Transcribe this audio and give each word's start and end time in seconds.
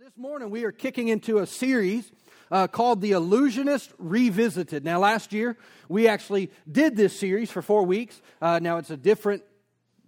This 0.00 0.16
morning, 0.16 0.50
we 0.50 0.62
are 0.62 0.70
kicking 0.70 1.08
into 1.08 1.38
a 1.38 1.46
series 1.46 2.08
uh, 2.52 2.68
called 2.68 3.00
The 3.00 3.10
Illusionist 3.12 3.90
Revisited. 3.98 4.84
Now, 4.84 5.00
last 5.00 5.32
year, 5.32 5.56
we 5.88 6.06
actually 6.06 6.52
did 6.70 6.94
this 6.94 7.18
series 7.18 7.50
for 7.50 7.62
four 7.62 7.82
weeks. 7.82 8.22
Uh, 8.40 8.60
now, 8.62 8.76
it's 8.76 8.90
a 8.90 8.96
different 8.96 9.42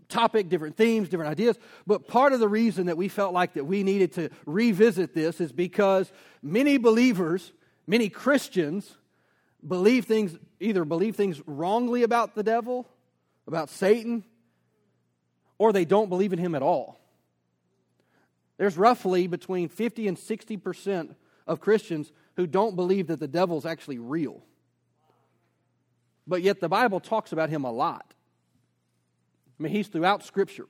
topic, 0.08 0.48
different 0.48 0.76
themes, 0.76 1.08
different 1.08 1.32
ideas. 1.32 1.58
But 1.88 2.06
part 2.06 2.32
of 2.32 2.38
the 2.38 2.46
reason 2.46 2.86
that 2.86 2.96
we 2.96 3.08
felt 3.08 3.34
like 3.34 3.54
that 3.54 3.64
we 3.64 3.82
needed 3.82 4.12
to 4.12 4.28
revisit 4.46 5.12
this 5.12 5.40
is 5.40 5.50
because 5.50 6.12
many 6.40 6.76
believers, 6.76 7.50
many 7.88 8.08
Christians, 8.08 8.96
believe 9.66 10.04
things, 10.04 10.36
either 10.60 10.84
believe 10.84 11.16
things 11.16 11.42
wrongly 11.48 12.04
about 12.04 12.36
the 12.36 12.44
devil, 12.44 12.86
about 13.48 13.68
Satan, 13.70 14.22
or 15.58 15.72
they 15.72 15.84
don't 15.84 16.08
believe 16.08 16.32
in 16.32 16.38
him 16.38 16.54
at 16.54 16.62
all. 16.62 16.99
There's 18.60 18.76
roughly 18.76 19.26
between 19.26 19.70
50 19.70 20.06
and 20.06 20.18
60% 20.18 21.14
of 21.46 21.60
Christians 21.62 22.12
who 22.36 22.46
don't 22.46 22.76
believe 22.76 23.06
that 23.06 23.18
the 23.18 23.26
devil's 23.26 23.64
actually 23.64 23.96
real. 23.98 24.42
But 26.26 26.42
yet 26.42 26.60
the 26.60 26.68
Bible 26.68 27.00
talks 27.00 27.32
about 27.32 27.48
him 27.48 27.64
a 27.64 27.72
lot. 27.72 28.12
I 29.58 29.62
mean, 29.62 29.72
he's 29.72 29.88
throughout 29.88 30.24
Scripture, 30.24 30.66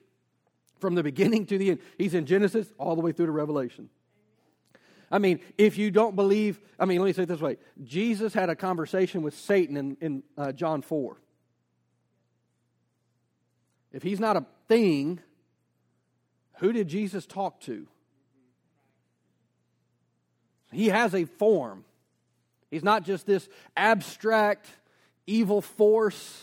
from 0.78 0.94
the 0.94 1.02
beginning 1.02 1.46
to 1.46 1.58
the 1.58 1.72
end. 1.72 1.80
He's 1.98 2.14
in 2.14 2.26
Genesis 2.26 2.72
all 2.78 2.94
the 2.94 3.00
way 3.00 3.10
through 3.10 3.26
to 3.26 3.32
Revelation. 3.32 3.88
I 5.10 5.18
mean, 5.18 5.40
if 5.58 5.76
you 5.76 5.90
don't 5.90 6.14
believe, 6.14 6.60
I 6.78 6.84
mean, 6.84 7.00
let 7.00 7.06
me 7.08 7.12
say 7.12 7.24
it 7.24 7.26
this 7.26 7.40
way 7.40 7.56
Jesus 7.82 8.32
had 8.34 8.50
a 8.50 8.54
conversation 8.54 9.22
with 9.22 9.34
Satan 9.36 9.76
in, 9.76 9.96
in 10.00 10.22
uh, 10.38 10.52
John 10.52 10.82
4. 10.82 11.20
If 13.92 14.04
he's 14.04 14.20
not 14.20 14.36
a 14.36 14.46
thing, 14.68 15.18
who 16.60 16.72
did 16.74 16.88
Jesus 16.88 17.24
talk 17.26 17.60
to? 17.62 17.86
He 20.70 20.88
has 20.88 21.14
a 21.14 21.24
form. 21.24 21.84
He's 22.70 22.84
not 22.84 23.02
just 23.02 23.26
this 23.26 23.48
abstract 23.76 24.66
evil 25.26 25.62
force 25.62 26.42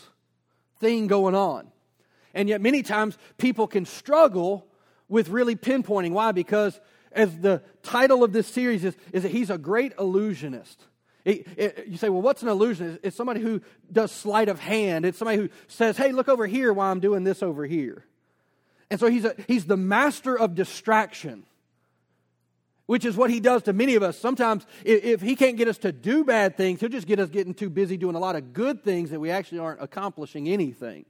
thing 0.80 1.06
going 1.06 1.34
on. 1.36 1.68
And 2.34 2.48
yet, 2.48 2.60
many 2.60 2.82
times, 2.82 3.16
people 3.38 3.66
can 3.68 3.84
struggle 3.86 4.66
with 5.08 5.28
really 5.28 5.54
pinpointing. 5.54 6.10
Why? 6.10 6.32
Because, 6.32 6.78
as 7.12 7.38
the 7.38 7.62
title 7.84 8.24
of 8.24 8.32
this 8.32 8.48
series 8.48 8.84
is, 8.84 8.96
is 9.12 9.22
that 9.22 9.30
he's 9.30 9.50
a 9.50 9.56
great 9.56 9.92
illusionist. 10.00 10.82
It, 11.24 11.46
it, 11.56 11.84
you 11.86 11.96
say, 11.96 12.08
well, 12.08 12.22
what's 12.22 12.42
an 12.42 12.48
illusionist? 12.48 13.00
It's 13.04 13.16
somebody 13.16 13.40
who 13.40 13.60
does 13.90 14.10
sleight 14.12 14.48
of 14.48 14.58
hand. 14.58 15.04
It's 15.06 15.16
somebody 15.18 15.38
who 15.38 15.48
says, 15.68 15.96
hey, 15.96 16.10
look 16.10 16.28
over 16.28 16.44
here 16.46 16.72
while 16.72 16.90
I'm 16.90 17.00
doing 17.00 17.22
this 17.24 17.40
over 17.42 17.64
here. 17.64 18.04
And 18.90 18.98
so 18.98 19.08
he's, 19.10 19.24
a, 19.24 19.34
he's 19.46 19.66
the 19.66 19.76
master 19.76 20.38
of 20.38 20.54
distraction, 20.54 21.44
which 22.86 23.04
is 23.04 23.16
what 23.16 23.28
he 23.30 23.38
does 23.38 23.62
to 23.64 23.72
many 23.72 23.94
of 23.96 24.02
us. 24.02 24.18
Sometimes, 24.18 24.66
if, 24.84 25.04
if 25.04 25.20
he 25.20 25.36
can't 25.36 25.56
get 25.56 25.68
us 25.68 25.78
to 25.78 25.92
do 25.92 26.24
bad 26.24 26.56
things, 26.56 26.80
he'll 26.80 26.88
just 26.88 27.06
get 27.06 27.20
us 27.20 27.28
getting 27.28 27.52
too 27.54 27.68
busy 27.68 27.96
doing 27.98 28.14
a 28.16 28.18
lot 28.18 28.34
of 28.34 28.52
good 28.54 28.82
things 28.82 29.10
that 29.10 29.20
we 29.20 29.30
actually 29.30 29.58
aren't 29.58 29.82
accomplishing 29.82 30.48
anything. 30.48 31.04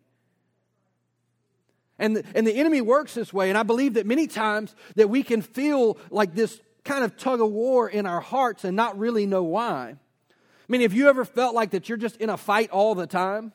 And 2.01 2.17
the, 2.17 2.25
and 2.35 2.47
the 2.47 2.55
enemy 2.55 2.81
works 2.81 3.15
this 3.15 3.33
way. 3.33 3.49
And 3.49 3.57
I 3.59 3.63
believe 3.63 3.95
that 3.95 4.07
many 4.07 4.27
times 4.27 4.75
that 4.97 5.09
we 5.09 5.23
can 5.23 5.41
feel 5.43 5.99
like 6.11 6.35
this 6.35 6.61
kind 6.85 7.05
of 7.05 7.17
tug 7.17 7.41
of 7.41 7.51
war 7.51 7.89
in 7.89 8.07
our 8.07 8.21
hearts 8.21 8.65
and 8.65 8.77
not 8.77 8.99
really 8.99 9.27
know 9.27 9.43
why. 9.45 9.91
I 9.95 10.73
mean, 10.73 10.81
have 10.83 10.93
you 10.93 11.09
ever 11.09 11.25
felt 11.25 11.55
like 11.55 11.71
that 11.71 11.89
you're 11.89 11.99
just 11.99 12.17
in 12.19 12.29
a 12.31 12.37
fight 12.37 12.71
all 12.71 12.95
the 12.95 13.07
time? 13.07 13.53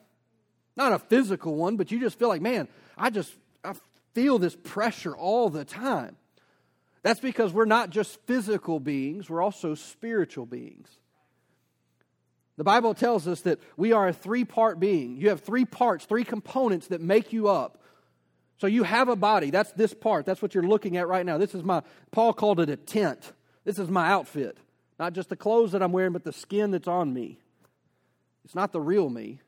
Not 0.75 0.91
a 0.93 0.99
physical 0.99 1.55
one, 1.55 1.75
but 1.77 1.91
you 1.91 1.99
just 1.99 2.17
feel 2.17 2.27
like, 2.29 2.41
man, 2.41 2.67
I 2.97 3.09
just 3.11 3.31
I 3.63 3.73
feel 4.13 4.39
this 4.39 4.55
pressure 4.55 5.15
all 5.15 5.49
the 5.49 5.65
time. 5.65 6.15
That's 7.01 7.19
because 7.19 7.51
we're 7.51 7.65
not 7.65 7.89
just 7.89 8.19
physical 8.25 8.79
beings, 8.79 9.29
we're 9.29 9.41
also 9.41 9.75
spiritual 9.75 10.45
beings. 10.45 10.87
The 12.55 12.63
Bible 12.63 12.93
tells 12.93 13.27
us 13.27 13.41
that 13.41 13.59
we 13.77 13.93
are 13.93 14.07
a 14.07 14.13
three 14.13 14.45
part 14.45 14.79
being. 14.79 15.17
You 15.17 15.29
have 15.29 15.41
three 15.41 15.65
parts, 15.65 16.05
three 16.05 16.23
components 16.23 16.87
that 16.87 17.01
make 17.01 17.33
you 17.33 17.49
up. 17.49 17.79
So 18.57 18.67
you 18.67 18.83
have 18.83 19.09
a 19.09 19.15
body. 19.15 19.49
That's 19.49 19.71
this 19.73 19.93
part. 19.93 20.25
That's 20.25 20.41
what 20.41 20.53
you're 20.53 20.65
looking 20.67 20.95
at 20.95 21.07
right 21.07 21.25
now. 21.25 21.39
This 21.39 21.55
is 21.55 21.63
my, 21.63 21.81
Paul 22.11 22.31
called 22.31 22.59
it 22.59 22.69
a 22.69 22.75
tent. 22.77 23.33
This 23.65 23.79
is 23.79 23.89
my 23.89 24.07
outfit. 24.07 24.57
Not 24.99 25.13
just 25.13 25.29
the 25.29 25.35
clothes 25.35 25.71
that 25.71 25.81
I'm 25.81 25.91
wearing, 25.91 26.13
but 26.13 26.23
the 26.23 26.31
skin 26.31 26.69
that's 26.69 26.87
on 26.87 27.11
me. 27.11 27.39
It's 28.45 28.53
not 28.53 28.71
the 28.71 28.79
real 28.79 29.09
me. 29.09 29.41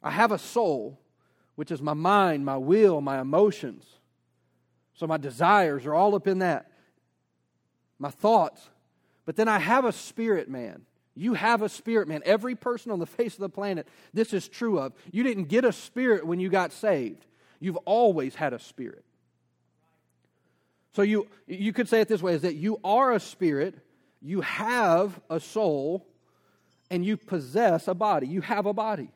I 0.00 0.10
have 0.12 0.30
a 0.30 0.38
soul 0.38 0.98
which 1.58 1.72
is 1.72 1.82
my 1.82 1.92
mind, 1.92 2.44
my 2.44 2.56
will, 2.56 3.00
my 3.00 3.20
emotions. 3.20 3.84
So 4.94 5.08
my 5.08 5.16
desires 5.16 5.86
are 5.86 5.94
all 5.94 6.14
up 6.14 6.28
in 6.28 6.38
that, 6.38 6.70
my 7.98 8.10
thoughts. 8.10 8.62
But 9.24 9.34
then 9.34 9.48
I 9.48 9.58
have 9.58 9.84
a 9.84 9.90
spirit 9.90 10.48
man. 10.48 10.82
You 11.16 11.34
have 11.34 11.62
a 11.62 11.68
spirit 11.68 12.06
man. 12.06 12.22
Every 12.24 12.54
person 12.54 12.92
on 12.92 13.00
the 13.00 13.06
face 13.06 13.34
of 13.34 13.40
the 13.40 13.48
planet, 13.48 13.88
this 14.14 14.32
is 14.32 14.46
true 14.46 14.78
of. 14.78 14.92
You 15.10 15.24
didn't 15.24 15.46
get 15.46 15.64
a 15.64 15.72
spirit 15.72 16.24
when 16.24 16.38
you 16.38 16.48
got 16.48 16.70
saved, 16.70 17.26
you've 17.58 17.74
always 17.78 18.36
had 18.36 18.52
a 18.52 18.60
spirit. 18.60 19.04
So 20.92 21.02
you, 21.02 21.26
you 21.48 21.72
could 21.72 21.88
say 21.88 22.00
it 22.00 22.06
this 22.06 22.22
way 22.22 22.34
is 22.34 22.42
that 22.42 22.54
you 22.54 22.78
are 22.84 23.10
a 23.14 23.18
spirit, 23.20 23.74
you 24.22 24.42
have 24.42 25.20
a 25.28 25.40
soul, 25.40 26.06
and 26.88 27.04
you 27.04 27.16
possess 27.16 27.88
a 27.88 27.94
body. 27.94 28.28
You 28.28 28.42
have 28.42 28.66
a 28.66 28.72
body. 28.72 29.08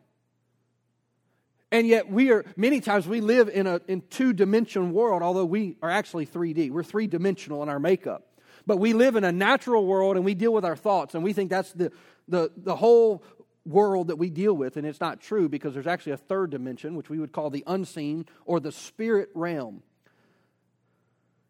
And 1.72 1.86
yet, 1.86 2.10
we 2.12 2.30
are, 2.32 2.44
many 2.54 2.82
times, 2.82 3.08
we 3.08 3.22
live 3.22 3.48
in 3.48 3.66
a 3.66 3.80
in 3.88 4.02
two 4.10 4.34
dimension 4.34 4.92
world, 4.92 5.22
although 5.22 5.46
we 5.46 5.78
are 5.82 5.88
actually 5.88 6.26
3D. 6.26 6.70
We're 6.70 6.82
three 6.82 7.06
dimensional 7.06 7.62
in 7.62 7.70
our 7.70 7.80
makeup. 7.80 8.26
But 8.66 8.76
we 8.76 8.92
live 8.92 9.16
in 9.16 9.24
a 9.24 9.32
natural 9.32 9.86
world 9.86 10.16
and 10.16 10.24
we 10.24 10.34
deal 10.34 10.52
with 10.52 10.66
our 10.66 10.76
thoughts, 10.76 11.14
and 11.14 11.24
we 11.24 11.32
think 11.32 11.48
that's 11.48 11.72
the, 11.72 11.90
the, 12.28 12.52
the 12.58 12.76
whole 12.76 13.24
world 13.64 14.08
that 14.08 14.16
we 14.16 14.28
deal 14.28 14.52
with. 14.52 14.76
And 14.76 14.86
it's 14.86 15.00
not 15.00 15.22
true 15.22 15.48
because 15.48 15.72
there's 15.72 15.86
actually 15.86 16.12
a 16.12 16.18
third 16.18 16.50
dimension, 16.50 16.94
which 16.94 17.08
we 17.08 17.18
would 17.18 17.32
call 17.32 17.48
the 17.48 17.64
unseen 17.66 18.26
or 18.44 18.60
the 18.60 18.70
spirit 18.70 19.30
realm. 19.34 19.82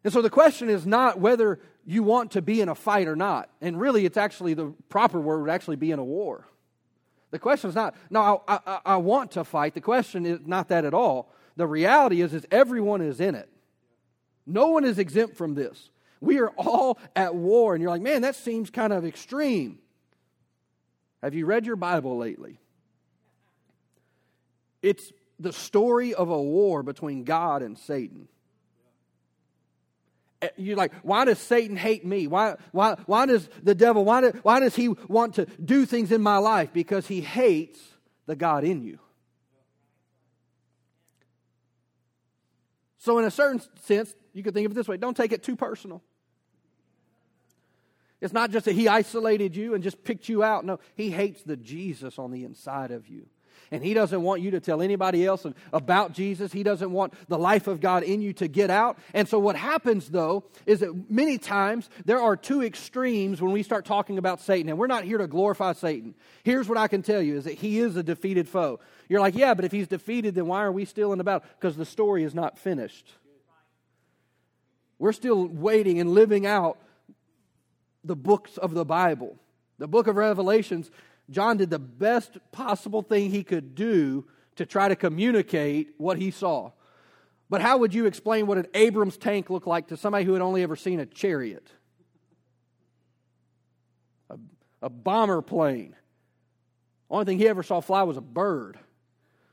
And 0.05 0.13
so 0.13 0.21
the 0.21 0.29
question 0.29 0.69
is 0.69 0.85
not 0.85 1.19
whether 1.19 1.59
you 1.85 2.01
want 2.01 2.31
to 2.31 2.41
be 2.41 2.61
in 2.61 2.69
a 2.69 2.75
fight 2.75 3.09
or 3.09 3.17
not. 3.17 3.49
And 3.59 3.79
really, 3.79 4.05
it's 4.05 4.17
actually 4.17 4.53
the 4.53 4.73
proper 4.87 5.19
word 5.19 5.41
would 5.41 5.49
actually 5.51 5.75
be 5.75 5.91
in 5.91 5.99
a 5.99 6.03
war. 6.03 6.45
The 7.33 7.39
question 7.39 7.67
is 7.67 7.75
not, 7.75 7.95
no, 8.11 8.43
I, 8.47 8.59
I, 8.63 8.79
I 8.93 8.97
want 8.97 9.31
to 9.31 9.43
fight. 9.43 9.73
The 9.73 9.81
question 9.81 10.23
is 10.23 10.41
not 10.45 10.67
that 10.69 10.85
at 10.85 10.93
all. 10.93 11.31
The 11.55 11.65
reality 11.65 12.21
is, 12.21 12.31
is 12.31 12.45
everyone 12.51 13.01
is 13.01 13.19
in 13.19 13.33
it. 13.33 13.49
No 14.45 14.67
one 14.67 14.85
is 14.85 14.99
exempt 14.99 15.35
from 15.35 15.55
this. 15.55 15.89
We 16.21 16.37
are 16.37 16.49
all 16.51 16.99
at 17.15 17.33
war. 17.33 17.73
And 17.73 17.81
you're 17.81 17.89
like, 17.89 18.03
man, 18.03 18.21
that 18.21 18.35
seems 18.35 18.69
kind 18.69 18.93
of 18.93 19.03
extreme. 19.03 19.79
Have 21.23 21.33
you 21.33 21.47
read 21.47 21.65
your 21.65 21.75
Bible 21.75 22.19
lately? 22.19 22.59
It's 24.83 25.11
the 25.39 25.51
story 25.53 26.13
of 26.13 26.29
a 26.29 26.39
war 26.39 26.83
between 26.83 27.23
God 27.23 27.63
and 27.63 27.75
Satan. 27.79 28.27
Eh, 30.43 30.49
you're 30.57 30.75
like, 30.75 30.93
why 31.03 31.23
does 31.23 31.39
Satan 31.39 31.77
hate 31.77 32.05
me? 32.05 32.27
Why, 32.27 32.55
why, 32.73 32.95
why 33.05 33.25
does 33.25 33.47
the 33.63 33.73
devil, 33.73 34.03
why, 34.03 34.19
do, 34.21 34.39
why 34.43 34.59
does 34.59 34.75
he 34.75 34.89
want 34.89 35.35
to 35.35 35.45
do 35.63 35.85
things 35.85 36.11
in 36.11 36.21
my 36.21 36.37
life? 36.37 36.73
Because 36.73 37.07
he 37.07 37.21
hates 37.21 37.79
the 38.25 38.35
God 38.35 38.65
in 38.65 38.83
you. 38.83 38.99
So, 42.97 43.17
in 43.19 43.25
a 43.25 43.31
certain 43.31 43.61
sense, 43.83 44.13
you 44.33 44.43
could 44.43 44.53
think 44.53 44.65
of 44.65 44.73
it 44.73 44.75
this 44.75 44.87
way 44.87 44.97
don't 44.97 45.15
take 45.15 45.31
it 45.31 45.43
too 45.43 45.55
personal. 45.55 46.01
It's 48.19 48.33
not 48.33 48.51
just 48.51 48.65
that 48.65 48.73
he 48.73 48.87
isolated 48.89 49.55
you 49.55 49.73
and 49.73 49.83
just 49.83 50.03
picked 50.03 50.27
you 50.29 50.43
out. 50.43 50.63
No, 50.65 50.79
he 50.95 51.09
hates 51.11 51.43
the 51.43 51.55
Jesus 51.57 52.17
on 52.19 52.31
the 52.31 52.43
inside 52.45 52.91
of 52.91 53.07
you 53.07 53.27
and 53.71 53.83
He 53.83 53.93
doesn't 53.93 54.21
want 54.21 54.41
you 54.41 54.51
to 54.51 54.59
tell 54.59 54.81
anybody 54.81 55.25
else 55.25 55.45
about 55.71 56.13
Jesus. 56.13 56.51
He 56.51 56.63
doesn't 56.63 56.91
want 56.91 57.13
the 57.27 57.37
life 57.37 57.67
of 57.67 57.79
God 57.79 58.03
in 58.03 58.21
you 58.21 58.33
to 58.33 58.47
get 58.47 58.69
out. 58.69 58.97
And 59.13 59.27
so, 59.27 59.39
what 59.39 59.55
happens 59.55 60.09
though 60.09 60.43
is 60.65 60.79
that 60.81 61.09
many 61.09 61.37
times 61.37 61.89
there 62.05 62.19
are 62.21 62.35
two 62.35 62.63
extremes 62.63 63.41
when 63.41 63.51
we 63.51 63.63
start 63.63 63.85
talking 63.85 64.17
about 64.17 64.41
Satan, 64.41 64.69
and 64.69 64.77
we're 64.77 64.87
not 64.87 65.03
here 65.03 65.17
to 65.17 65.27
glorify 65.27 65.73
Satan. 65.73 66.15
Here's 66.43 66.67
what 66.67 66.77
I 66.77 66.87
can 66.87 67.01
tell 67.01 67.21
you 67.21 67.37
is 67.37 67.45
that 67.45 67.53
He 67.55 67.79
is 67.79 67.95
a 67.95 68.03
defeated 68.03 68.47
foe. 68.47 68.79
You're 69.09 69.21
like, 69.21 69.35
yeah, 69.35 69.53
but 69.53 69.65
if 69.65 69.71
He's 69.71 69.87
defeated, 69.87 70.35
then 70.35 70.47
why 70.47 70.63
are 70.63 70.71
we 70.71 70.85
still 70.85 71.11
in 71.11 71.17
the 71.17 71.23
battle? 71.23 71.47
Because 71.59 71.75
the 71.77 71.85
story 71.85 72.23
is 72.23 72.33
not 72.33 72.57
finished. 72.57 73.11
We're 74.99 75.11
still 75.13 75.47
waiting 75.47 75.99
and 75.99 76.11
living 76.13 76.45
out 76.45 76.77
the 78.05 78.15
books 78.15 78.57
of 78.57 78.73
the 78.73 78.85
Bible. 78.85 79.37
The 79.77 79.87
book 79.87 80.07
of 80.07 80.15
Revelations 80.15 80.91
John 81.29 81.57
did 81.57 81.69
the 81.69 81.79
best 81.79 82.37
possible 82.51 83.01
thing 83.01 83.29
he 83.31 83.43
could 83.43 83.75
do 83.75 84.25
to 84.57 84.65
try 84.65 84.87
to 84.87 84.95
communicate 84.95 85.95
what 85.97 86.17
he 86.17 86.31
saw. 86.31 86.71
But 87.49 87.61
how 87.61 87.77
would 87.77 87.93
you 87.93 88.05
explain 88.05 88.47
what 88.47 88.57
an 88.57 88.67
Abrams 88.73 89.17
tank 89.17 89.49
looked 89.49 89.67
like 89.67 89.87
to 89.87 89.97
somebody 89.97 90.25
who 90.25 90.33
had 90.33 90.41
only 90.41 90.63
ever 90.63 90.75
seen 90.75 90.99
a 90.99 91.05
chariot? 91.05 91.69
A, 94.29 94.37
a 94.81 94.89
bomber 94.89 95.41
plane. 95.41 95.95
Only 97.09 97.25
thing 97.25 97.37
he 97.37 97.47
ever 97.47 97.63
saw 97.63 97.79
fly 97.79 98.03
was 98.03 98.17
a 98.17 98.21
bird. 98.21 98.77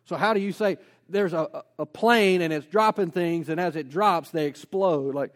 So, 0.05 0.17
how 0.17 0.35
do 0.35 0.41
you 0.41 0.53
say 0.53 0.79
there's 1.09 1.33
a, 1.35 1.63
a 1.79 1.87
plane 1.87 2.41
and 2.41 2.53
it's 2.53 2.67
dropping 2.67 3.11
things, 3.11 3.49
and 3.49 3.61
as 3.61 3.77
it 3.77 3.91
drops, 3.91 4.31
they 4.31 4.47
explode? 4.47 5.15
Like, 5.15 5.33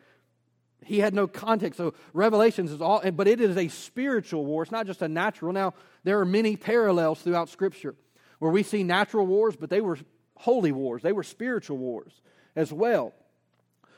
he 0.85 1.01
had 1.01 1.13
no 1.13 1.27
context. 1.27 1.77
So, 1.77 1.93
Revelations 2.15 2.73
is 2.73 2.81
all, 2.81 3.03
but 3.13 3.29
it 3.29 3.41
is 3.43 3.57
a 3.59 3.69
spiritual 3.69 4.47
war. 4.47 4.63
It's 4.63 4.73
not 4.73 4.87
just 4.87 5.03
a 5.03 5.09
natural. 5.09 5.53
Now, 5.53 5.75
there 6.05 6.21
are 6.21 6.25
many 6.25 6.57
parallels 6.57 7.21
throughout 7.21 7.49
Scripture 7.49 7.97
where 8.39 8.53
we 8.53 8.63
see 8.63 8.85
natural 8.85 9.27
wars, 9.27 9.57
but 9.57 9.71
they 9.71 9.81
were 9.81 9.99
holy 10.37 10.71
wars, 10.71 11.03
they 11.03 11.13
were 11.13 11.23
spiritual 11.25 11.79
wars 11.79 12.13
as 12.55 12.73
well. 12.73 13.13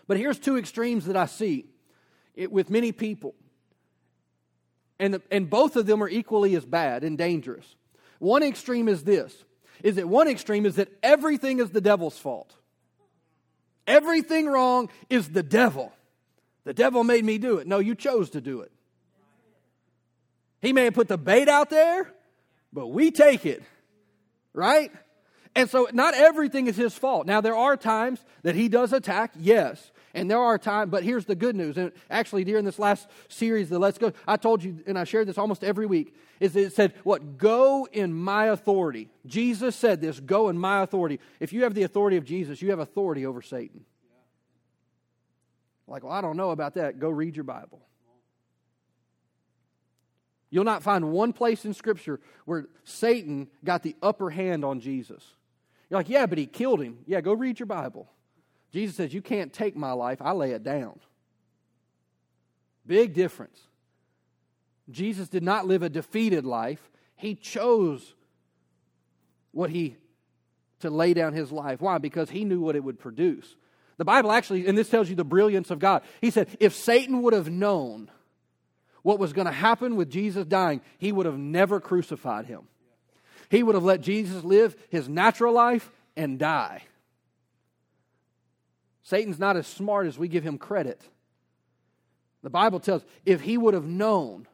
But 0.07 0.17
here's 0.17 0.39
two 0.39 0.57
extremes 0.57 1.07
that 1.07 1.17
I 1.17 1.27
see 1.27 1.67
it, 2.35 2.53
with 2.53 2.71
many 2.71 2.93
people. 2.93 3.35
And, 5.01 5.15
the, 5.15 5.23
and 5.31 5.51
both 5.51 5.75
of 5.75 5.87
them 5.87 6.03
are 6.03 6.09
equally 6.09 6.55
as 6.55 6.65
bad 6.65 7.03
and 7.05 7.19
dangerous. 7.19 7.67
One 8.19 8.43
extreme 8.43 8.89
is 8.89 9.05
this 9.05 9.45
is 9.83 9.97
that 9.97 10.09
one 10.09 10.27
extreme 10.27 10.65
is 10.65 10.77
that 10.77 10.89
everything 11.03 11.59
is 11.61 11.69
the 11.71 11.83
devil's 11.83 12.17
fault. 12.17 12.55
Everything 13.87 14.47
wrong 14.47 14.89
is 15.11 15.29
the 15.31 15.43
devil. 15.43 15.93
The 16.65 16.73
devil 16.73 17.05
made 17.05 17.25
me 17.25 17.37
do 17.37 17.59
it. 17.59 17.67
No, 17.67 17.79
you 17.79 17.95
chose 17.95 18.31
to 18.31 18.41
do 18.41 18.63
it. 18.63 18.73
He 20.63 20.73
may 20.73 20.85
have 20.85 20.95
put 20.95 21.09
the 21.09 21.19
bait 21.19 21.49
out 21.49 21.71
there, 21.71 22.13
but 22.73 22.89
we 22.89 23.11
take 23.11 23.45
it, 23.47 23.63
right? 24.53 24.91
And 25.55 25.69
so 25.69 25.89
not 25.93 26.15
everything 26.15 26.67
is 26.67 26.77
his 26.77 26.95
fault. 26.95 27.27
Now, 27.27 27.41
there 27.41 27.57
are 27.57 27.77
times 27.77 28.25
that 28.43 28.55
he 28.55 28.69
does 28.69 28.93
attack, 28.93 29.33
yes. 29.39 29.91
And 30.15 30.31
there 30.31 30.39
are 30.41 30.57
times, 30.59 30.91
but 30.91 31.03
here's 31.03 31.25
the 31.27 31.35
good 31.35 31.57
news. 31.57 31.77
And 31.77 31.93
actually, 32.11 32.45
during 32.45 32.65
this 32.65 32.79
last 32.79 33.07
series, 33.29 33.69
the 33.69 33.79
Let's 33.79 33.99
Go, 33.99 34.13
I 34.27 34.37
told 34.37 34.63
you, 34.65 34.81
and 34.87 34.99
I 34.99 35.05
shared 35.05 35.29
this 35.29 35.37
almost 35.39 35.63
every 35.65 35.87
week, 35.87 36.15
is 36.41 36.57
it 36.57 36.73
said, 36.75 36.95
What? 37.05 37.39
Go 37.39 37.87
in 37.91 38.13
my 38.15 38.47
authority. 38.47 39.09
Jesus 39.27 39.75
said 39.77 40.01
this, 40.03 40.19
Go 40.21 40.49
in 40.51 40.59
my 40.59 40.83
authority. 40.83 41.21
If 41.41 41.53
you 41.55 41.63
have 41.65 41.73
the 41.75 41.83
authority 41.85 42.17
of 42.19 42.25
Jesus, 42.25 42.61
you 42.63 42.71
have 42.71 42.79
authority 42.79 43.25
over 43.27 43.41
Satan. 43.43 43.85
Like, 45.87 46.03
well, 46.03 46.13
I 46.13 46.21
don't 46.23 46.37
know 46.37 46.51
about 46.51 46.75
that. 46.75 46.99
Go 46.99 47.09
read 47.11 47.37
your 47.37 47.45
Bible. 47.45 47.81
You'll 50.57 50.65
not 50.65 50.83
find 50.83 51.13
one 51.13 51.35
place 51.35 51.67
in 51.67 51.75
Scripture 51.75 52.19
where 52.47 52.69
Satan 52.83 53.49
got 53.63 53.83
the 53.83 53.95
upper 54.03 54.31
hand 54.31 54.65
on 54.65 54.81
Jesus. 54.81 55.23
You're 55.91 56.01
like, 56.01 56.09
yeah, 56.09 56.25
but 56.25 56.39
he 56.39 56.47
killed 56.47 56.81
him. 56.81 57.01
Yeah, 57.05 57.21
go 57.21 57.35
read 57.35 57.59
your 57.61 57.67
Bible. 57.67 58.09
Jesus 58.73 58.97
says, 58.97 59.13
You 59.13 59.21
can't 59.21 59.53
take 59.53 59.77
my 59.77 59.93
life, 59.93 60.17
I 60.23 60.31
lay 60.33 60.53
it 60.53 60.63
down. 60.63 60.99
Big 62.87 63.13
difference. 63.13 63.61
Jesus 64.91 65.29
did 65.29 65.43
not 65.43 65.67
live 65.67 65.83
a 65.83 65.91
defeated 65.91 66.47
life, 66.47 66.91
he 67.17 67.35
chose 67.35 68.15
what 69.53 69.69
he 69.69 69.97
to 70.81 70.89
lay 70.89 71.13
down 71.13 71.35
his 71.35 71.53
life. 71.53 71.83
Why? 71.83 71.99
Because 71.99 72.31
he 72.31 72.47
knew 72.47 72.63
what 72.63 72.77
it 72.77 72.81
would 72.83 72.99
produce. 72.99 73.57
The 73.99 74.07
Bible 74.07 74.33
actually, 74.33 74.67
and 74.67 74.79
this 74.79 74.89
tells 74.89 75.11
you 75.11 75.17
the 75.17 75.23
brilliance 75.23 75.71
of 75.71 75.81
God. 75.81 76.01
He 76.23 76.31
said, 76.31 76.49
If 76.61 76.73
Satan 76.75 77.21
would 77.21 77.35
have 77.35 77.51
known 77.51 78.11
what 79.07 79.21
was 79.21 79.33
going 79.33 79.47
to 79.47 79.53
happen 79.53 79.95
with 79.95 80.11
Jesus 80.11 80.45
dying, 80.47 80.81
he 80.99 81.13
would 81.13 81.27
have 81.27 81.39
never 81.39 81.79
crucified 81.79 82.45
him. 82.45 82.63
He 83.49 83.63
would 83.63 83.77
have 83.77 83.85
let 83.85 84.01
Jesus 84.01 84.43
live 84.43 84.75
his 84.89 85.09
natural 85.09 85.55
life 85.55 85.93
and 86.17 86.41
die. 86.41 86.83
Satan's 89.05 89.39
not 89.39 89.57
as 89.57 89.65
smart 89.69 90.09
as 90.09 90.19
we 90.19 90.27
give 90.27 90.43
him 90.43 90.59
credit. 90.59 91.01
The 92.43 92.51
Bible 92.51 92.81
tells 92.81 93.05
if 93.25 93.43
he 93.43 93.57
would 93.57 93.75
have 93.75 93.87
known, 93.87 94.49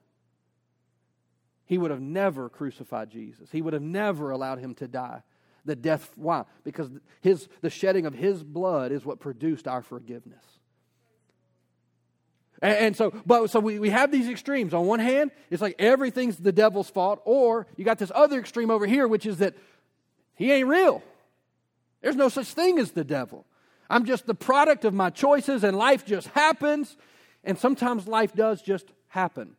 he 1.64 1.78
would 1.78 1.90
have 1.90 2.02
never 2.02 2.50
crucified 2.50 3.08
Jesus. 3.08 3.50
He 3.50 3.62
would 3.62 3.72
have 3.72 3.81
never 3.82 4.32
allowed 4.32 4.58
him 4.58 4.75
to 4.75 4.87
die. 4.87 5.22
The 5.64 5.76
death, 5.76 6.10
why? 6.14 6.44
Because 6.62 6.90
his, 7.22 7.49
the 7.62 7.70
shedding 7.70 8.04
of 8.04 8.12
his 8.12 8.44
blood 8.44 8.93
is 8.93 9.02
what 9.02 9.19
produced 9.19 9.66
our 9.66 9.81
forgiveness. 9.81 10.44
And, 12.62 12.75
and, 12.79 12.97
so, 12.97 13.12
but 13.26 13.50
so 13.50 13.59
we, 13.61 13.79
we 13.79 13.91
have 13.91 14.11
these 14.11 14.29
extremes. 14.29 14.73
On 14.73 14.87
one 14.87 15.00
hand, 15.00 15.32
it's 15.50 15.61
like 15.61 15.75
everything's 15.79 16.37
the 16.37 16.53
devil's 16.53 16.88
fault, 16.88 17.20
or 17.25 17.67
you 17.76 17.85
got 17.85 17.99
this 17.99 18.12
other 18.14 18.38
extreme 18.38 18.70
over 18.70 18.87
here, 18.87 19.06
which 19.09 19.26
is 19.26 19.38
that 19.38 19.55
he 20.37 20.53
ain't 20.53 20.69
real. 20.69 21.03
There's 22.00 22.17
no 22.17 22.29
such 22.29 22.47
thing 22.47 22.79
as 22.79 22.93
the 22.93 23.05
devil. 23.05 23.44
I'm 23.91 24.05
just 24.06 24.26
the 24.26 24.35
product 24.35 24.85
of 24.85 24.94
my 24.94 25.11
choices, 25.11 25.64
and 25.64 25.76
life 25.76 26.06
just 26.06 26.29
happens. 26.29 26.97
And 27.44 27.59
sometimes 27.59 28.06
life 28.06 28.32
does 28.35 28.62
just 28.62 28.87
happen. 29.09 29.56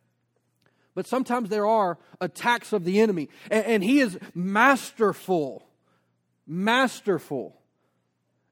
But 0.95 1.05
sometimes 1.05 1.49
there 1.49 1.65
are 1.67 1.97
attacks 2.21 2.71
of 2.71 2.85
the 2.85 3.01
enemy, 3.01 3.29
and, 3.51 3.65
and 3.65 3.83
he 3.83 3.99
is 3.99 4.17
masterful, 4.33 5.65
masterful 6.47 7.57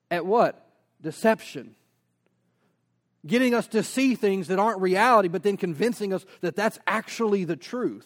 at 0.10 0.26
what? 0.26 0.66
Deception 1.02 1.76
getting 3.26 3.54
us 3.54 3.68
to 3.68 3.84
see 3.84 4.16
things 4.16 4.48
that 4.48 4.60
aren't 4.60 4.82
reality, 4.82 5.28
but 5.30 5.44
then 5.44 5.58
convincing 5.58 6.14
us 6.14 6.26
that 6.42 6.56
that's 6.56 6.80
actually 6.88 7.44
the 7.44 7.56
truth. 7.56 8.06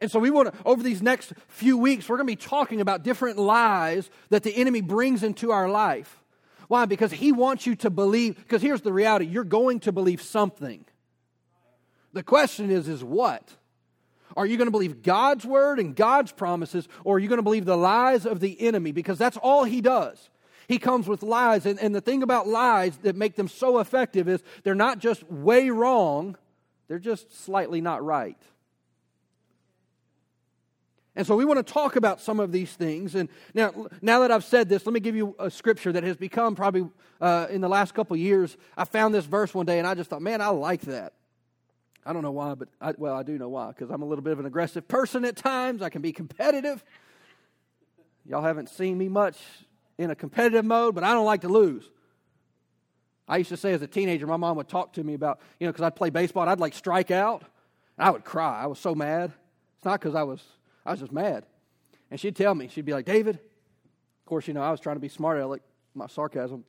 And 0.00 0.10
so 0.10 0.18
we 0.18 0.30
want 0.30 0.52
to, 0.52 0.58
over 0.64 0.82
these 0.82 1.02
next 1.02 1.34
few 1.48 1.76
weeks, 1.76 2.08
we're 2.08 2.16
going 2.16 2.26
to 2.26 2.32
be 2.32 2.36
talking 2.42 2.80
about 2.80 3.02
different 3.02 3.36
lies 3.38 4.08
that 4.30 4.42
the 4.42 4.56
enemy 4.56 4.80
brings 4.80 5.22
into 5.22 5.52
our 5.52 5.68
life. 5.68 6.22
Why? 6.68 6.86
Because 6.86 7.10
he 7.12 7.32
wants 7.32 7.66
you 7.66 7.74
to 7.76 7.90
believe, 7.90 8.36
because 8.36 8.62
here's 8.62 8.80
the 8.80 8.92
reality 8.92 9.26
you're 9.26 9.44
going 9.44 9.80
to 9.80 9.92
believe 9.92 10.22
something. 10.22 10.86
The 12.14 12.22
question 12.22 12.70
is, 12.70 12.88
is 12.88 13.04
what? 13.04 13.46
Are 14.36 14.46
you 14.46 14.56
going 14.56 14.68
to 14.68 14.72
believe 14.72 15.02
God's 15.02 15.44
word 15.44 15.78
and 15.78 15.94
God's 15.94 16.32
promises, 16.32 16.88
or 17.04 17.16
are 17.16 17.18
you 17.18 17.28
going 17.28 17.38
to 17.38 17.42
believe 17.42 17.66
the 17.66 17.76
lies 17.76 18.24
of 18.24 18.40
the 18.40 18.58
enemy? 18.62 18.92
Because 18.92 19.18
that's 19.18 19.36
all 19.36 19.64
he 19.64 19.82
does. 19.82 20.30
He 20.70 20.78
comes 20.78 21.08
with 21.08 21.24
lies. 21.24 21.66
And, 21.66 21.80
and 21.80 21.92
the 21.92 22.00
thing 22.00 22.22
about 22.22 22.46
lies 22.46 22.96
that 22.98 23.16
make 23.16 23.34
them 23.34 23.48
so 23.48 23.80
effective 23.80 24.28
is 24.28 24.40
they're 24.62 24.76
not 24.76 25.00
just 25.00 25.28
way 25.28 25.68
wrong, 25.68 26.36
they're 26.86 27.00
just 27.00 27.42
slightly 27.44 27.80
not 27.80 28.04
right. 28.04 28.38
And 31.16 31.26
so 31.26 31.34
we 31.34 31.44
want 31.44 31.58
to 31.66 31.70
talk 31.72 31.96
about 31.96 32.20
some 32.20 32.38
of 32.38 32.52
these 32.52 32.70
things. 32.72 33.16
And 33.16 33.28
now, 33.52 33.88
now 34.00 34.20
that 34.20 34.30
I've 34.30 34.44
said 34.44 34.68
this, 34.68 34.86
let 34.86 34.92
me 34.92 35.00
give 35.00 35.16
you 35.16 35.34
a 35.40 35.50
scripture 35.50 35.90
that 35.90 36.04
has 36.04 36.16
become 36.16 36.54
probably 36.54 36.86
uh, 37.20 37.48
in 37.50 37.62
the 37.62 37.68
last 37.68 37.92
couple 37.92 38.16
years. 38.16 38.56
I 38.76 38.84
found 38.84 39.12
this 39.12 39.24
verse 39.24 39.52
one 39.52 39.66
day 39.66 39.80
and 39.80 39.88
I 39.88 39.94
just 39.96 40.08
thought, 40.08 40.22
man, 40.22 40.40
I 40.40 40.50
like 40.50 40.82
that. 40.82 41.14
I 42.06 42.12
don't 42.12 42.22
know 42.22 42.30
why, 42.30 42.54
but 42.54 42.68
I, 42.80 42.92
well, 42.96 43.16
I 43.16 43.24
do 43.24 43.36
know 43.38 43.48
why 43.48 43.70
because 43.70 43.90
I'm 43.90 44.02
a 44.02 44.06
little 44.06 44.22
bit 44.22 44.34
of 44.34 44.38
an 44.38 44.46
aggressive 44.46 44.86
person 44.86 45.24
at 45.24 45.34
times. 45.34 45.82
I 45.82 45.88
can 45.88 46.00
be 46.00 46.12
competitive. 46.12 46.84
Y'all 48.24 48.42
haven't 48.44 48.68
seen 48.68 48.96
me 48.96 49.08
much 49.08 49.36
in 50.00 50.10
a 50.10 50.14
competitive 50.16 50.64
mode, 50.64 50.94
but 50.94 51.04
I 51.04 51.12
don't 51.12 51.26
like 51.26 51.42
to 51.42 51.48
lose. 51.48 51.84
I 53.28 53.36
used 53.36 53.50
to 53.50 53.56
say 53.56 53.72
as 53.74 53.82
a 53.82 53.86
teenager, 53.86 54.26
my 54.26 54.36
mom 54.38 54.56
would 54.56 54.68
talk 54.68 54.94
to 54.94 55.04
me 55.04 55.14
about, 55.14 55.40
you 55.60 55.66
know, 55.66 55.72
because 55.72 55.84
I'd 55.84 55.94
play 55.94 56.08
baseball 56.10 56.42
and 56.44 56.50
I'd 56.50 56.58
like 56.58 56.74
strike 56.74 57.10
out. 57.10 57.42
And 57.98 58.06
I 58.06 58.10
would 58.10 58.24
cry. 58.24 58.62
I 58.62 58.66
was 58.66 58.78
so 58.78 58.94
mad. 58.94 59.30
It's 59.76 59.84
not 59.84 60.00
because 60.00 60.14
I 60.14 60.22
was, 60.22 60.42
I 60.86 60.92
was 60.92 61.00
just 61.00 61.12
mad. 61.12 61.44
And 62.10 62.18
she'd 62.18 62.34
tell 62.34 62.54
me, 62.54 62.68
she'd 62.68 62.86
be 62.86 62.92
like, 62.94 63.04
David, 63.04 63.34
of 63.36 64.26
course, 64.26 64.48
you 64.48 64.54
know, 64.54 64.62
I 64.62 64.70
was 64.70 64.80
trying 64.80 64.96
to 64.96 65.00
be 65.00 65.08
smart. 65.10 65.46
like 65.46 65.62
my 65.94 66.06
sarcasm. 66.06 66.64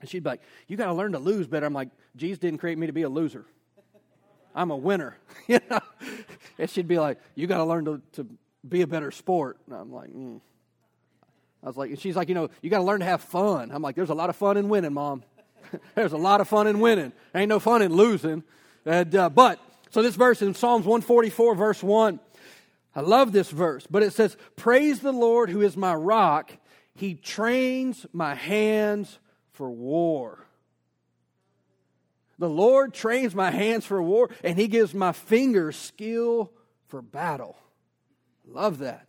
And 0.00 0.08
she'd 0.10 0.22
be 0.22 0.28
like, 0.30 0.42
you 0.68 0.76
got 0.76 0.86
to 0.86 0.94
learn 0.94 1.12
to 1.12 1.18
lose 1.18 1.46
better. 1.48 1.64
I'm 1.66 1.72
like, 1.72 1.88
Jesus 2.16 2.38
didn't 2.38 2.58
create 2.60 2.76
me 2.78 2.86
to 2.86 2.92
be 2.92 3.02
a 3.02 3.08
loser. 3.08 3.46
I'm 4.54 4.70
a 4.70 4.76
winner. 4.76 5.16
you 5.48 5.58
know? 5.70 5.80
And 6.58 6.68
she'd 6.70 6.86
be 6.86 6.98
like, 7.00 7.18
you 7.34 7.46
got 7.46 7.56
to 7.58 7.64
learn 7.64 8.00
to 8.12 8.26
be 8.68 8.82
a 8.82 8.86
better 8.86 9.10
sport. 9.10 9.58
And 9.66 9.74
I'm 9.74 9.90
like, 9.92 10.10
mm. 10.10 10.38
I 11.62 11.66
was 11.66 11.76
like, 11.76 11.98
she's 11.98 12.16
like, 12.16 12.28
you 12.28 12.34
know, 12.34 12.50
you 12.62 12.70
got 12.70 12.78
to 12.78 12.84
learn 12.84 13.00
to 13.00 13.06
have 13.06 13.20
fun. 13.20 13.70
I'm 13.72 13.82
like, 13.82 13.96
there's 13.96 14.10
a 14.10 14.14
lot 14.14 14.30
of 14.30 14.36
fun 14.36 14.56
in 14.56 14.68
winning, 14.68 14.92
mom. 14.94 15.22
there's 15.94 16.12
a 16.12 16.16
lot 16.18 16.40
of 16.40 16.48
fun 16.48 16.66
in 16.66 16.78
winning. 16.80 17.12
Ain't 17.34 17.48
no 17.48 17.58
fun 17.58 17.82
in 17.82 17.92
losing. 17.92 18.44
And, 18.86 19.14
uh, 19.14 19.28
but, 19.30 19.58
so 19.90 20.02
this 20.02 20.14
verse 20.14 20.40
in 20.40 20.54
Psalms 20.54 20.86
144, 20.86 21.54
verse 21.56 21.82
1, 21.82 22.20
I 22.94 23.00
love 23.00 23.32
this 23.32 23.50
verse, 23.50 23.86
but 23.90 24.02
it 24.02 24.12
says, 24.12 24.36
Praise 24.56 25.00
the 25.00 25.12
Lord 25.12 25.50
who 25.50 25.60
is 25.60 25.76
my 25.76 25.94
rock. 25.94 26.52
He 26.94 27.14
trains 27.14 28.06
my 28.12 28.34
hands 28.34 29.18
for 29.52 29.70
war. 29.70 30.44
The 32.38 32.48
Lord 32.48 32.94
trains 32.94 33.34
my 33.34 33.50
hands 33.50 33.84
for 33.84 34.00
war, 34.02 34.30
and 34.44 34.56
He 34.58 34.68
gives 34.68 34.94
my 34.94 35.10
fingers 35.12 35.76
skill 35.76 36.52
for 36.88 37.02
battle. 37.02 37.56
Love 38.46 38.78
that. 38.78 39.08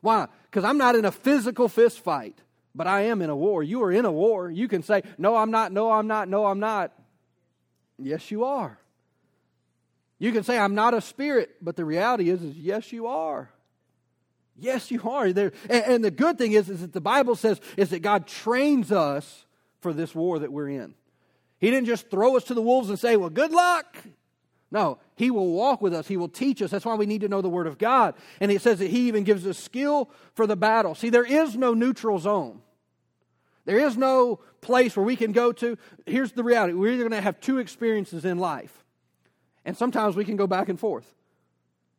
Why? 0.00 0.28
because 0.52 0.64
I'm 0.68 0.76
not 0.76 0.94
in 0.96 1.06
a 1.06 1.10
physical 1.10 1.66
fist 1.66 2.00
fight, 2.00 2.34
but 2.74 2.86
I 2.86 3.02
am 3.02 3.22
in 3.22 3.30
a 3.30 3.36
war. 3.36 3.62
You 3.62 3.82
are 3.84 3.90
in 3.92 4.04
a 4.04 4.12
war. 4.12 4.50
You 4.50 4.68
can 4.68 4.82
say, 4.82 5.02
No, 5.16 5.34
I'm 5.36 5.50
not, 5.50 5.72
no, 5.72 5.90
I'm 5.90 6.06
not, 6.06 6.28
no, 6.28 6.44
I'm 6.46 6.60
not. 6.60 6.92
Yes, 7.98 8.30
you 8.30 8.44
are. 8.44 8.78
You 10.18 10.30
can 10.30 10.42
say, 10.44 10.58
I'm 10.58 10.74
not 10.74 10.92
a 10.92 11.00
spirit, 11.00 11.56
but 11.62 11.74
the 11.76 11.84
reality 11.84 12.28
is, 12.28 12.42
is 12.42 12.54
yes, 12.54 12.92
you 12.92 13.06
are. 13.06 13.50
Yes, 14.58 14.90
you 14.90 15.00
are. 15.08 15.32
There, 15.32 15.52
and, 15.70 15.84
and 15.86 16.04
the 16.04 16.10
good 16.10 16.36
thing 16.36 16.52
is, 16.52 16.68
is 16.68 16.82
that 16.82 16.92
the 16.92 17.00
Bible 17.00 17.34
says 17.34 17.58
is 17.78 17.88
that 17.90 18.00
God 18.02 18.26
trains 18.26 18.92
us 18.92 19.46
for 19.80 19.92
this 19.94 20.14
war 20.14 20.38
that 20.38 20.52
we're 20.52 20.68
in. 20.68 20.94
He 21.60 21.70
didn't 21.70 21.86
just 21.86 22.10
throw 22.10 22.36
us 22.36 22.44
to 22.44 22.54
the 22.54 22.62
wolves 22.62 22.90
and 22.90 22.98
say, 22.98 23.16
Well, 23.16 23.30
good 23.30 23.52
luck. 23.52 23.96
No, 24.72 24.98
He 25.16 25.30
will 25.30 25.50
walk 25.50 25.82
with 25.82 25.92
us. 25.92 26.08
He 26.08 26.16
will 26.16 26.30
teach 26.30 26.62
us. 26.62 26.70
That's 26.70 26.86
why 26.86 26.94
we 26.94 27.04
need 27.04 27.20
to 27.20 27.28
know 27.28 27.42
the 27.42 27.48
Word 27.50 27.66
of 27.66 27.76
God. 27.76 28.14
And 28.40 28.50
it 28.50 28.62
says 28.62 28.78
that 28.78 28.90
He 28.90 29.06
even 29.06 29.22
gives 29.22 29.46
us 29.46 29.58
skill 29.58 30.08
for 30.34 30.46
the 30.46 30.56
battle. 30.56 30.94
See, 30.94 31.10
there 31.10 31.26
is 31.26 31.56
no 31.56 31.74
neutral 31.74 32.18
zone. 32.18 32.62
There 33.66 33.78
is 33.78 33.98
no 33.98 34.40
place 34.62 34.96
where 34.96 35.04
we 35.04 35.14
can 35.14 35.32
go 35.32 35.52
to. 35.52 35.76
Here's 36.06 36.32
the 36.32 36.42
reality 36.42 36.72
we're 36.72 36.92
either 36.94 37.02
going 37.02 37.12
to 37.12 37.20
have 37.20 37.38
two 37.40 37.58
experiences 37.58 38.24
in 38.24 38.38
life, 38.38 38.82
and 39.64 39.76
sometimes 39.76 40.16
we 40.16 40.24
can 40.24 40.34
go 40.36 40.46
back 40.48 40.68
and 40.70 40.80
forth 40.80 41.14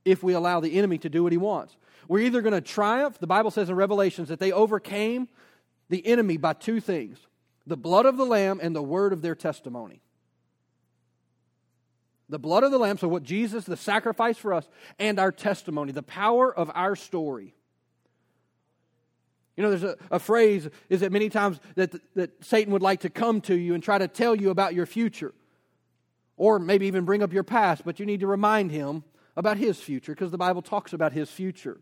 if 0.03 0.21
we 0.23 0.33
allow 0.33 0.59
the 0.59 0.77
enemy 0.79 0.97
to 0.97 1.07
do 1.09 1.21
what 1.23 1.31
he 1.31 1.37
wants. 1.37 1.77
We're 2.09 2.19
either 2.19 2.41
going 2.41 2.51
to 2.53 2.59
triumph, 2.59 3.17
the 3.19 3.27
Bible 3.27 3.49
says 3.51 3.69
in 3.69 3.75
Revelations 3.77 4.27
that 4.27 4.39
they 4.41 4.51
overcame 4.51 5.29
the 5.87 6.05
enemy 6.05 6.35
by 6.35 6.51
two 6.51 6.81
things 6.81 7.17
the 7.65 7.77
blood 7.77 8.05
of 8.05 8.17
the 8.17 8.25
Lamb 8.25 8.59
and 8.61 8.75
the 8.75 8.83
word 8.83 9.13
of 9.13 9.21
their 9.21 9.35
testimony. 9.35 10.01
The 12.33 12.39
blood 12.39 12.63
of 12.63 12.71
the 12.71 12.79
Lamb, 12.79 12.97
so 12.97 13.07
what 13.07 13.21
Jesus, 13.21 13.63
the 13.65 13.77
sacrifice 13.77 14.39
for 14.39 14.55
us, 14.55 14.67
and 14.97 15.19
our 15.19 15.31
testimony, 15.31 15.91
the 15.91 16.01
power 16.01 16.51
of 16.51 16.71
our 16.73 16.95
story. 16.95 17.53
You 19.55 19.61
know, 19.61 19.69
there's 19.69 19.83
a, 19.83 19.97
a 20.09 20.17
phrase, 20.17 20.67
is 20.89 21.01
that 21.01 21.11
many 21.11 21.29
times 21.29 21.59
that, 21.75 21.93
that 22.15 22.43
Satan 22.43 22.73
would 22.73 22.81
like 22.81 23.01
to 23.01 23.11
come 23.11 23.39
to 23.41 23.53
you 23.55 23.75
and 23.75 23.83
try 23.83 23.99
to 23.99 24.07
tell 24.07 24.33
you 24.33 24.49
about 24.49 24.73
your 24.73 24.87
future, 24.87 25.31
or 26.35 26.57
maybe 26.57 26.87
even 26.87 27.05
bring 27.05 27.21
up 27.21 27.31
your 27.31 27.43
past, 27.43 27.83
but 27.85 27.99
you 27.99 28.05
need 28.07 28.21
to 28.21 28.27
remind 28.27 28.71
him 28.71 29.03
about 29.37 29.57
his 29.57 29.79
future 29.79 30.13
because 30.15 30.31
the 30.31 30.37
Bible 30.39 30.63
talks 30.63 30.91
about 30.91 31.13
his 31.13 31.29
future. 31.29 31.77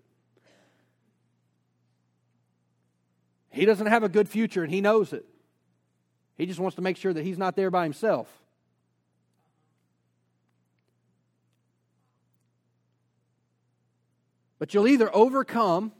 He 3.52 3.64
doesn't 3.64 3.88
have 3.88 4.04
a 4.04 4.10
good 4.10 4.28
future 4.28 4.66
and 4.66 4.74
he 4.74 4.82
knows 4.82 5.14
it. 5.14 5.24
He 6.36 6.46
just 6.46 6.60
wants 6.60 6.76
to 6.76 6.82
make 6.82 6.98
sure 6.98 7.14
that 7.14 7.24
he's 7.24 7.38
not 7.38 7.56
there 7.56 7.72
by 7.72 7.84
himself. 7.84 8.28
But 14.62 14.76
you'll 14.76 14.88
either 14.88 15.14
overcome 15.16 15.92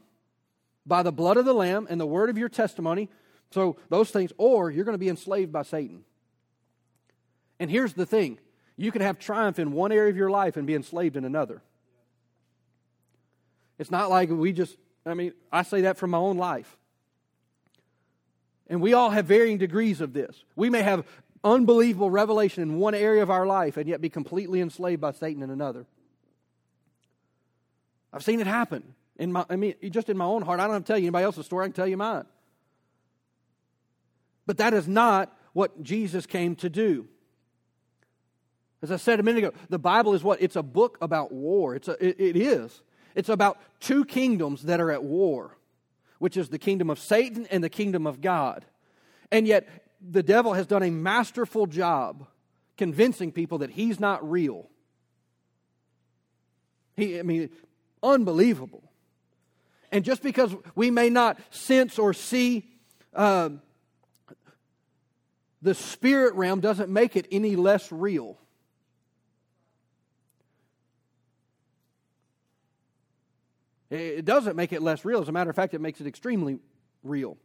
by 0.86 1.02
the 1.02 1.10
blood 1.10 1.36
of 1.36 1.44
the 1.44 1.52
Lamb 1.52 1.88
and 1.90 2.00
the 2.00 2.06
word 2.06 2.30
of 2.30 2.38
your 2.38 2.48
testimony, 2.48 3.08
so 3.50 3.76
those 3.88 4.12
things, 4.12 4.32
or 4.38 4.70
you're 4.70 4.84
going 4.84 4.94
to 4.94 5.00
be 5.00 5.08
enslaved 5.08 5.50
by 5.50 5.62
Satan. 5.62 6.04
And 7.58 7.68
here's 7.68 7.92
the 7.94 8.06
thing 8.06 8.38
you 8.76 8.92
can 8.92 9.02
have 9.02 9.18
triumph 9.18 9.58
in 9.58 9.72
one 9.72 9.90
area 9.90 10.10
of 10.10 10.16
your 10.16 10.30
life 10.30 10.56
and 10.56 10.64
be 10.64 10.76
enslaved 10.76 11.16
in 11.16 11.24
another. 11.24 11.60
It's 13.80 13.90
not 13.90 14.10
like 14.10 14.30
we 14.30 14.52
just, 14.52 14.76
I 15.04 15.14
mean, 15.14 15.32
I 15.50 15.62
say 15.64 15.80
that 15.80 15.96
from 15.98 16.10
my 16.10 16.18
own 16.18 16.36
life. 16.36 16.78
And 18.68 18.80
we 18.80 18.94
all 18.94 19.10
have 19.10 19.26
varying 19.26 19.58
degrees 19.58 20.00
of 20.00 20.12
this. 20.12 20.44
We 20.54 20.70
may 20.70 20.82
have 20.82 21.04
unbelievable 21.42 22.10
revelation 22.12 22.62
in 22.62 22.76
one 22.78 22.94
area 22.94 23.24
of 23.24 23.30
our 23.30 23.44
life 23.44 23.76
and 23.76 23.88
yet 23.88 24.00
be 24.00 24.08
completely 24.08 24.60
enslaved 24.60 25.00
by 25.00 25.10
Satan 25.10 25.42
in 25.42 25.50
another. 25.50 25.84
I've 28.12 28.24
seen 28.24 28.40
it 28.40 28.46
happen. 28.46 28.82
In 29.16 29.32
my, 29.32 29.44
I 29.48 29.56
mean, 29.56 29.74
just 29.90 30.08
in 30.08 30.16
my 30.16 30.24
own 30.24 30.42
heart. 30.42 30.60
I 30.60 30.64
don't 30.64 30.74
have 30.74 30.82
to 30.84 30.86
tell 30.86 30.98
you 30.98 31.04
anybody 31.06 31.24
else's 31.24 31.46
story. 31.46 31.64
I 31.64 31.68
can 31.68 31.72
tell 31.72 31.86
you 31.86 31.96
mine. 31.96 32.24
But 34.46 34.58
that 34.58 34.74
is 34.74 34.86
not 34.88 35.36
what 35.52 35.82
Jesus 35.82 36.26
came 36.26 36.56
to 36.56 36.68
do. 36.68 37.06
As 38.82 38.90
I 38.90 38.96
said 38.96 39.20
a 39.20 39.22
minute 39.22 39.44
ago, 39.44 39.56
the 39.68 39.78
Bible 39.78 40.14
is 40.14 40.24
what? 40.24 40.42
It's 40.42 40.56
a 40.56 40.62
book 40.62 40.98
about 41.00 41.30
war. 41.30 41.74
It's 41.76 41.88
a, 41.88 41.92
it, 42.04 42.16
it 42.18 42.36
is. 42.36 42.82
It's 43.14 43.28
about 43.28 43.58
two 43.80 44.04
kingdoms 44.04 44.62
that 44.62 44.80
are 44.80 44.90
at 44.90 45.04
war, 45.04 45.56
which 46.18 46.36
is 46.36 46.48
the 46.48 46.58
kingdom 46.58 46.90
of 46.90 46.98
Satan 46.98 47.46
and 47.50 47.62
the 47.62 47.68
kingdom 47.70 48.06
of 48.06 48.20
God. 48.20 48.64
And 49.30 49.46
yet, 49.46 49.68
the 50.00 50.22
devil 50.22 50.54
has 50.54 50.66
done 50.66 50.82
a 50.82 50.90
masterful 50.90 51.66
job 51.66 52.26
convincing 52.76 53.30
people 53.30 53.58
that 53.58 53.70
he's 53.70 54.00
not 54.00 54.28
real. 54.28 54.68
He, 56.96 57.18
I 57.20 57.22
mean, 57.22 57.50
unbelievable. 58.02 58.82
And 59.90 60.04
just 60.04 60.22
because 60.22 60.54
we 60.74 60.90
may 60.90 61.10
not 61.10 61.38
sense 61.54 61.98
or 61.98 62.14
see 62.14 62.66
uh, 63.14 63.50
the 65.60 65.74
spirit 65.74 66.34
realm 66.34 66.60
doesn't 66.60 66.90
make 66.90 67.14
it 67.16 67.26
any 67.30 67.56
less 67.56 67.92
real. 67.92 68.38
It 73.90 74.24
doesn't 74.24 74.56
make 74.56 74.72
it 74.72 74.80
less 74.80 75.04
real. 75.04 75.20
As 75.20 75.28
a 75.28 75.32
matter 75.32 75.50
of 75.50 75.56
fact, 75.56 75.74
it 75.74 75.80
makes 75.82 76.00
it 76.00 76.06
extremely 76.06 76.58
real. 77.04 77.36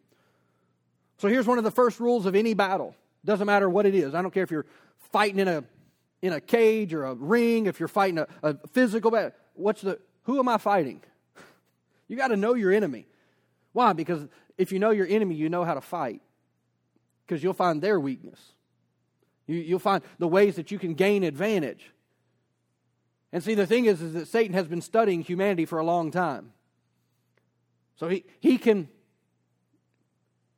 So 1.17 1.27
here's 1.27 1.45
one 1.45 1.57
of 1.57 1.65
the 1.65 1.71
first 1.71 1.99
rules 1.99 2.25
of 2.25 2.35
any 2.35 2.53
battle. 2.53 2.95
Doesn't 3.25 3.45
matter 3.45 3.69
what 3.69 3.85
it 3.85 3.93
is. 3.93 4.15
I 4.15 4.21
don't 4.21 4.33
care 4.33 4.43
if 4.43 4.51
you're 4.51 4.65
fighting 5.11 5.39
in 5.39 5.47
a 5.47 5.63
in 6.21 6.33
a 6.33 6.41
cage 6.41 6.93
or 6.95 7.05
a 7.05 7.13
ring, 7.13 7.67
if 7.67 7.79
you're 7.79 7.89
fighting 7.89 8.17
a, 8.17 8.27
a 8.41 8.55
physical 8.69 9.11
battle. 9.11 9.33
What's 9.53 9.81
the 9.81 9.99
who 10.27 10.39
am 10.39 10.47
I 10.47 10.57
fighting? 10.57 11.01
You 12.09 12.15
got 12.15 12.29
to 12.29 12.37
know 12.37 12.53
your 12.53 12.71
enemy. 12.71 13.05
Why? 13.73 13.91
Because 13.91 14.25
if 14.57 14.71
you 14.71 14.79
know 14.79 14.91
your 14.91 15.05
enemy, 15.05 15.35
you 15.35 15.49
know 15.49 15.65
how 15.65 15.73
to 15.73 15.81
fight. 15.81 16.21
Because 17.25 17.43
you'll 17.43 17.51
find 17.53 17.81
their 17.81 17.99
weakness. 17.99 18.39
You, 19.45 19.73
will 19.73 19.79
find 19.79 20.01
the 20.17 20.25
ways 20.29 20.55
that 20.55 20.71
you 20.71 20.79
can 20.79 20.93
gain 20.93 21.23
advantage. 21.25 21.91
And 23.33 23.43
see, 23.43 23.55
the 23.55 23.67
thing 23.67 23.87
is, 23.87 24.01
is 24.01 24.13
that 24.13 24.29
Satan 24.29 24.53
has 24.53 24.69
been 24.69 24.79
studying 24.79 25.19
humanity 25.21 25.65
for 25.65 25.79
a 25.79 25.83
long 25.83 26.09
time. 26.09 26.53
So 27.97 28.07
he, 28.07 28.23
he 28.39 28.57
can, 28.57 28.87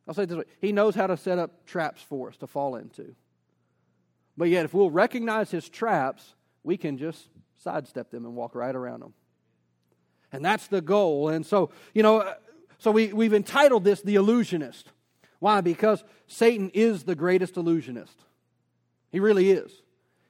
I'll 0.08 0.14
say 0.14 0.26
this 0.26 0.38
way, 0.38 0.44
he 0.62 0.72
knows 0.72 0.94
how 0.94 1.08
to 1.08 1.18
set 1.18 1.40
up 1.40 1.66
traps 1.66 2.04
for 2.04 2.30
us 2.30 2.38
to 2.38 2.46
fall 2.46 2.76
into. 2.76 3.16
But 4.38 4.50
yet, 4.50 4.66
if 4.66 4.76
we'll 4.76 4.92
recognize 4.92 5.50
his 5.50 5.68
traps, 5.68 6.36
we 6.64 6.78
can 6.78 7.00
just 7.00 7.28
sidestep 7.58 8.12
them 8.12 8.26
and 8.26 8.36
walk 8.36 8.54
right 8.54 8.76
around 8.76 9.00
them. 9.00 9.14
And 10.32 10.44
that's 10.44 10.68
the 10.68 10.82
goal. 10.82 11.30
And 11.30 11.46
so, 11.46 11.72
you 11.94 12.04
know, 12.04 12.32
so 12.78 12.92
we, 12.92 13.12
we've 13.14 13.34
entitled 13.34 13.84
this 13.84 14.02
The 14.02 14.16
Illusionist. 14.16 14.88
Why? 15.40 15.62
Because 15.62 16.04
Satan 16.28 16.70
is 16.74 17.04
the 17.04 17.16
greatest 17.16 17.58
illusionist. 17.58 18.18
He 19.12 19.20
really 19.20 19.52
is. 19.52 19.72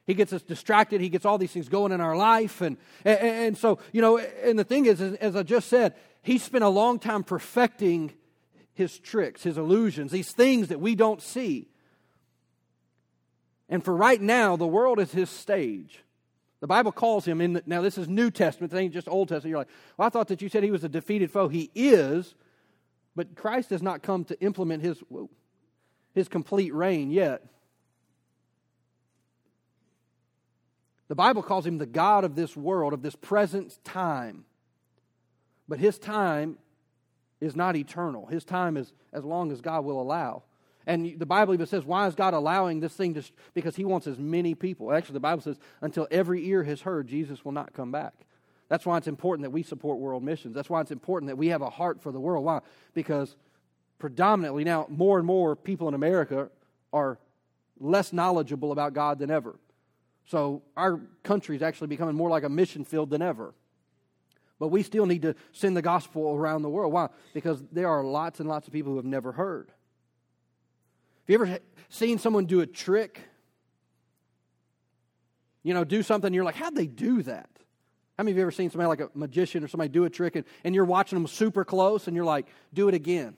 He 0.07 0.13
gets 0.13 0.31
us 0.33 0.41
distracted. 0.41 1.01
He 1.01 1.09
gets 1.09 1.25
all 1.25 1.37
these 1.37 1.51
things 1.51 1.69
going 1.69 1.91
in 1.91 2.01
our 2.01 2.15
life. 2.15 2.61
And, 2.61 2.77
and, 3.03 3.19
and 3.19 3.57
so, 3.57 3.79
you 3.91 4.01
know, 4.01 4.17
and 4.17 4.57
the 4.57 4.63
thing 4.63 4.85
is, 4.85 5.01
as 5.01 5.35
I 5.35 5.43
just 5.43 5.67
said, 5.67 5.95
he 6.21 6.37
spent 6.37 6.63
a 6.63 6.69
long 6.69 6.97
time 6.99 7.23
perfecting 7.23 8.13
his 8.73 8.97
tricks, 8.97 9.43
his 9.43 9.57
illusions, 9.57 10.11
these 10.11 10.31
things 10.31 10.69
that 10.69 10.79
we 10.79 10.95
don't 10.95 11.21
see. 11.21 11.67
And 13.67 13.83
for 13.83 13.95
right 13.95 14.21
now, 14.21 14.55
the 14.55 14.65
world 14.65 14.99
is 14.99 15.11
his 15.11 15.29
stage. 15.29 15.99
The 16.61 16.67
Bible 16.67 16.91
calls 16.91 17.25
him 17.25 17.39
in. 17.41 17.53
The, 17.53 17.63
now, 17.65 17.81
this 17.81 17.97
is 17.97 18.07
New 18.09 18.29
Testament. 18.31 18.71
This 18.71 18.79
ain't 18.79 18.93
just 18.93 19.07
Old 19.07 19.29
Testament. 19.29 19.49
You're 19.49 19.59
like, 19.59 19.69
well, 19.97 20.05
I 20.07 20.09
thought 20.09 20.27
that 20.27 20.41
you 20.41 20.49
said 20.49 20.63
he 20.63 20.71
was 20.71 20.83
a 20.83 20.89
defeated 20.89 21.31
foe. 21.31 21.47
He 21.47 21.69
is, 21.73 22.35
but 23.15 23.35
Christ 23.35 23.69
has 23.69 23.81
not 23.81 24.03
come 24.03 24.25
to 24.25 24.39
implement 24.41 24.83
his, 24.83 25.01
his 26.13 26.27
complete 26.27 26.73
reign 26.73 27.11
yet. 27.11 27.43
The 31.07 31.15
Bible 31.15 31.41
calls 31.41 31.65
him 31.65 31.79
the 31.79 31.85
God 31.87 32.23
of 32.23 32.35
this 32.35 32.55
world, 32.55 32.93
of 32.93 33.01
this 33.01 33.15
present 33.15 33.77
time. 33.83 34.45
But 35.67 35.79
his 35.79 35.97
time 35.97 36.57
is 37.41 37.55
not 37.55 37.75
eternal. 37.75 38.25
His 38.27 38.43
time 38.43 38.75
is 38.75 38.91
as 39.13 39.23
long 39.23 39.51
as 39.51 39.61
God 39.61 39.85
will 39.85 40.01
allow. 40.01 40.43
And 40.89 41.19
the 41.19 41.25
Bible 41.27 41.53
even 41.53 41.67
says, 41.67 41.85
why 41.85 42.07
is 42.07 42.15
God 42.15 42.33
allowing 42.33 42.79
this 42.79 42.95
thing 42.95 43.13
to, 43.13 43.21
because 43.53 43.75
he 43.75 43.85
wants 43.85 44.07
as 44.07 44.17
many 44.17 44.55
people. 44.55 44.91
Actually, 44.91 45.13
the 45.13 45.19
Bible 45.19 45.43
says, 45.43 45.59
until 45.81 46.07
every 46.09 46.43
ear 46.47 46.63
has 46.63 46.81
heard, 46.81 47.05
Jesus 47.07 47.45
will 47.45 47.51
not 47.51 47.73
come 47.73 47.91
back. 47.91 48.13
That's 48.69 48.87
why 48.87 48.97
it's 48.97 49.05
important 49.05 49.43
that 49.43 49.51
we 49.51 49.61
support 49.61 49.99
world 49.99 50.23
missions. 50.23 50.55
That's 50.55 50.67
why 50.67 50.81
it's 50.81 50.89
important 50.89 51.29
that 51.29 51.35
we 51.35 51.49
have 51.49 51.61
a 51.61 51.69
heart 51.69 52.01
for 52.01 52.11
the 52.11 52.19
world. 52.19 52.43
Why? 52.43 52.61
Because 52.95 53.35
predominantly 53.99 54.63
now, 54.63 54.87
more 54.89 55.19
and 55.19 55.27
more 55.27 55.55
people 55.55 55.87
in 55.89 55.93
America 55.93 56.49
are 56.91 57.19
less 57.79 58.11
knowledgeable 58.11 58.71
about 58.71 58.95
God 58.95 59.19
than 59.19 59.29
ever. 59.29 59.59
So 60.25 60.63
our 60.75 60.99
country 61.21 61.55
is 61.55 61.61
actually 61.61 61.89
becoming 61.89 62.15
more 62.15 62.31
like 62.31 62.41
a 62.43 62.49
mission 62.49 62.83
field 62.83 63.11
than 63.11 63.21
ever. 63.21 63.53
But 64.57 64.69
we 64.69 64.81
still 64.81 65.05
need 65.05 65.21
to 65.21 65.35
send 65.51 65.77
the 65.77 65.83
gospel 65.83 66.33
around 66.33 66.63
the 66.63 66.69
world. 66.69 66.91
Why? 66.91 67.09
Because 67.35 67.63
there 67.71 67.89
are 67.89 68.03
lots 68.03 68.39
and 68.39 68.49
lots 68.49 68.65
of 68.65 68.73
people 68.73 68.93
who 68.93 68.95
have 68.95 69.05
never 69.05 69.31
heard 69.33 69.69
you 71.29 71.35
ever 71.35 71.59
seen 71.89 72.17
someone 72.17 72.45
do 72.47 72.61
a 72.61 72.65
trick? 72.65 73.21
You 75.61 75.75
know, 75.75 75.83
do 75.83 76.01
something, 76.01 76.33
you're 76.33 76.43
like, 76.43 76.55
how'd 76.55 76.73
they 76.73 76.87
do 76.87 77.21
that? 77.23 77.49
How 78.17 78.23
many 78.23 78.31
of 78.31 78.37
you 78.37 78.41
ever 78.41 78.51
seen 78.51 78.69
somebody 78.71 78.87
like 78.87 79.01
a 79.01 79.09
magician 79.13 79.63
or 79.63 79.67
somebody 79.67 79.89
do 79.89 80.05
a 80.05 80.09
trick 80.09 80.35
and, 80.35 80.43
and 80.63 80.73
you're 80.73 80.85
watching 80.85 81.17
them 81.17 81.27
super 81.27 81.63
close 81.63 82.07
and 82.07 82.15
you're 82.15 82.25
like, 82.25 82.47
do 82.73 82.87
it 82.89 82.95
again? 82.95 83.35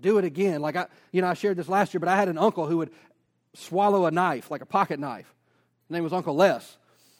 Do 0.00 0.18
it 0.18 0.24
again. 0.24 0.60
Like 0.60 0.76
I, 0.76 0.86
you 1.12 1.22
know, 1.22 1.28
I 1.28 1.34
shared 1.34 1.56
this 1.56 1.68
last 1.68 1.94
year, 1.94 2.00
but 2.00 2.08
I 2.08 2.16
had 2.16 2.28
an 2.28 2.36
uncle 2.38 2.66
who 2.66 2.78
would 2.78 2.90
swallow 3.54 4.04
a 4.06 4.10
knife, 4.10 4.50
like 4.50 4.60
a 4.60 4.66
pocket 4.66 4.98
knife. 4.98 5.32
His 5.88 5.94
name 5.94 6.02
was 6.04 6.12
Uncle 6.12 6.34
Les. 6.34 6.76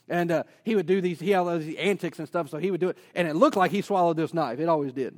And 0.09 0.31
uh, 0.31 0.43
he 0.65 0.75
would 0.75 0.87
do 0.87 1.01
these, 1.01 1.21
he 1.21 1.31
had 1.31 1.39
all 1.39 1.59
these 1.59 1.77
antics 1.77 2.19
and 2.19 2.27
stuff, 2.27 2.51
so 2.51 2.59
he 2.59 2.71
would 2.73 2.81
do 2.81 2.89
it. 2.89 2.99
And 3.15 3.29
it 3.29 3.35
looked 3.35 3.57
like 3.57 3.71
he 3.71 3.83
swallowed 3.83 4.17
this 4.17 4.35
knife. 4.35 4.59
It 4.59 4.69
always 4.69 4.93
did. 4.93 5.17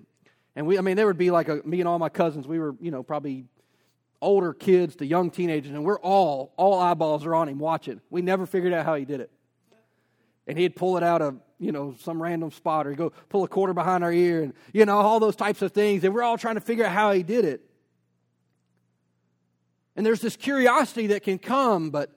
And 0.54 0.66
we, 0.66 0.76
I 0.78 0.82
mean, 0.82 0.96
there 0.96 1.06
would 1.06 1.18
be 1.18 1.30
like 1.30 1.48
a, 1.48 1.62
me 1.64 1.80
and 1.80 1.88
all 1.88 1.98
my 1.98 2.08
cousins, 2.08 2.46
we 2.46 2.58
were, 2.58 2.76
you 2.80 2.90
know, 2.90 3.02
probably 3.02 3.46
older 4.20 4.52
kids 4.52 4.96
to 4.96 5.06
young 5.06 5.30
teenagers, 5.30 5.70
and 5.72 5.84
we're 5.84 5.98
all, 6.00 6.52
all 6.56 6.78
eyeballs 6.78 7.24
are 7.26 7.34
on 7.34 7.48
him 7.48 7.58
watching. 7.58 8.00
We 8.10 8.22
never 8.22 8.46
figured 8.46 8.72
out 8.72 8.84
how 8.84 8.94
he 8.94 9.04
did 9.04 9.20
it. 9.20 9.30
And 10.46 10.58
he'd 10.58 10.76
pull 10.76 10.96
it 10.96 11.02
out 11.02 11.20
of, 11.20 11.36
you 11.58 11.72
know, 11.72 11.94
some 12.00 12.22
random 12.22 12.50
spot 12.50 12.86
or 12.86 12.94
go 12.94 13.10
pull 13.28 13.44
a 13.44 13.48
quarter 13.48 13.74
behind 13.74 14.02
our 14.02 14.12
ear 14.12 14.42
and, 14.42 14.54
you 14.72 14.86
know, 14.86 14.96
all 14.98 15.20
those 15.20 15.36
types 15.36 15.60
of 15.60 15.72
things. 15.72 16.04
And 16.04 16.14
we're 16.14 16.22
all 16.22 16.38
trying 16.38 16.54
to 16.54 16.60
figure 16.62 16.86
out 16.86 16.92
how 16.92 17.12
he 17.12 17.22
did 17.22 17.44
it. 17.44 17.60
And 19.94 20.06
there's 20.06 20.22
this 20.22 20.36
curiosity 20.36 21.08
that 21.08 21.22
can 21.22 21.38
come, 21.38 21.90
but 21.90 22.08
I 22.08 22.14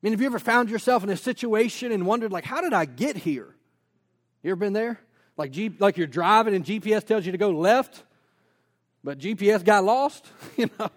mean, 0.00 0.12
have 0.12 0.20
you 0.20 0.26
ever 0.26 0.38
found 0.38 0.70
yourself 0.70 1.02
in 1.02 1.10
a 1.10 1.16
situation 1.16 1.90
and 1.92 2.06
wondered, 2.06 2.30
like, 2.32 2.44
how 2.44 2.60
did 2.62 2.72
I 2.72 2.84
get 2.86 3.16
here? 3.16 3.54
You 4.42 4.50
ever 4.52 4.56
been 4.56 4.72
there? 4.72 4.98
Like, 5.36 5.50
G- 5.50 5.74
like 5.80 5.96
you're 5.98 6.06
driving 6.06 6.54
and 6.54 6.64
GPS 6.64 7.04
tells 7.04 7.26
you 7.26 7.32
to 7.32 7.38
go 7.38 7.50
left, 7.50 8.04
but 9.04 9.18
GPS 9.18 9.64
got 9.64 9.84
lost, 9.84 10.26
you 10.56 10.68
know. 10.78 10.88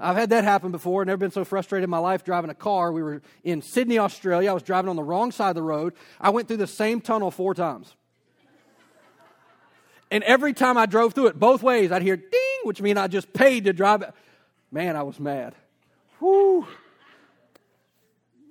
I've 0.00 0.16
had 0.16 0.30
that 0.30 0.44
happen 0.44 0.70
before. 0.70 1.04
Never 1.04 1.16
been 1.16 1.32
so 1.32 1.44
frustrated 1.44 1.82
in 1.82 1.90
my 1.90 1.98
life 1.98 2.24
driving 2.24 2.50
a 2.50 2.54
car. 2.54 2.92
We 2.92 3.02
were 3.02 3.20
in 3.42 3.62
Sydney, 3.62 3.98
Australia. 3.98 4.48
I 4.48 4.52
was 4.52 4.62
driving 4.62 4.88
on 4.90 4.94
the 4.94 5.02
wrong 5.02 5.32
side 5.32 5.48
of 5.50 5.54
the 5.56 5.62
road. 5.62 5.92
I 6.20 6.30
went 6.30 6.46
through 6.46 6.58
the 6.58 6.68
same 6.68 7.00
tunnel 7.00 7.32
four 7.32 7.52
times. 7.52 7.92
And 10.12 10.22
every 10.22 10.52
time 10.54 10.78
I 10.78 10.86
drove 10.86 11.14
through 11.14 11.26
it, 11.26 11.38
both 11.38 11.64
ways, 11.64 11.90
I'd 11.90 12.02
hear 12.02 12.16
ding, 12.16 12.30
which 12.62 12.80
means 12.80 12.96
I 12.96 13.08
just 13.08 13.32
paid 13.32 13.64
to 13.64 13.72
drive 13.72 14.02
it. 14.02 14.14
Man, 14.70 14.94
I 14.94 15.02
was 15.02 15.18
mad. 15.18 15.54
Whoo. 16.20 16.66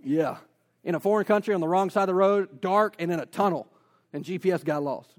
Yeah. 0.03 0.37
In 0.83 0.95
a 0.95 0.99
foreign 0.99 1.25
country 1.25 1.53
on 1.53 1.61
the 1.61 1.67
wrong 1.67 1.89
side 1.89 2.03
of 2.03 2.07
the 2.07 2.13
road, 2.13 2.59
dark, 2.59 2.95
and 2.99 3.09
in 3.11 3.21
a 3.21 3.25
tunnel. 3.25 3.67
And 4.11 4.23
GPS 4.25 4.65
got 4.65 4.83
lost. 4.83 5.09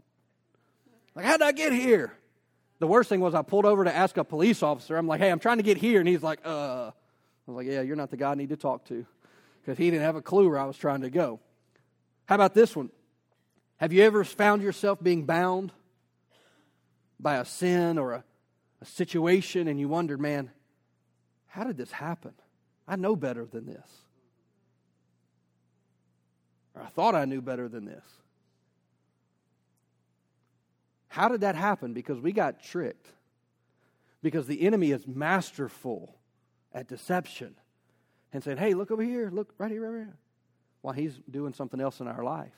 Like, 1.14 1.24
how 1.24 1.38
did 1.38 1.42
I 1.46 1.52
get 1.52 1.72
here? 1.72 2.12
the 2.78 2.86
worst 2.86 3.08
thing 3.08 3.20
was 3.20 3.34
I 3.34 3.42
pulled 3.42 3.64
over 3.64 3.84
to 3.84 3.94
ask 3.94 4.16
a 4.16 4.24
police 4.24 4.62
officer. 4.62 4.96
I'm 4.96 5.06
like, 5.06 5.20
hey, 5.20 5.30
I'm 5.30 5.40
trying 5.40 5.56
to 5.56 5.62
get 5.62 5.76
here. 5.76 6.00
And 6.00 6.08
he's 6.08 6.22
like, 6.22 6.40
uh. 6.44 6.90
I 6.90 7.50
was 7.50 7.56
like, 7.64 7.66
yeah, 7.66 7.80
you're 7.80 7.96
not 7.96 8.10
the 8.10 8.16
guy 8.18 8.32
I 8.32 8.34
need 8.34 8.50
to 8.50 8.56
talk 8.58 8.84
to. 8.86 9.06
Because 9.62 9.78
he 9.78 9.90
didn't 9.90 10.04
have 10.04 10.16
a 10.16 10.22
clue 10.22 10.48
where 10.48 10.58
I 10.58 10.64
was 10.66 10.76
trying 10.76 11.00
to 11.00 11.10
go. 11.10 11.40
How 12.26 12.34
about 12.34 12.52
this 12.54 12.76
one? 12.76 12.90
Have 13.78 13.92
you 13.92 14.02
ever 14.02 14.22
found 14.22 14.62
yourself 14.62 15.02
being 15.02 15.24
bound 15.24 15.72
by 17.18 17.36
a 17.36 17.44
sin 17.46 17.96
or 17.96 18.12
a, 18.12 18.24
a 18.82 18.84
situation 18.84 19.66
and 19.66 19.80
you 19.80 19.88
wondered, 19.88 20.20
man, 20.20 20.50
how 21.46 21.64
did 21.64 21.78
this 21.78 21.90
happen? 21.90 22.32
I 22.86 22.96
know 22.96 23.16
better 23.16 23.46
than 23.46 23.64
this. 23.66 23.86
Or 26.74 26.82
I 26.82 26.86
thought 26.88 27.14
I 27.14 27.24
knew 27.24 27.40
better 27.40 27.66
than 27.68 27.86
this. 27.86 28.04
How 31.08 31.28
did 31.28 31.40
that 31.40 31.54
happen? 31.56 31.92
Because 31.94 32.20
we 32.20 32.32
got 32.32 32.62
tricked. 32.62 33.08
Because 34.22 34.46
the 34.46 34.62
enemy 34.62 34.90
is 34.90 35.06
masterful 35.06 36.14
at 36.72 36.86
deception 36.86 37.54
and 38.32 38.44
saying, 38.44 38.58
hey, 38.58 38.74
look 38.74 38.90
over 38.90 39.02
here, 39.02 39.30
look 39.32 39.54
right 39.58 39.70
here, 39.70 39.82
right 39.90 40.04
here, 40.04 40.16
while 40.82 40.92
he's 40.92 41.18
doing 41.30 41.52
something 41.54 41.80
else 41.80 42.00
in 42.00 42.08
our 42.08 42.22
life. 42.22 42.52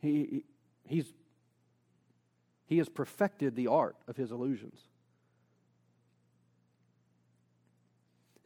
He, 0.00 0.44
he's, 0.86 1.06
he 2.66 2.78
has 2.78 2.88
perfected 2.88 3.54
the 3.56 3.66
art 3.66 3.96
of 4.06 4.16
his 4.16 4.30
illusions. 4.32 4.78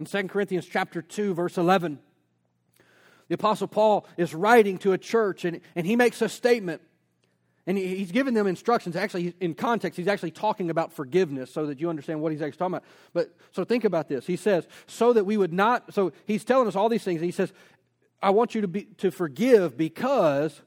In 0.00 0.06
2 0.06 0.28
Corinthians 0.28 0.64
chapter 0.66 1.02
2, 1.02 1.34
verse 1.34 1.58
11, 1.58 1.98
the 3.28 3.34
Apostle 3.34 3.66
Paul 3.68 4.06
is 4.16 4.34
writing 4.34 4.78
to 4.78 4.92
a 4.92 4.98
church 4.98 5.44
and, 5.44 5.60
and 5.76 5.86
he 5.86 5.96
makes 5.96 6.22
a 6.22 6.28
statement. 6.30 6.80
And 7.68 7.76
he's 7.76 8.12
giving 8.12 8.32
them 8.32 8.46
instructions. 8.46 8.96
Actually, 8.96 9.34
in 9.40 9.52
context, 9.54 9.98
he's 9.98 10.08
actually 10.08 10.30
talking 10.30 10.70
about 10.70 10.90
forgiveness 10.90 11.52
so 11.52 11.66
that 11.66 11.78
you 11.82 11.90
understand 11.90 12.18
what 12.22 12.32
he's 12.32 12.40
actually 12.40 12.56
talking 12.56 12.76
about. 12.76 12.84
But 13.12 13.36
so 13.52 13.62
think 13.62 13.84
about 13.84 14.08
this. 14.08 14.26
He 14.26 14.36
says, 14.36 14.66
so 14.86 15.12
that 15.12 15.24
we 15.26 15.36
would 15.36 15.52
not, 15.52 15.92
so 15.92 16.12
he's 16.26 16.44
telling 16.46 16.66
us 16.66 16.74
all 16.76 16.88
these 16.88 17.04
things. 17.04 17.18
And 17.20 17.26
he 17.26 17.30
says, 17.30 17.52
I 18.22 18.30
want 18.30 18.54
you 18.54 18.62
to 18.62 18.68
be 18.68 18.84
to 18.96 19.10
forgive 19.10 19.76
because 19.76 20.58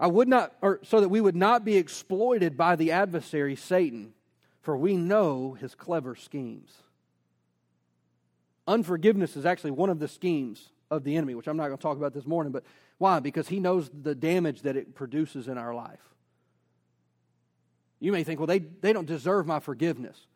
I 0.00 0.06
would 0.06 0.28
not, 0.28 0.54
or 0.62 0.80
so 0.82 1.02
that 1.02 1.10
we 1.10 1.20
would 1.20 1.36
not 1.36 1.62
be 1.62 1.76
exploited 1.76 2.56
by 2.56 2.74
the 2.74 2.92
adversary 2.92 3.54
Satan, 3.54 4.14
for 4.62 4.78
we 4.78 4.96
know 4.96 5.58
his 5.60 5.74
clever 5.74 6.16
schemes. 6.16 6.72
Unforgiveness 8.66 9.36
is 9.36 9.44
actually 9.44 9.72
one 9.72 9.90
of 9.90 9.98
the 9.98 10.08
schemes 10.08 10.70
of 10.90 11.04
the 11.04 11.16
enemy, 11.18 11.34
which 11.34 11.48
I'm 11.48 11.56
not 11.58 11.66
going 11.66 11.76
to 11.76 11.82
talk 11.82 11.98
about 11.98 12.14
this 12.14 12.24
morning, 12.26 12.50
but 12.50 12.64
why? 12.98 13.20
Because 13.20 13.48
he 13.48 13.60
knows 13.60 13.90
the 13.92 14.14
damage 14.14 14.62
that 14.62 14.76
it 14.76 14.94
produces 14.94 15.48
in 15.48 15.58
our 15.58 15.74
life. 15.74 16.00
You 18.00 18.12
may 18.12 18.22
think, 18.22 18.38
well, 18.40 18.46
they, 18.46 18.58
they 18.58 18.92
don't 18.92 19.06
deserve 19.06 19.46
my 19.46 19.60
forgiveness. 19.60 20.26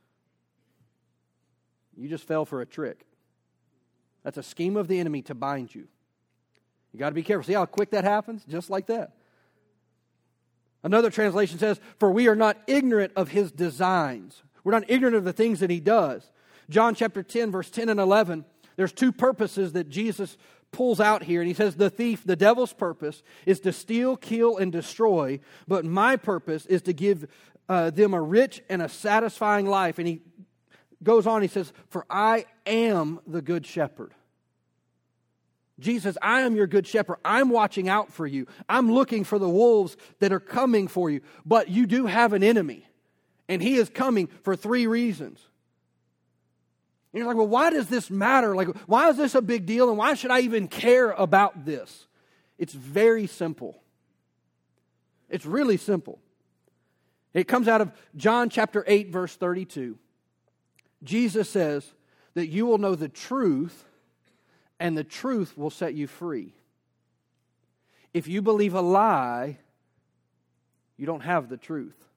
You 1.96 2.08
just 2.08 2.24
fell 2.26 2.44
for 2.44 2.60
a 2.60 2.66
trick. 2.66 3.06
That's 4.24 4.38
a 4.38 4.42
scheme 4.42 4.76
of 4.76 4.88
the 4.88 4.98
enemy 4.98 5.22
to 5.22 5.34
bind 5.34 5.74
you. 5.74 5.86
You 6.92 6.98
got 6.98 7.10
to 7.10 7.14
be 7.14 7.22
careful. 7.22 7.46
See 7.46 7.52
how 7.52 7.66
quick 7.66 7.90
that 7.90 8.04
happens? 8.04 8.44
Just 8.48 8.70
like 8.70 8.86
that. 8.86 9.14
Another 10.82 11.10
translation 11.10 11.58
says, 11.58 11.80
For 11.98 12.10
we 12.10 12.28
are 12.28 12.36
not 12.36 12.56
ignorant 12.66 13.12
of 13.16 13.28
his 13.28 13.52
designs. 13.52 14.42
We're 14.64 14.72
not 14.72 14.84
ignorant 14.88 15.16
of 15.16 15.24
the 15.24 15.32
things 15.32 15.60
that 15.60 15.70
he 15.70 15.80
does. 15.80 16.30
John 16.70 16.94
chapter 16.94 17.22
10, 17.22 17.50
verse 17.50 17.70
10 17.70 17.88
and 17.88 18.00
11, 18.00 18.44
there's 18.76 18.92
two 18.92 19.12
purposes 19.12 19.72
that 19.72 19.88
Jesus 19.88 20.36
pulls 20.70 21.00
out 21.00 21.22
here 21.22 21.40
and 21.40 21.48
he 21.48 21.54
says, 21.54 21.76
The 21.76 21.90
thief, 21.90 22.22
the 22.24 22.36
devil's 22.36 22.72
purpose 22.72 23.22
is 23.46 23.60
to 23.60 23.72
steal, 23.72 24.16
kill, 24.16 24.56
and 24.56 24.70
destroy, 24.72 25.40
but 25.66 25.84
my 25.84 26.16
purpose 26.16 26.66
is 26.66 26.82
to 26.82 26.92
give 26.92 27.26
uh, 27.68 27.90
them 27.90 28.14
a 28.14 28.20
rich 28.20 28.62
and 28.68 28.82
a 28.82 28.88
satisfying 28.88 29.66
life. 29.66 29.98
And 29.98 30.06
he 30.06 30.20
goes 31.02 31.26
on, 31.26 31.42
he 31.42 31.48
says, 31.48 31.72
For 31.88 32.04
I 32.10 32.46
am 32.66 33.20
the 33.26 33.42
good 33.42 33.66
shepherd. 33.66 34.12
Jesus, 35.78 36.18
I 36.20 36.40
am 36.40 36.56
your 36.56 36.66
good 36.66 36.88
shepherd. 36.88 37.18
I'm 37.24 37.50
watching 37.50 37.88
out 37.88 38.12
for 38.12 38.26
you. 38.26 38.46
I'm 38.68 38.90
looking 38.90 39.22
for 39.22 39.38
the 39.38 39.48
wolves 39.48 39.96
that 40.18 40.32
are 40.32 40.40
coming 40.40 40.88
for 40.88 41.08
you. 41.08 41.20
But 41.46 41.68
you 41.68 41.86
do 41.86 42.06
have 42.06 42.32
an 42.32 42.42
enemy, 42.42 42.84
and 43.48 43.62
he 43.62 43.76
is 43.76 43.88
coming 43.88 44.26
for 44.42 44.56
three 44.56 44.88
reasons. 44.88 45.40
And 47.12 47.18
you're 47.18 47.26
like, 47.26 47.36
well, 47.36 47.48
why 47.48 47.70
does 47.70 47.88
this 47.88 48.10
matter? 48.10 48.54
Like, 48.54 48.68
why 48.86 49.08
is 49.08 49.16
this 49.16 49.34
a 49.34 49.40
big 49.42 49.64
deal? 49.66 49.88
And 49.88 49.96
why 49.96 50.14
should 50.14 50.30
I 50.30 50.40
even 50.40 50.68
care 50.68 51.12
about 51.12 51.64
this? 51.64 52.06
It's 52.58 52.74
very 52.74 53.26
simple. 53.26 53.80
It's 55.30 55.46
really 55.46 55.76
simple. 55.78 56.18
It 57.32 57.44
comes 57.48 57.68
out 57.68 57.80
of 57.80 57.92
John 58.16 58.50
chapter 58.50 58.84
8, 58.86 59.10
verse 59.10 59.36
32. 59.36 59.96
Jesus 61.02 61.48
says 61.48 61.90
that 62.34 62.48
you 62.48 62.66
will 62.66 62.78
know 62.78 62.94
the 62.94 63.08
truth, 63.08 63.84
and 64.78 64.96
the 64.96 65.04
truth 65.04 65.56
will 65.56 65.70
set 65.70 65.94
you 65.94 66.06
free. 66.06 66.54
If 68.12 68.26
you 68.28 68.42
believe 68.42 68.74
a 68.74 68.80
lie, 68.82 69.58
you 70.96 71.06
don't 71.06 71.20
have 71.20 71.48
the 71.48 71.56
truth. 71.56 72.07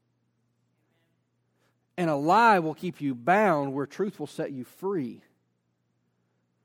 And 2.01 2.09
a 2.09 2.15
lie 2.15 2.57
will 2.57 2.73
keep 2.73 2.99
you 2.99 3.13
bound 3.13 3.75
where 3.75 3.85
truth 3.85 4.19
will 4.19 4.25
set 4.25 4.51
you 4.51 4.63
free. 4.63 5.21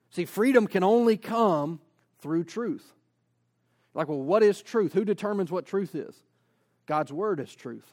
See, 0.08 0.24
freedom 0.24 0.66
can 0.66 0.82
only 0.82 1.18
come 1.18 1.78
through 2.20 2.44
truth. 2.44 2.90
Like, 3.92 4.08
well, 4.08 4.22
what 4.22 4.42
is 4.42 4.62
truth? 4.62 4.94
Who 4.94 5.04
determines 5.04 5.52
what 5.52 5.66
truth 5.66 5.94
is? 5.94 6.16
God's 6.86 7.12
word 7.12 7.38
is 7.38 7.54
truth. 7.54 7.84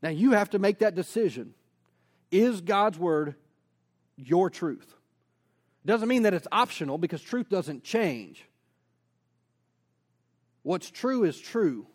Now, 0.00 0.10
you 0.10 0.30
have 0.30 0.50
to 0.50 0.60
make 0.60 0.78
that 0.78 0.94
decision. 0.94 1.54
Is 2.30 2.60
God's 2.60 3.00
word 3.00 3.34
your 4.16 4.48
truth? 4.48 4.94
Doesn't 5.84 6.08
mean 6.08 6.22
that 6.22 6.34
it's 6.34 6.46
optional 6.52 6.98
because 6.98 7.20
truth 7.20 7.48
doesn't 7.48 7.82
change. 7.82 8.44
What's 10.62 10.88
true 10.88 11.24
is 11.24 11.36
true. 11.36 11.88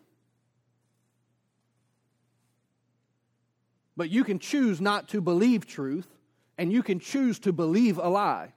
But 3.96 4.10
you 4.10 4.24
can 4.24 4.38
choose 4.38 4.80
not 4.80 5.08
to 5.08 5.20
believe 5.20 5.66
truth, 5.66 6.06
and 6.58 6.72
you 6.72 6.82
can 6.82 6.98
choose 6.98 7.38
to 7.40 7.52
believe 7.52 7.98
a 7.98 8.08
lie. 8.08 8.52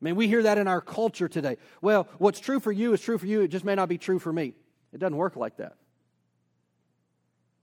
I 0.00 0.04
mean, 0.04 0.16
we 0.16 0.28
hear 0.28 0.42
that 0.42 0.58
in 0.58 0.68
our 0.68 0.80
culture 0.80 1.28
today. 1.28 1.56
Well, 1.80 2.08
what's 2.18 2.40
true 2.40 2.60
for 2.60 2.72
you 2.72 2.92
is 2.92 3.00
true 3.00 3.18
for 3.18 3.26
you, 3.26 3.40
it 3.42 3.48
just 3.48 3.64
may 3.64 3.74
not 3.74 3.88
be 3.88 3.98
true 3.98 4.18
for 4.18 4.32
me. 4.32 4.54
It 4.92 4.98
doesn't 4.98 5.16
work 5.16 5.36
like 5.36 5.56
that. 5.56 5.74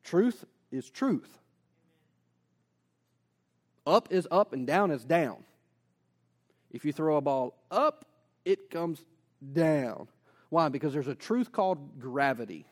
Truth 0.03 0.43
is 0.71 0.89
truth. 0.89 1.37
Up 3.85 4.11
is 4.11 4.27
up 4.31 4.53
and 4.53 4.65
down 4.65 4.91
is 4.91 5.03
down. 5.03 5.43
If 6.71 6.85
you 6.85 6.91
throw 6.93 7.17
a 7.17 7.21
ball 7.21 7.55
up, 7.69 8.05
it 8.45 8.69
comes 8.71 9.03
down. 9.53 10.07
Why? 10.49 10.69
Because 10.69 10.93
there's 10.93 11.07
a 11.07 11.15
truth 11.15 11.51
called 11.51 11.99
gravity. 11.99 12.65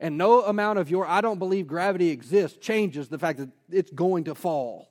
And 0.00 0.18
no 0.18 0.42
amount 0.42 0.78
of 0.78 0.90
your 0.90 1.06
I 1.06 1.20
don't 1.20 1.38
believe 1.38 1.66
gravity 1.66 2.10
exists 2.10 2.56
changes 2.58 3.08
the 3.08 3.18
fact 3.18 3.38
that 3.38 3.50
it's 3.70 3.90
going 3.90 4.24
to 4.24 4.34
fall. 4.34 4.90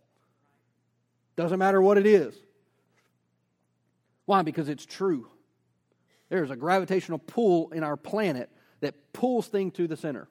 Doesn't 1.35 1.59
matter 1.59 1.81
what 1.81 1.97
it 1.97 2.05
is. 2.05 2.35
Why? 4.25 4.43
Because 4.43 4.69
it's 4.69 4.85
true. 4.85 5.27
There's 6.29 6.51
a 6.51 6.55
gravitational 6.55 7.19
pull 7.19 7.71
in 7.71 7.83
our 7.83 7.97
planet 7.97 8.49
that 8.79 9.13
pulls 9.13 9.47
things 9.47 9.73
to 9.73 9.87
the 9.87 9.97
center. 9.97 10.27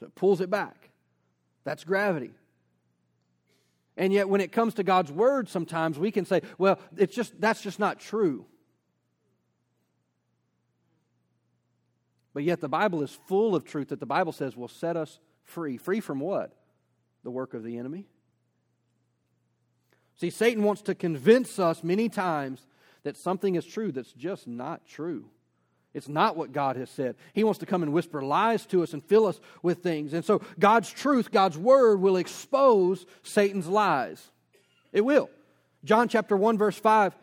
So 0.00 0.06
it 0.06 0.14
pulls 0.14 0.40
it 0.40 0.50
back. 0.50 0.90
That's 1.64 1.84
gravity. 1.84 2.30
And 3.96 4.12
yet 4.12 4.28
when 4.28 4.40
it 4.40 4.52
comes 4.52 4.74
to 4.74 4.82
God's 4.84 5.12
word 5.12 5.48
sometimes 5.48 5.98
we 5.98 6.10
can 6.10 6.24
say, 6.24 6.40
well, 6.58 6.78
it's 6.96 7.14
just 7.14 7.38
that's 7.40 7.60
just 7.60 7.78
not 7.78 8.00
true. 8.00 8.46
But 12.36 12.44
yet 12.44 12.60
the 12.60 12.68
Bible 12.68 13.02
is 13.02 13.18
full 13.28 13.54
of 13.56 13.64
truth 13.64 13.88
that 13.88 13.98
the 13.98 14.04
Bible 14.04 14.30
says 14.30 14.54
will 14.58 14.68
set 14.68 14.94
us 14.94 15.20
free. 15.44 15.78
Free 15.78 16.00
from 16.00 16.20
what? 16.20 16.54
The 17.24 17.30
work 17.30 17.54
of 17.54 17.62
the 17.62 17.78
enemy. 17.78 18.06
See, 20.16 20.28
Satan 20.28 20.62
wants 20.62 20.82
to 20.82 20.94
convince 20.94 21.58
us 21.58 21.82
many 21.82 22.10
times 22.10 22.66
that 23.04 23.16
something 23.16 23.54
is 23.54 23.64
true 23.64 23.90
that's 23.90 24.12
just 24.12 24.46
not 24.46 24.86
true. 24.86 25.30
It's 25.94 26.08
not 26.08 26.36
what 26.36 26.52
God 26.52 26.76
has 26.76 26.90
said. 26.90 27.16
He 27.32 27.42
wants 27.42 27.60
to 27.60 27.66
come 27.66 27.82
and 27.82 27.94
whisper 27.94 28.20
lies 28.20 28.66
to 28.66 28.82
us 28.82 28.92
and 28.92 29.02
fill 29.02 29.24
us 29.24 29.40
with 29.62 29.78
things. 29.82 30.12
And 30.12 30.22
so 30.22 30.42
God's 30.58 30.90
truth, 30.90 31.30
God's 31.30 31.56
word 31.56 32.02
will 32.02 32.16
expose 32.18 33.06
Satan's 33.22 33.66
lies. 33.66 34.22
It 34.92 35.00
will. 35.00 35.30
John 35.84 36.06
chapter 36.06 36.36
1 36.36 36.58
verse 36.58 36.76
5 36.78 37.16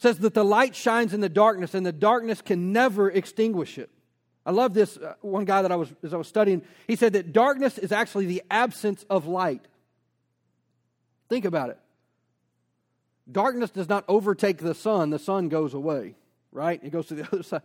says 0.00 0.16
that 0.20 0.32
the 0.32 0.44
light 0.44 0.74
shines 0.74 1.12
in 1.12 1.20
the 1.20 1.28
darkness 1.28 1.74
and 1.74 1.84
the 1.84 1.92
darkness 1.92 2.40
can 2.40 2.72
never 2.72 3.10
extinguish 3.10 3.76
it. 3.76 3.90
I 4.46 4.50
love 4.50 4.72
this 4.72 4.96
uh, 4.96 5.12
one 5.20 5.44
guy 5.44 5.60
that 5.60 5.70
I 5.70 5.76
was 5.76 5.92
as 6.02 6.14
I 6.14 6.16
was 6.16 6.26
studying. 6.26 6.62
He 6.86 6.96
said 6.96 7.12
that 7.12 7.34
darkness 7.34 7.76
is 7.76 7.92
actually 7.92 8.24
the 8.24 8.42
absence 8.50 9.04
of 9.10 9.26
light. 9.26 9.60
Think 11.28 11.44
about 11.44 11.68
it. 11.68 11.78
Darkness 13.30 13.68
does 13.70 13.90
not 13.90 14.04
overtake 14.08 14.56
the 14.56 14.74
sun. 14.74 15.10
The 15.10 15.18
sun 15.18 15.50
goes 15.50 15.74
away, 15.74 16.14
right? 16.50 16.80
It 16.82 16.90
goes 16.90 17.06
to 17.08 17.16
the 17.16 17.24
other 17.32 17.42
side. 17.42 17.60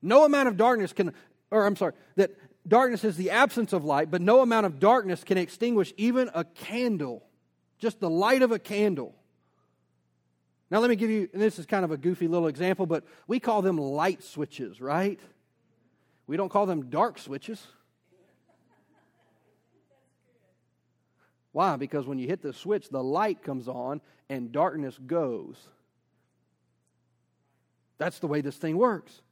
No 0.00 0.24
amount 0.24 0.48
of 0.48 0.56
darkness 0.56 0.94
can 0.94 1.12
or 1.50 1.66
I'm 1.66 1.76
sorry, 1.76 1.92
that 2.16 2.30
darkness 2.66 3.04
is 3.04 3.18
the 3.18 3.28
absence 3.30 3.74
of 3.74 3.84
light, 3.84 4.10
but 4.10 4.22
no 4.22 4.40
amount 4.40 4.64
of 4.64 4.80
darkness 4.80 5.22
can 5.22 5.36
extinguish 5.36 5.92
even 5.98 6.30
a 6.32 6.44
candle, 6.44 7.22
just 7.78 8.00
the 8.00 8.08
light 8.08 8.40
of 8.40 8.52
a 8.52 8.58
candle. 8.58 9.14
Now, 10.70 10.80
let 10.80 10.90
me 10.90 10.96
give 10.96 11.08
you, 11.10 11.28
this 11.32 11.58
is 11.58 11.64
kind 11.64 11.84
of 11.84 11.90
a 11.92 11.96
goofy 11.96 12.28
little 12.28 12.46
example, 12.48 12.84
but 12.84 13.04
we 13.26 13.40
call 13.40 13.62
them 13.62 13.78
light 13.78 14.22
switches, 14.22 14.80
right? 14.80 15.18
We 16.26 16.36
don't 16.36 16.50
call 16.50 16.66
them 16.66 16.90
dark 16.90 17.18
switches. 17.18 17.66
Why? 21.52 21.76
Because 21.76 22.06
when 22.06 22.18
you 22.18 22.28
hit 22.28 22.42
the 22.42 22.52
switch, 22.52 22.90
the 22.90 23.02
light 23.02 23.42
comes 23.42 23.66
on 23.66 24.02
and 24.28 24.52
darkness 24.52 24.98
goes. 25.06 25.56
That's 27.96 28.18
the 28.18 28.26
way 28.26 28.42
this 28.42 28.56
thing 28.56 28.76
works. 28.76 29.22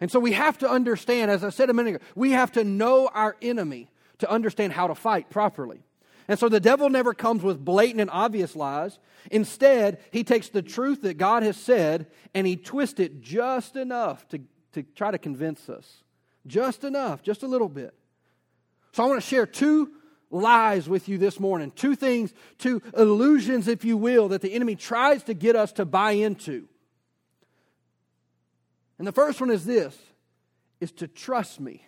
And 0.00 0.10
so 0.10 0.18
we 0.20 0.32
have 0.32 0.58
to 0.58 0.68
understand, 0.70 1.30
as 1.30 1.44
I 1.44 1.50
said 1.50 1.70
a 1.70 1.72
minute 1.72 1.94
ago, 1.96 2.04
we 2.16 2.32
have 2.32 2.52
to 2.52 2.64
know 2.64 3.08
our 3.14 3.36
enemy 3.40 3.88
to 4.18 4.28
understand 4.30 4.72
how 4.72 4.88
to 4.88 4.94
fight 4.96 5.30
properly. 5.30 5.84
And 6.28 6.38
so 6.38 6.50
the 6.50 6.60
devil 6.60 6.90
never 6.90 7.14
comes 7.14 7.42
with 7.42 7.64
blatant 7.64 8.02
and 8.02 8.10
obvious 8.10 8.54
lies. 8.54 8.98
Instead, 9.32 9.98
he 10.10 10.22
takes 10.22 10.50
the 10.50 10.60
truth 10.60 11.00
that 11.02 11.14
God 11.14 11.42
has 11.42 11.56
said 11.56 12.06
and 12.34 12.46
he 12.46 12.54
twists 12.54 13.00
it 13.00 13.22
just 13.22 13.76
enough 13.76 14.28
to, 14.28 14.40
to 14.72 14.82
try 14.82 15.10
to 15.10 15.16
convince 15.16 15.70
us. 15.70 16.04
Just 16.46 16.84
enough, 16.84 17.22
just 17.22 17.42
a 17.42 17.46
little 17.48 17.68
bit. 17.70 17.94
So 18.92 19.02
I 19.02 19.06
want 19.06 19.20
to 19.22 19.26
share 19.26 19.46
two 19.46 19.90
lies 20.30 20.86
with 20.86 21.08
you 21.08 21.16
this 21.16 21.40
morning, 21.40 21.70
two 21.74 21.96
things, 21.96 22.34
two 22.58 22.82
illusions, 22.96 23.66
if 23.66 23.82
you 23.84 23.96
will, 23.96 24.28
that 24.28 24.42
the 24.42 24.52
enemy 24.52 24.76
tries 24.76 25.22
to 25.24 25.34
get 25.34 25.56
us 25.56 25.72
to 25.72 25.86
buy 25.86 26.12
into. 26.12 26.68
And 28.98 29.06
the 29.06 29.12
first 29.12 29.40
one 29.40 29.50
is 29.50 29.64
this 29.64 29.96
is 30.80 30.92
to 30.92 31.08
trust 31.08 31.58
me. 31.58 31.86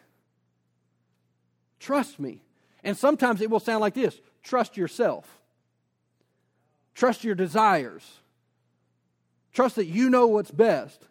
Trust 1.79 2.19
me. 2.19 2.43
And 2.83 2.97
sometimes 2.97 3.41
it 3.43 3.51
will 3.51 3.61
sound 3.61 3.81
like 3.81 3.93
this 3.95 4.19
trust 4.43 4.77
yourself, 4.77 5.41
trust 6.95 7.25
your 7.25 7.35
desires, 7.35 8.21
trust 9.53 9.77
that 9.77 9.87
you 9.87 10.11
know 10.11 10.27
what's 10.27 10.51
best. 10.51 11.05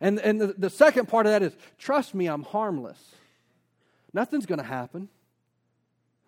And, 0.00 0.20
and 0.20 0.40
the, 0.40 0.54
the 0.56 0.70
second 0.70 1.08
part 1.08 1.26
of 1.26 1.32
that 1.32 1.42
is 1.42 1.56
trust 1.76 2.14
me, 2.14 2.26
I'm 2.26 2.42
harmless. 2.44 2.98
Nothing's 4.12 4.46
going 4.46 4.60
to 4.60 4.64
happen. 4.64 5.08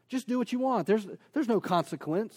Just 0.09 0.27
do 0.27 0.39
what 0.39 0.53
you 0.53 0.59
want, 0.59 0.87
there's, 0.87 1.07
there's 1.33 1.49
no 1.49 1.61
consequence. 1.61 2.37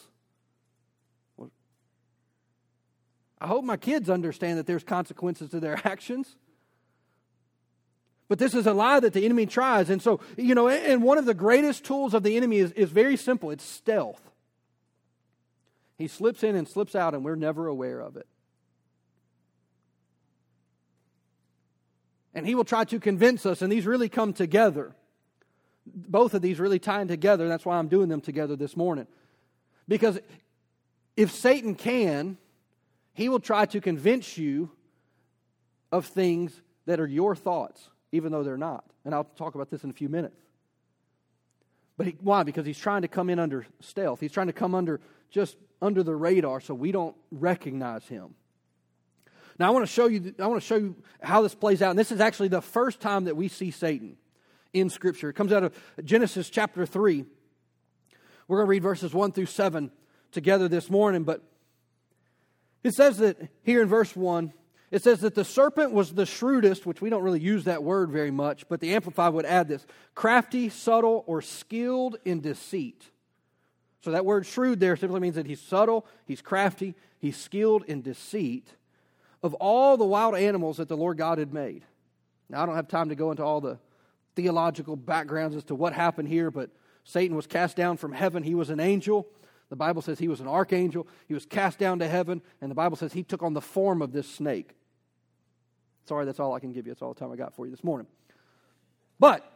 I 3.42 3.48
hope 3.48 3.66
my 3.66 3.76
kids 3.76 4.10
understand 4.10 4.58
that 4.58 4.66
there's 4.68 4.86
consequences 4.86 5.50
to 5.50 5.60
their 5.60 5.78
actions. 5.86 6.38
But 8.30 8.40
this 8.40 8.54
is 8.54 8.66
a 8.68 8.74
lie 8.74 9.00
that 9.00 9.14
the 9.14 9.26
enemy 9.26 9.46
tries. 9.46 9.90
And 9.90 10.02
so, 10.02 10.20
you 10.38 10.56
know, 10.56 10.70
and 10.70 11.04
one 11.04 11.18
of 11.18 11.26
the 11.26 11.34
greatest 11.34 11.84
tools 11.84 12.14
of 12.14 12.24
the 12.24 12.38
enemy 12.38 12.58
is, 12.58 12.72
is 12.74 12.90
very 12.90 13.18
simple 13.18 13.52
it's 13.52 13.64
stealth. 13.66 14.22
He 15.98 16.08
slips 16.08 16.44
in 16.44 16.56
and 16.56 16.68
slips 16.68 16.96
out, 16.96 17.14
and 17.14 17.24
we're 17.24 17.36
never 17.36 17.68
aware 17.68 18.00
of 18.00 18.18
it. 18.18 18.28
And 22.34 22.48
he 22.48 22.56
will 22.56 22.64
try 22.66 22.84
to 22.86 23.00
convince 23.00 23.46
us, 23.46 23.62
and 23.62 23.72
these 23.72 23.86
really 23.86 24.10
come 24.10 24.34
together. 24.34 24.96
Both 25.86 26.34
of 26.34 26.42
these 26.42 26.60
really 26.60 26.80
tie 26.80 27.02
in 27.02 27.08
together. 27.10 27.48
That's 27.48 27.66
why 27.66 27.78
I'm 27.78 27.90
doing 27.90 28.08
them 28.10 28.22
together 28.22 28.56
this 28.56 28.76
morning. 28.78 29.06
Because 29.88 30.18
if 31.18 31.30
Satan 31.30 31.76
can, 31.76 32.38
he 33.14 33.28
will 33.30 33.40
try 33.42 33.66
to 33.68 33.80
convince 33.82 34.36
you 34.38 34.72
of 35.92 36.06
things 36.08 36.60
that 36.88 37.00
are 37.02 37.06
your 37.08 37.36
thoughts 37.36 37.90
even 38.14 38.32
though 38.32 38.44
they're 38.44 38.58
not. 38.58 38.86
And 39.04 39.14
I'll 39.14 39.24
talk 39.24 39.56
about 39.56 39.70
this 39.70 39.84
in 39.84 39.90
a 39.90 39.94
few 39.94 40.08
minutes. 40.08 40.36
But 41.98 42.06
he, 42.08 42.16
why? 42.22 42.44
Because 42.44 42.66
he's 42.66 42.78
trying 42.78 43.02
to 43.02 43.08
come 43.08 43.30
in 43.30 43.40
under 43.40 43.66
stealth. 43.82 44.20
He's 44.20 44.32
trying 44.32 44.48
to 44.48 44.54
come 44.54 44.74
under 44.74 45.02
just 45.32 45.58
under 45.82 46.04
the 46.04 46.16
radar 46.16 46.62
so 46.62 46.76
we 46.76 46.92
don't 46.92 47.16
recognize 47.32 48.08
him. 48.08 48.36
Now 49.60 49.68
I 49.68 49.72
want 49.72 49.86
to 49.86 49.92
show 49.92 50.08
you 50.08 50.34
I 50.40 50.48
want 50.48 50.62
to 50.62 50.66
show 50.66 50.76
you 50.78 50.96
how 51.22 51.42
this 51.42 51.56
plays 51.56 51.82
out. 51.82 51.90
And 51.90 52.00
this 52.00 52.12
is 52.12 52.20
actually 52.22 52.48
the 52.50 52.62
first 52.62 53.00
time 53.00 53.26
that 53.26 53.36
we 53.36 53.48
see 53.48 53.72
Satan 53.72 54.16
in 54.74 54.90
scripture. 54.90 55.30
It 55.30 55.34
comes 55.34 55.52
out 55.52 55.64
of 55.64 55.76
Genesis 56.04 56.50
chapter 56.50 56.86
3. 56.86 57.26
We're 58.48 58.58
going 58.58 58.68
to 58.68 58.70
read 58.70 58.84
verses 58.84 59.14
1 59.14 59.32
through 59.32 59.46
7 59.48 59.90
together 60.32 60.68
this 60.68 60.90
morning, 60.90 61.24
but 61.24 61.42
it 62.84 62.94
says 62.94 63.18
that 63.18 63.38
here 63.64 63.82
in 63.82 63.88
verse 63.88 64.16
1 64.16 64.52
it 64.94 65.02
says 65.02 65.22
that 65.22 65.34
the 65.34 65.44
serpent 65.44 65.92
was 65.92 66.14
the 66.14 66.28
shrewdest, 66.28 66.86
which 66.86 67.02
we 67.02 67.10
don't 67.10 67.24
really 67.24 67.40
use 67.40 67.64
that 67.64 67.84
word 67.84 68.12
very 68.12 68.30
much, 68.30 68.70
but 68.70 68.80
the 68.80 68.94
Amplified 68.94 69.34
would 69.34 69.44
add 69.44 69.68
this 69.68 69.88
crafty, 70.14 70.70
subtle, 70.70 71.24
or 71.26 71.42
skilled 71.42 72.18
in 72.26 72.42
deceit. 72.42 73.04
So 74.02 74.12
that 74.12 74.24
word 74.24 74.46
shrewd 74.46 74.80
there 74.80 74.96
simply 74.96 75.20
means 75.20 75.34
that 75.34 75.48
he's 75.48 75.60
subtle, 75.60 76.06
he's 76.28 76.44
crafty, 76.44 76.94
he's 77.18 77.36
skilled 77.38 77.86
in 77.88 78.04
deceit 78.04 78.68
of 79.42 79.56
all 79.56 79.98
the 79.98 80.06
wild 80.06 80.36
animals 80.36 80.78
that 80.78 80.90
the 80.90 80.98
Lord 80.98 81.18
God 81.18 81.40
had 81.40 81.52
made. 81.56 81.82
Now, 82.48 82.62
I 82.62 82.68
don't 82.68 82.76
have 82.76 82.88
time 82.88 83.10
to 83.10 83.16
go 83.16 83.32
into 83.32 83.44
all 83.44 83.62
the 83.62 83.80
theological 84.36 84.96
backgrounds 84.96 85.56
as 85.56 85.64
to 85.66 85.76
what 85.76 85.94
happened 85.94 86.28
here, 86.28 86.52
but 86.52 86.70
Satan 87.04 87.36
was 87.36 87.48
cast 87.48 87.76
down 87.76 87.98
from 87.98 88.12
heaven. 88.12 88.44
He 88.44 88.54
was 88.54 88.70
an 88.70 88.80
angel. 88.80 89.28
The 89.72 89.76
Bible 89.76 90.04
says 90.04 90.20
he 90.20 90.28
was 90.28 90.40
an 90.40 90.48
archangel. 90.48 91.08
He 91.28 91.34
was 91.34 91.48
cast 91.48 91.80
down 91.80 91.98
to 91.98 92.08
heaven, 92.08 92.44
and 92.62 92.70
the 92.70 92.76
Bible 92.76 92.96
says 92.96 93.12
he 93.14 93.24
took 93.24 93.42
on 93.42 93.54
the 93.54 93.60
form 93.62 94.00
of 94.04 94.12
this 94.12 94.30
snake. 94.30 94.76
Sorry, 96.06 96.26
that's 96.26 96.40
all 96.40 96.54
I 96.54 96.60
can 96.60 96.72
give 96.74 96.86
you. 96.86 96.92
That's 96.94 97.02
all 97.02 97.14
the 97.14 97.20
time 97.20 97.32
I 97.32 97.36
got 97.36 97.54
for 97.54 97.66
you 97.66 97.72
this 97.72 97.84
morning. 97.84 98.08
But 99.20 99.50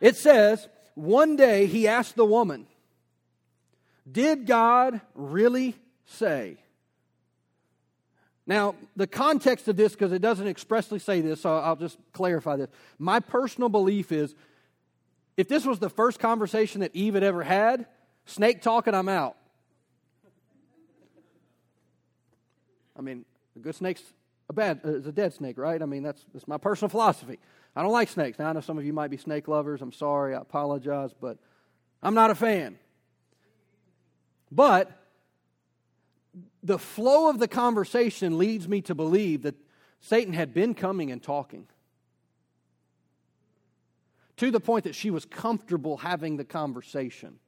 it 0.00 0.16
says, 0.16 0.68
one 0.94 1.36
day 1.36 1.66
he 1.66 1.88
asked 1.88 2.14
the 2.16 2.26
woman, 2.26 2.66
Did 4.10 4.46
God 4.46 5.00
really 5.14 5.76
say? 6.04 6.58
Now, 8.48 8.76
the 8.94 9.08
context 9.08 9.66
of 9.66 9.76
this, 9.76 9.92
because 9.92 10.12
it 10.12 10.22
doesn't 10.22 10.46
expressly 10.46 11.00
say 11.00 11.20
this, 11.20 11.40
so 11.40 11.56
I'll 11.58 11.74
just 11.74 11.98
clarify 12.12 12.56
this. 12.56 12.68
My 12.98 13.18
personal 13.18 13.68
belief 13.68 14.12
is 14.12 14.34
if 15.36 15.48
this 15.48 15.66
was 15.66 15.80
the 15.80 15.90
first 15.90 16.20
conversation 16.20 16.80
that 16.82 16.94
Eve 16.94 17.14
had 17.14 17.24
ever 17.24 17.42
had, 17.42 17.86
snake 18.24 18.62
talking, 18.62 18.94
I'm 18.94 19.08
out. 19.08 19.36
I 22.96 23.02
mean, 23.02 23.24
a 23.56 23.58
good 23.58 23.74
snake's 23.74 24.02
a 24.48 24.52
bad 24.52 24.80
uh, 24.84 24.88
is 24.96 25.06
a 25.06 25.12
dead 25.12 25.32
snake, 25.34 25.58
right? 25.58 25.80
I 25.80 25.86
mean, 25.86 26.02
that's, 26.02 26.24
that's 26.32 26.46
my 26.48 26.58
personal 26.58 26.88
philosophy. 26.88 27.38
I 27.74 27.82
don't 27.82 27.92
like 27.92 28.08
snakes. 28.08 28.38
Now, 28.38 28.48
I 28.48 28.52
know 28.52 28.60
some 28.60 28.78
of 28.78 28.84
you 28.84 28.92
might 28.92 29.10
be 29.10 29.16
snake 29.16 29.48
lovers. 29.48 29.82
I'm 29.82 29.92
sorry. 29.92 30.34
I 30.34 30.40
apologize, 30.40 31.10
but 31.18 31.38
I'm 32.02 32.14
not 32.14 32.30
a 32.30 32.34
fan. 32.34 32.78
But 34.52 34.90
the 36.62 36.78
flow 36.78 37.28
of 37.28 37.38
the 37.38 37.48
conversation 37.48 38.38
leads 38.38 38.68
me 38.68 38.80
to 38.82 38.94
believe 38.94 39.42
that 39.42 39.56
Satan 40.00 40.32
had 40.32 40.54
been 40.54 40.74
coming 40.74 41.10
and 41.10 41.22
talking 41.22 41.66
to 44.36 44.50
the 44.50 44.60
point 44.60 44.84
that 44.84 44.94
she 44.94 45.10
was 45.10 45.24
comfortable 45.24 45.96
having 45.96 46.36
the 46.36 46.44
conversation. 46.44 47.38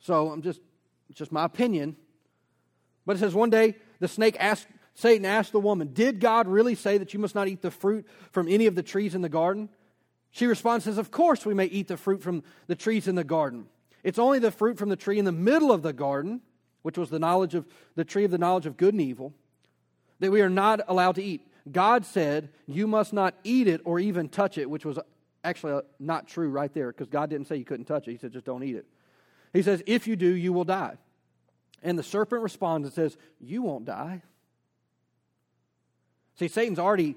So 0.00 0.30
I'm 0.30 0.42
just, 0.42 0.60
just 1.14 1.32
my 1.32 1.44
opinion. 1.44 1.96
But 3.06 3.16
it 3.16 3.20
says 3.20 3.32
one 3.34 3.48
day 3.48 3.76
the 4.00 4.08
snake 4.08 4.36
asked 4.40 4.66
Satan 4.94 5.24
asked 5.24 5.52
the 5.52 5.60
woman, 5.60 5.90
Did 5.92 6.20
God 6.20 6.46
really 6.48 6.74
say 6.74 6.98
that 6.98 7.12
you 7.12 7.18
must 7.20 7.34
not 7.34 7.48
eat 7.48 7.62
the 7.62 7.70
fruit 7.70 8.06
from 8.30 8.48
any 8.48 8.66
of 8.66 8.74
the 8.76 8.82
trees 8.82 9.14
in 9.14 9.22
the 9.22 9.28
garden? 9.28 9.68
She 10.30 10.46
responds, 10.46 10.84
says, 10.84 10.98
Of 10.98 11.10
course 11.10 11.44
we 11.44 11.54
may 11.54 11.66
eat 11.66 11.88
the 11.88 11.96
fruit 11.96 12.22
from 12.22 12.42
the 12.68 12.76
trees 12.76 13.08
in 13.08 13.14
the 13.16 13.24
garden. 13.24 13.66
It's 14.04 14.18
only 14.18 14.38
the 14.38 14.50
fruit 14.52 14.78
from 14.78 14.88
the 14.90 14.96
tree 14.96 15.18
in 15.18 15.24
the 15.24 15.32
middle 15.32 15.72
of 15.72 15.82
the 15.82 15.92
garden, 15.92 16.40
which 16.82 16.98
was 16.98 17.10
the 17.10 17.18
knowledge 17.18 17.54
of 17.54 17.66
the 17.96 18.04
tree 18.04 18.24
of 18.24 18.30
the 18.30 18.38
knowledge 18.38 18.66
of 18.66 18.76
good 18.76 18.94
and 18.94 19.00
evil, 19.00 19.34
that 20.20 20.30
we 20.30 20.42
are 20.42 20.50
not 20.50 20.80
allowed 20.88 21.16
to 21.16 21.22
eat. 21.24 21.40
God 21.70 22.04
said, 22.06 22.50
You 22.66 22.86
must 22.86 23.12
not 23.12 23.34
eat 23.42 23.66
it 23.66 23.80
or 23.84 23.98
even 23.98 24.28
touch 24.28 24.58
it, 24.58 24.70
which 24.70 24.84
was 24.84 24.98
actually 25.42 25.72
uh, 25.72 25.82
not 25.98 26.28
true 26.28 26.48
right 26.48 26.72
there, 26.72 26.88
because 26.88 27.08
God 27.08 27.30
didn't 27.30 27.48
say 27.48 27.56
you 27.56 27.64
couldn't 27.64 27.86
touch 27.86 28.06
it. 28.06 28.12
He 28.12 28.18
said, 28.18 28.32
Just 28.32 28.46
don't 28.46 28.62
eat 28.62 28.76
it. 28.76 28.86
He 29.52 29.62
says, 29.62 29.82
If 29.86 30.06
you 30.06 30.14
do, 30.14 30.28
you 30.30 30.52
will 30.52 30.64
die. 30.64 30.98
And 31.82 31.98
the 31.98 32.02
serpent 32.04 32.42
responds 32.42 32.86
and 32.86 32.94
says, 32.94 33.16
You 33.40 33.62
won't 33.62 33.86
die. 33.86 34.22
See, 36.36 36.48
Satan's 36.48 36.78
already 36.78 37.16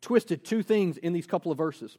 twisted 0.00 0.44
two 0.44 0.62
things 0.62 0.96
in 0.96 1.12
these 1.12 1.26
couple 1.26 1.50
of 1.50 1.58
verses. 1.58 1.96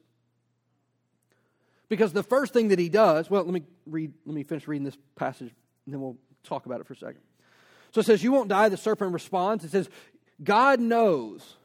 Because 1.88 2.12
the 2.12 2.22
first 2.22 2.52
thing 2.52 2.68
that 2.68 2.78
he 2.78 2.88
does, 2.88 3.30
well, 3.30 3.44
let 3.44 3.52
me 3.52 3.62
read, 3.86 4.12
let 4.24 4.34
me 4.34 4.42
finish 4.42 4.66
reading 4.66 4.84
this 4.84 4.96
passage, 5.14 5.52
and 5.84 5.94
then 5.94 6.00
we'll 6.00 6.16
talk 6.42 6.66
about 6.66 6.80
it 6.80 6.86
for 6.86 6.94
a 6.94 6.96
second. 6.96 7.20
So 7.92 8.00
it 8.00 8.06
says, 8.06 8.24
You 8.24 8.32
won't 8.32 8.48
die, 8.48 8.68
the 8.68 8.76
serpent 8.76 9.12
responds. 9.12 9.64
It 9.64 9.70
says, 9.70 9.88
God 10.42 10.80
knows. 10.80 11.56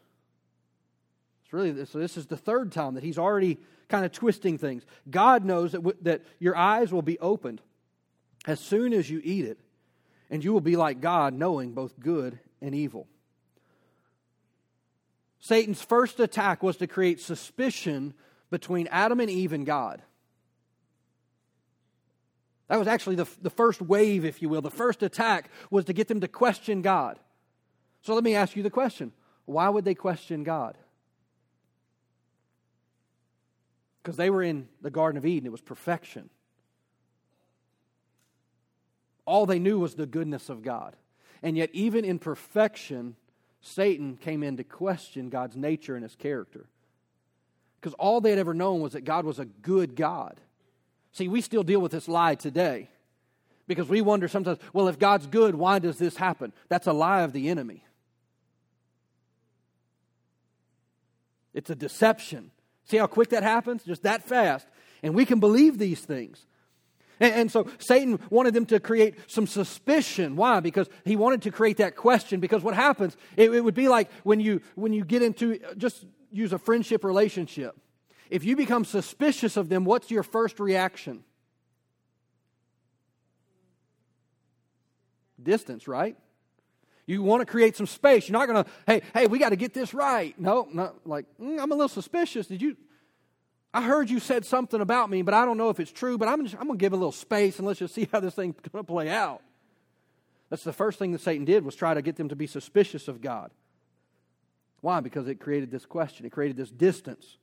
It's 1.44 1.52
really 1.52 1.72
this, 1.72 1.90
so 1.90 1.98
this 1.98 2.16
is 2.16 2.26
the 2.26 2.36
third 2.36 2.70
time 2.72 2.94
that 2.94 3.02
he's 3.04 3.18
already 3.18 3.58
kind 3.88 4.04
of 4.04 4.12
twisting 4.12 4.58
things. 4.58 4.84
God 5.10 5.44
knows 5.44 5.72
that, 5.72 5.78
w- 5.78 5.96
that 6.02 6.22
your 6.38 6.56
eyes 6.56 6.92
will 6.92 7.02
be 7.02 7.18
opened 7.18 7.60
as 8.46 8.60
soon 8.60 8.92
as 8.92 9.10
you 9.10 9.20
eat 9.24 9.44
it, 9.44 9.58
and 10.30 10.42
you 10.44 10.52
will 10.52 10.60
be 10.62 10.76
like 10.76 11.00
God, 11.00 11.34
knowing 11.34 11.72
both 11.72 11.98
good 11.98 12.38
and 12.60 12.74
evil. 12.74 13.06
Satan's 15.42 15.82
first 15.82 16.20
attack 16.20 16.62
was 16.62 16.76
to 16.76 16.86
create 16.86 17.18
suspicion 17.20 18.14
between 18.50 18.86
Adam 18.86 19.18
and 19.18 19.28
Eve 19.28 19.52
and 19.52 19.66
God. 19.66 20.00
That 22.68 22.78
was 22.78 22.86
actually 22.86 23.16
the, 23.16 23.26
the 23.42 23.50
first 23.50 23.82
wave, 23.82 24.24
if 24.24 24.40
you 24.40 24.48
will. 24.48 24.62
The 24.62 24.70
first 24.70 25.02
attack 25.02 25.50
was 25.68 25.86
to 25.86 25.92
get 25.92 26.06
them 26.06 26.20
to 26.20 26.28
question 26.28 26.80
God. 26.80 27.18
So 28.02 28.14
let 28.14 28.22
me 28.22 28.36
ask 28.36 28.54
you 28.56 28.62
the 28.62 28.70
question 28.70 29.12
why 29.44 29.68
would 29.68 29.84
they 29.84 29.96
question 29.96 30.44
God? 30.44 30.78
Because 34.00 34.16
they 34.16 34.30
were 34.30 34.44
in 34.44 34.68
the 34.80 34.90
Garden 34.90 35.18
of 35.18 35.26
Eden, 35.26 35.46
it 35.46 35.52
was 35.52 35.60
perfection. 35.60 36.30
All 39.24 39.44
they 39.44 39.58
knew 39.58 39.80
was 39.80 39.96
the 39.96 40.06
goodness 40.06 40.48
of 40.48 40.62
God. 40.62 40.94
And 41.42 41.56
yet, 41.56 41.70
even 41.72 42.04
in 42.04 42.20
perfection, 42.20 43.16
Satan 43.62 44.16
came 44.16 44.42
in 44.42 44.56
to 44.58 44.64
question 44.64 45.28
God's 45.30 45.56
nature 45.56 45.94
and 45.94 46.02
his 46.02 46.16
character. 46.16 46.66
Because 47.80 47.94
all 47.94 48.20
they 48.20 48.30
had 48.30 48.38
ever 48.38 48.54
known 48.54 48.80
was 48.80 48.92
that 48.92 49.02
God 49.04 49.24
was 49.24 49.38
a 49.38 49.44
good 49.44 49.94
God. 49.96 50.40
See, 51.12 51.28
we 51.28 51.40
still 51.40 51.62
deal 51.62 51.80
with 51.80 51.92
this 51.92 52.08
lie 52.08 52.34
today 52.34 52.88
because 53.68 53.88
we 53.88 54.00
wonder 54.00 54.28
sometimes, 54.28 54.58
well, 54.72 54.88
if 54.88 54.98
God's 54.98 55.26
good, 55.26 55.54
why 55.54 55.78
does 55.78 55.98
this 55.98 56.16
happen? 56.16 56.52
That's 56.68 56.86
a 56.86 56.92
lie 56.92 57.22
of 57.22 57.32
the 57.32 57.48
enemy. 57.48 57.84
It's 61.54 61.70
a 61.70 61.74
deception. 61.74 62.50
See 62.84 62.96
how 62.96 63.06
quick 63.06 63.28
that 63.30 63.42
happens? 63.42 63.84
Just 63.84 64.02
that 64.02 64.22
fast. 64.22 64.66
And 65.02 65.14
we 65.14 65.24
can 65.24 65.38
believe 65.38 65.78
these 65.78 66.00
things. 66.00 66.46
And, 67.22 67.34
and 67.36 67.52
so 67.52 67.68
Satan 67.78 68.18
wanted 68.30 68.52
them 68.52 68.66
to 68.66 68.80
create 68.80 69.14
some 69.28 69.46
suspicion. 69.46 70.34
Why? 70.34 70.58
Because 70.58 70.88
he 71.04 71.14
wanted 71.14 71.42
to 71.42 71.52
create 71.52 71.76
that 71.76 71.94
question. 71.94 72.40
Because 72.40 72.64
what 72.64 72.74
happens, 72.74 73.16
it, 73.36 73.54
it 73.54 73.60
would 73.60 73.76
be 73.76 73.86
like 73.86 74.10
when 74.24 74.40
you, 74.40 74.60
when 74.74 74.92
you 74.92 75.04
get 75.04 75.22
into, 75.22 75.60
just 75.76 76.04
use 76.32 76.52
a 76.52 76.58
friendship 76.58 77.04
relationship. 77.04 77.76
If 78.28 78.42
you 78.42 78.56
become 78.56 78.84
suspicious 78.84 79.56
of 79.56 79.68
them, 79.68 79.84
what's 79.84 80.10
your 80.10 80.24
first 80.24 80.58
reaction? 80.58 81.22
Distance, 85.40 85.86
right? 85.86 86.16
You 87.06 87.22
want 87.22 87.42
to 87.42 87.46
create 87.46 87.76
some 87.76 87.86
space. 87.86 88.28
You're 88.28 88.38
not 88.38 88.46
going 88.48 88.64
to, 88.64 88.70
hey, 88.86 89.02
hey, 89.14 89.26
we 89.28 89.38
got 89.38 89.50
to 89.50 89.56
get 89.56 89.74
this 89.74 89.94
right. 89.94 90.36
No, 90.40 90.66
not 90.72 91.06
like, 91.06 91.26
mm, 91.40 91.60
I'm 91.62 91.70
a 91.70 91.74
little 91.74 91.88
suspicious. 91.88 92.48
Did 92.48 92.62
you, 92.62 92.76
I 93.74 93.80
heard 93.82 94.10
you 94.10 94.18
said 94.18 94.44
something 94.44 94.80
about 94.80 95.08
me, 95.08 95.22
but 95.22 95.32
I 95.32 95.44
don't 95.46 95.56
know 95.56 95.70
if 95.70 95.80
it's 95.80 95.92
true, 95.92 96.18
but 96.18 96.28
I'm, 96.28 96.40
I'm 96.42 96.46
going 96.66 96.72
to 96.72 96.76
give 96.76 96.92
a 96.92 96.96
little 96.96 97.10
space 97.12 97.58
and 97.58 97.66
let's 97.66 97.78
just 97.78 97.94
see 97.94 98.08
how 98.12 98.20
this 98.20 98.34
thing's 98.34 98.54
going 98.72 98.84
to 98.84 98.86
play 98.90 99.08
out. 99.08 99.40
That's 100.50 100.64
the 100.64 100.72
first 100.72 100.98
thing 100.98 101.12
that 101.12 101.22
Satan 101.22 101.46
did 101.46 101.64
was 101.64 101.74
try 101.74 101.94
to 101.94 102.02
get 102.02 102.16
them 102.16 102.28
to 102.28 102.36
be 102.36 102.46
suspicious 102.46 103.08
of 103.08 103.22
God. 103.22 103.50
Why? 104.82 105.00
Because 105.00 105.26
it 105.26 105.36
created 105.36 105.70
this 105.70 105.86
question, 105.86 106.26
it 106.26 106.32
created 106.32 106.56
this 106.56 106.70
distance. 106.70 107.38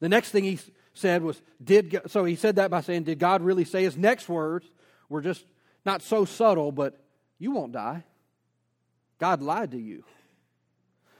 The 0.00 0.08
next 0.08 0.30
thing 0.30 0.44
he 0.44 0.58
said 0.94 1.22
was, 1.22 1.40
did 1.64 1.90
God, 1.90 2.10
so 2.10 2.24
he 2.24 2.36
said 2.36 2.56
that 2.56 2.70
by 2.70 2.82
saying, 2.82 3.04
Did 3.04 3.18
God 3.18 3.42
really 3.42 3.64
say 3.64 3.82
his 3.84 3.96
next 3.96 4.28
words 4.28 4.66
were 5.08 5.22
just 5.22 5.44
not 5.86 6.02
so 6.02 6.24
subtle, 6.24 6.70
but 6.72 7.00
you 7.38 7.50
won't 7.52 7.72
die. 7.72 8.04
God 9.18 9.42
lied 9.42 9.70
to 9.72 9.78
you. 9.78 10.04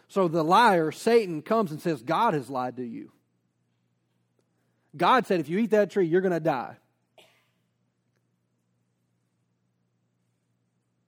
So 0.08 0.28
the 0.28 0.44
liar, 0.44 0.92
Satan, 0.92 1.42
comes 1.42 1.70
and 1.72 1.80
says, 1.80 2.02
God 2.02 2.34
has 2.34 2.50
lied 2.50 2.76
to 2.76 2.84
you. 2.84 3.10
God 4.98 5.26
said, 5.26 5.40
if 5.40 5.48
you 5.48 5.58
eat 5.58 5.70
that 5.70 5.90
tree, 5.90 6.06
you're 6.06 6.20
going 6.20 6.32
to 6.32 6.40
die. 6.40 6.76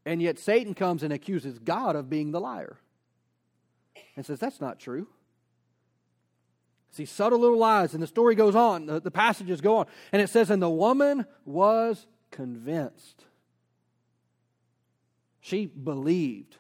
And 0.07 0.23
yet 0.23 0.39
Satan 0.39 0.73
comes 0.73 1.03
and 1.03 1.13
accuses 1.13 1.59
God 1.59 1.95
of 1.95 2.09
being 2.09 2.31
the 2.31 2.41
liar 2.41 2.79
and 4.17 4.25
says, 4.25 4.39
that's 4.41 4.61
not 4.61 4.79
true. 4.79 5.07
See, 6.93 7.05
subtle 7.05 7.39
little 7.39 7.59
lies. 7.59 7.93
And 7.95 8.03
the 8.03 8.07
story 8.07 8.35
goes 8.35 8.57
on, 8.57 8.87
the, 8.87 9.01
the 9.01 9.11
passages 9.13 9.61
go 9.61 9.77
on. 9.77 9.87
And 10.11 10.23
it 10.23 10.31
says, 10.31 10.51
and 10.51 10.63
the 10.63 10.71
woman 10.71 11.27
was 11.45 12.07
convinced. 12.31 13.25
She 15.41 15.67
believed. 15.67 16.57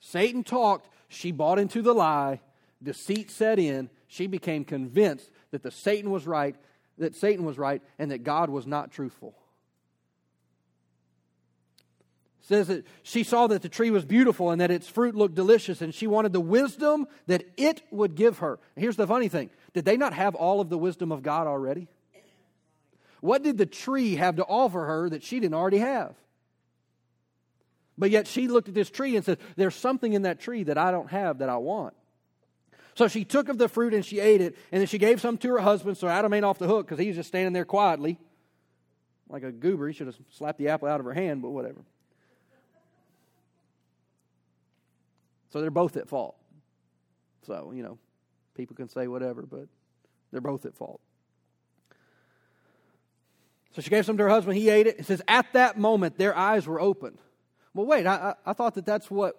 Satan 0.00 0.42
talked, 0.42 0.88
she 1.08 1.30
bought 1.30 1.58
into 1.58 1.80
the 1.80 1.94
lie, 1.94 2.40
deceit 2.82 3.30
set 3.30 3.58
in, 3.58 3.88
she 4.12 4.26
became 4.26 4.66
convinced 4.66 5.30
that 5.52 5.62
the 5.62 5.70
Satan 5.70 6.10
was 6.10 6.26
right, 6.26 6.54
that 6.98 7.14
Satan 7.14 7.46
was 7.46 7.56
right, 7.56 7.80
and 7.98 8.10
that 8.10 8.22
God 8.24 8.50
was 8.50 8.66
not 8.66 8.90
truthful. 8.90 9.34
It 12.42 12.44
says 12.44 12.68
that 12.68 12.84
she 13.02 13.22
saw 13.24 13.46
that 13.46 13.62
the 13.62 13.70
tree 13.70 13.90
was 13.90 14.04
beautiful 14.04 14.50
and 14.50 14.60
that 14.60 14.70
its 14.70 14.86
fruit 14.86 15.14
looked 15.14 15.34
delicious, 15.34 15.80
and 15.80 15.94
she 15.94 16.06
wanted 16.06 16.34
the 16.34 16.42
wisdom 16.42 17.06
that 17.26 17.42
it 17.56 17.80
would 17.90 18.14
give 18.14 18.40
her. 18.40 18.58
And 18.76 18.82
here's 18.82 18.96
the 18.96 19.06
funny 19.06 19.28
thing: 19.28 19.48
did 19.72 19.86
they 19.86 19.96
not 19.96 20.12
have 20.12 20.34
all 20.34 20.60
of 20.60 20.68
the 20.68 20.76
wisdom 20.76 21.10
of 21.10 21.22
God 21.22 21.46
already? 21.46 21.88
What 23.22 23.42
did 23.42 23.56
the 23.56 23.64
tree 23.64 24.16
have 24.16 24.36
to 24.36 24.44
offer 24.44 24.84
her 24.84 25.08
that 25.08 25.22
she 25.22 25.40
didn't 25.40 25.54
already 25.54 25.78
have? 25.78 26.14
But 27.96 28.10
yet 28.10 28.26
she 28.28 28.46
looked 28.48 28.68
at 28.68 28.74
this 28.74 28.90
tree 28.90 29.16
and 29.16 29.24
said, 29.24 29.38
There's 29.56 29.74
something 29.74 30.12
in 30.12 30.22
that 30.22 30.38
tree 30.38 30.64
that 30.64 30.76
I 30.76 30.90
don't 30.90 31.08
have 31.08 31.38
that 31.38 31.48
I 31.48 31.56
want. 31.56 31.94
So 32.94 33.08
she 33.08 33.24
took 33.24 33.48
of 33.48 33.58
the 33.58 33.68
fruit 33.68 33.94
and 33.94 34.04
she 34.04 34.20
ate 34.20 34.40
it, 34.40 34.56
and 34.70 34.80
then 34.80 34.86
she 34.86 34.98
gave 34.98 35.20
some 35.20 35.38
to 35.38 35.48
her 35.50 35.58
husband, 35.60 35.96
so 35.96 36.08
Adam 36.08 36.32
ain't 36.34 36.44
off 36.44 36.58
the 36.58 36.66
hook 36.66 36.86
because 36.86 36.98
he's 37.02 37.16
just 37.16 37.28
standing 37.28 37.52
there 37.52 37.64
quietly. 37.64 38.18
Like 39.28 39.44
a 39.44 39.52
goober, 39.52 39.86
he 39.88 39.94
should 39.94 40.08
have 40.08 40.16
slapped 40.30 40.58
the 40.58 40.68
apple 40.68 40.88
out 40.88 41.00
of 41.00 41.06
her 41.06 41.14
hand, 41.14 41.40
but 41.40 41.50
whatever. 41.50 41.82
So 45.50 45.60
they're 45.60 45.70
both 45.70 45.96
at 45.96 46.08
fault. 46.08 46.36
So, 47.46 47.72
you 47.74 47.82
know, 47.82 47.98
people 48.54 48.76
can 48.76 48.88
say 48.88 49.06
whatever, 49.08 49.42
but 49.42 49.68
they're 50.30 50.40
both 50.40 50.66
at 50.66 50.74
fault. 50.74 51.00
So 53.74 53.80
she 53.80 53.88
gave 53.88 54.04
some 54.04 54.18
to 54.18 54.22
her 54.24 54.28
husband. 54.28 54.58
He 54.58 54.68
ate 54.68 54.86
it. 54.86 54.98
It 54.98 55.06
says, 55.06 55.22
At 55.26 55.46
that 55.54 55.78
moment, 55.78 56.18
their 56.18 56.36
eyes 56.36 56.66
were 56.66 56.78
opened. 56.80 57.18
Well, 57.72 57.86
wait, 57.86 58.06
I, 58.06 58.34
I, 58.46 58.50
I 58.50 58.52
thought 58.52 58.74
that 58.74 58.84
that's 58.84 59.10
what 59.10 59.38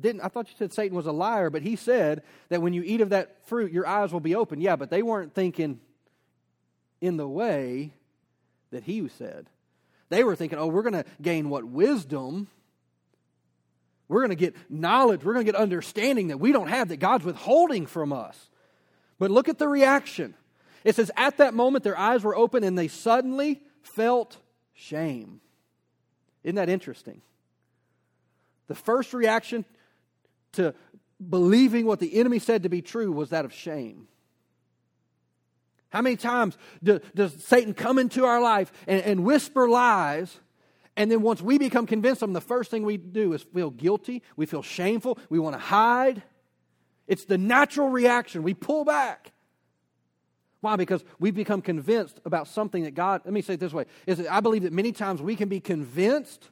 didn't 0.00 0.20
I 0.22 0.28
thought 0.28 0.48
you 0.48 0.54
said 0.58 0.72
Satan 0.72 0.96
was 0.96 1.06
a 1.06 1.12
liar, 1.12 1.50
but 1.50 1.62
he 1.62 1.76
said 1.76 2.22
that 2.48 2.62
when 2.62 2.72
you 2.72 2.82
eat 2.84 3.00
of 3.00 3.10
that 3.10 3.36
fruit, 3.46 3.72
your 3.72 3.86
eyes 3.86 4.12
will 4.12 4.20
be 4.20 4.34
open. 4.34 4.60
Yeah, 4.60 4.76
but 4.76 4.90
they 4.90 5.02
weren't 5.02 5.34
thinking 5.34 5.80
in 7.00 7.16
the 7.16 7.28
way 7.28 7.92
that 8.70 8.84
he 8.84 9.06
said. 9.08 9.46
They 10.08 10.24
were 10.24 10.36
thinking, 10.36 10.58
oh, 10.58 10.68
we're 10.68 10.82
going 10.82 11.02
to 11.04 11.04
gain 11.20 11.50
what 11.50 11.64
wisdom. 11.64 12.46
We're 14.08 14.20
going 14.20 14.30
to 14.30 14.36
get 14.36 14.56
knowledge. 14.70 15.22
We're 15.24 15.34
going 15.34 15.44
to 15.44 15.52
get 15.52 15.60
understanding 15.60 16.28
that 16.28 16.38
we 16.38 16.50
don't 16.52 16.68
have, 16.68 16.88
that 16.88 16.96
God's 16.98 17.24
withholding 17.24 17.86
from 17.86 18.12
us. 18.12 18.48
But 19.18 19.30
look 19.30 19.48
at 19.50 19.58
the 19.58 19.68
reaction. 19.68 20.34
It 20.84 20.94
says, 20.96 21.10
At 21.16 21.36
that 21.38 21.52
moment, 21.52 21.84
their 21.84 21.98
eyes 21.98 22.22
were 22.22 22.36
open 22.36 22.64
and 22.64 22.78
they 22.78 22.88
suddenly 22.88 23.60
felt 23.82 24.38
shame. 24.74 25.40
Isn't 26.44 26.54
that 26.56 26.68
interesting? 26.70 27.20
The 28.68 28.74
first 28.76 29.12
reaction, 29.12 29.64
to 30.52 30.74
believing 31.28 31.86
what 31.86 32.00
the 32.00 32.16
enemy 32.18 32.38
said 32.38 32.62
to 32.62 32.68
be 32.68 32.82
true 32.82 33.12
was 33.12 33.30
that 33.30 33.44
of 33.44 33.52
shame. 33.52 34.08
How 35.90 36.02
many 36.02 36.16
times 36.16 36.56
do, 36.82 37.00
does 37.14 37.32
Satan 37.44 37.74
come 37.74 37.98
into 37.98 38.24
our 38.24 38.40
life 38.40 38.70
and, 38.86 39.02
and 39.02 39.24
whisper 39.24 39.68
lies? 39.68 40.38
And 40.96 41.10
then 41.10 41.22
once 41.22 41.40
we 41.40 41.58
become 41.58 41.86
convinced 41.86 42.22
of 42.22 42.28
them, 42.28 42.34
the 42.34 42.40
first 42.40 42.70
thing 42.70 42.82
we 42.84 42.96
do 42.96 43.32
is 43.32 43.42
feel 43.42 43.70
guilty, 43.70 44.22
we 44.36 44.46
feel 44.46 44.62
shameful, 44.62 45.18
we 45.30 45.38
want 45.38 45.54
to 45.54 45.60
hide. 45.60 46.22
It's 47.06 47.24
the 47.24 47.38
natural 47.38 47.88
reaction. 47.88 48.42
We 48.42 48.52
pull 48.52 48.84
back. 48.84 49.32
Why? 50.60 50.76
Because 50.76 51.04
we've 51.18 51.34
become 51.36 51.62
convinced 51.62 52.20
about 52.24 52.48
something 52.48 52.82
that 52.82 52.94
God, 52.94 53.22
let 53.24 53.32
me 53.32 53.40
say 53.40 53.54
it 53.54 53.60
this 53.60 53.72
way, 53.72 53.86
is 54.06 54.26
I 54.26 54.40
believe 54.40 54.64
that 54.64 54.72
many 54.74 54.92
times 54.92 55.22
we 55.22 55.36
can 55.36 55.48
be 55.48 55.60
convinced 55.60 56.50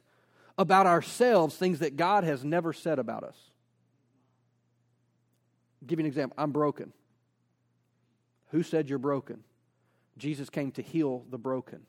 about 0.57 0.87
ourselves 0.87 1.55
things 1.57 1.79
that 1.79 1.95
God 1.95 2.23
has 2.23 2.43
never 2.43 2.73
said 2.73 2.97
about 2.97 3.23
us. 3.23 3.35
I'll 5.81 5.87
give 5.87 5.99
you 5.99 6.03
an 6.03 6.07
example. 6.07 6.35
I'm 6.37 6.51
broken. 6.51 6.91
Who 8.51 8.63
said 8.63 8.89
you're 8.89 8.99
broken? 8.99 9.43
Jesus 10.17 10.49
came 10.49 10.71
to 10.71 10.81
heal 10.81 11.25
the 11.29 11.37
broken. 11.37 11.81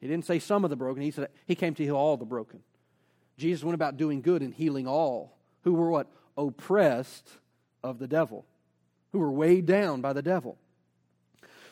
He 0.00 0.08
didn't 0.08 0.24
say 0.24 0.38
some 0.38 0.64
of 0.64 0.70
the 0.70 0.76
broken, 0.76 1.02
he 1.02 1.10
said 1.10 1.28
he 1.46 1.54
came 1.54 1.74
to 1.74 1.84
heal 1.84 1.94
all 1.96 2.16
the 2.16 2.24
broken. 2.24 2.60
Jesus 3.36 3.62
went 3.62 3.74
about 3.74 3.96
doing 3.96 4.22
good 4.22 4.42
and 4.42 4.52
healing 4.52 4.86
all 4.88 5.36
who 5.62 5.74
were 5.74 5.90
what? 5.90 6.08
Oppressed 6.38 7.28
of 7.84 7.98
the 7.98 8.08
devil, 8.08 8.46
who 9.12 9.18
were 9.18 9.30
weighed 9.32 9.66
down 9.66 10.00
by 10.00 10.12
the 10.14 10.22
devil. 10.22 10.56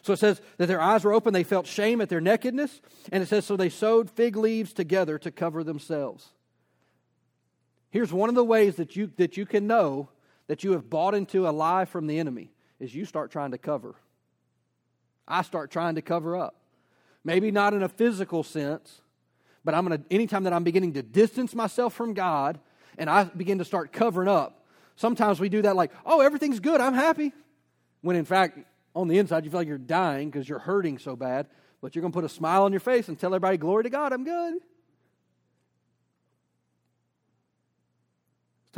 So 0.03 0.13
it 0.13 0.19
says 0.19 0.41
that 0.59 0.67
their 0.67 0.81
eyes 0.81 1.05
were 1.05 1.13
open, 1.15 1.33
they 1.33 1.43
felt 1.43 1.67
shame 1.67 2.01
at 2.03 2.11
their 2.11 2.21
nakedness, 2.21 2.81
and 3.11 3.23
it 3.23 3.27
says, 3.27 3.47
so 3.47 3.57
they 3.57 3.69
sewed 3.71 4.11
fig 4.11 4.37
leaves 4.37 4.73
together 4.73 5.19
to 5.19 5.31
cover 5.31 5.65
themselves. 5.65 6.29
Here's 7.91 8.13
one 8.13 8.29
of 8.29 8.35
the 8.35 8.45
ways 8.45 8.77
that 8.77 8.97
you, 8.97 9.11
that 9.17 9.37
you 9.37 9.47
can 9.47 9.67
know 9.67 10.09
that 10.47 10.65
you 10.65 10.73
have 10.73 10.89
bought 10.91 11.15
into 11.15 11.49
a 11.49 11.51
lie 11.51 11.85
from 11.85 12.07
the 12.07 12.19
enemy 12.19 12.53
is 12.81 12.95
you 12.95 13.05
start 13.05 13.31
trying 13.31 13.51
to 13.53 13.59
cover. 13.59 13.95
I 15.27 15.43
start 15.43 15.71
trying 15.71 15.95
to 15.97 16.03
cover 16.03 16.37
up. 16.37 16.55
Maybe 17.25 17.51
not 17.51 17.75
in 17.75 17.83
a 17.83 17.89
physical 17.89 18.43
sense, 18.43 19.01
but 19.65 19.75
I'm 19.75 19.87
going 19.87 20.01
to 20.01 20.05
anytime 20.13 20.45
that 20.45 20.53
I'm 20.53 20.65
beginning 20.65 20.95
to 20.95 21.03
distance 21.03 21.55
myself 21.55 21.95
from 21.95 22.15
God 22.15 22.61
and 22.97 23.11
I 23.11 23.25
begin 23.25 23.59
to 23.59 23.65
start 23.65 23.93
covering 23.93 24.29
up. 24.29 24.65
Sometimes 24.97 25.39
we 25.39 25.49
do 25.49 25.63
that 25.63 25.77
like, 25.77 25.93
"Oh, 26.05 26.21
everything's 26.21 26.59
good. 26.61 26.81
I'm 26.81 26.95
happy." 26.95 27.33
When 28.01 28.17
in 28.17 28.25
fact, 28.25 28.59
on 28.97 29.07
the 29.09 29.19
inside 29.19 29.45
you 29.45 29.51
feel 29.51 29.61
like 29.61 29.69
you're 29.69 29.79
dying 29.79 30.29
because 30.31 30.49
you're 30.49 30.59
hurting 30.59 30.99
so 30.99 31.15
bad, 31.17 31.47
but 31.81 31.95
you're 31.95 32.01
going 32.03 32.11
to 32.13 32.17
put 32.17 32.25
a 32.25 32.29
smile 32.29 32.63
on 32.65 32.73
your 32.73 32.81
face 32.81 33.07
and 33.09 33.17
tell 33.19 33.31
everybody, 33.31 33.57
"Glory 33.59 33.85
to 33.85 33.91
God, 33.91 34.13
I'm 34.13 34.25
good." 34.25 34.55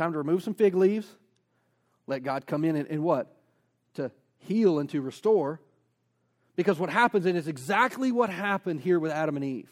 Time 0.01 0.13
to 0.13 0.17
remove 0.17 0.41
some 0.41 0.55
fig 0.55 0.73
leaves. 0.73 1.05
Let 2.07 2.23
God 2.23 2.47
come 2.47 2.65
in 2.65 2.75
and, 2.75 2.87
and 2.89 3.03
what? 3.03 3.31
To 3.93 4.09
heal 4.39 4.79
and 4.79 4.89
to 4.89 4.99
restore. 4.99 5.61
Because 6.55 6.79
what 6.79 6.89
happens, 6.89 7.27
and 7.27 7.37
it's 7.37 7.45
exactly 7.45 8.11
what 8.11 8.31
happened 8.31 8.79
here 8.81 8.97
with 8.97 9.11
Adam 9.11 9.35
and 9.35 9.45
Eve, 9.45 9.69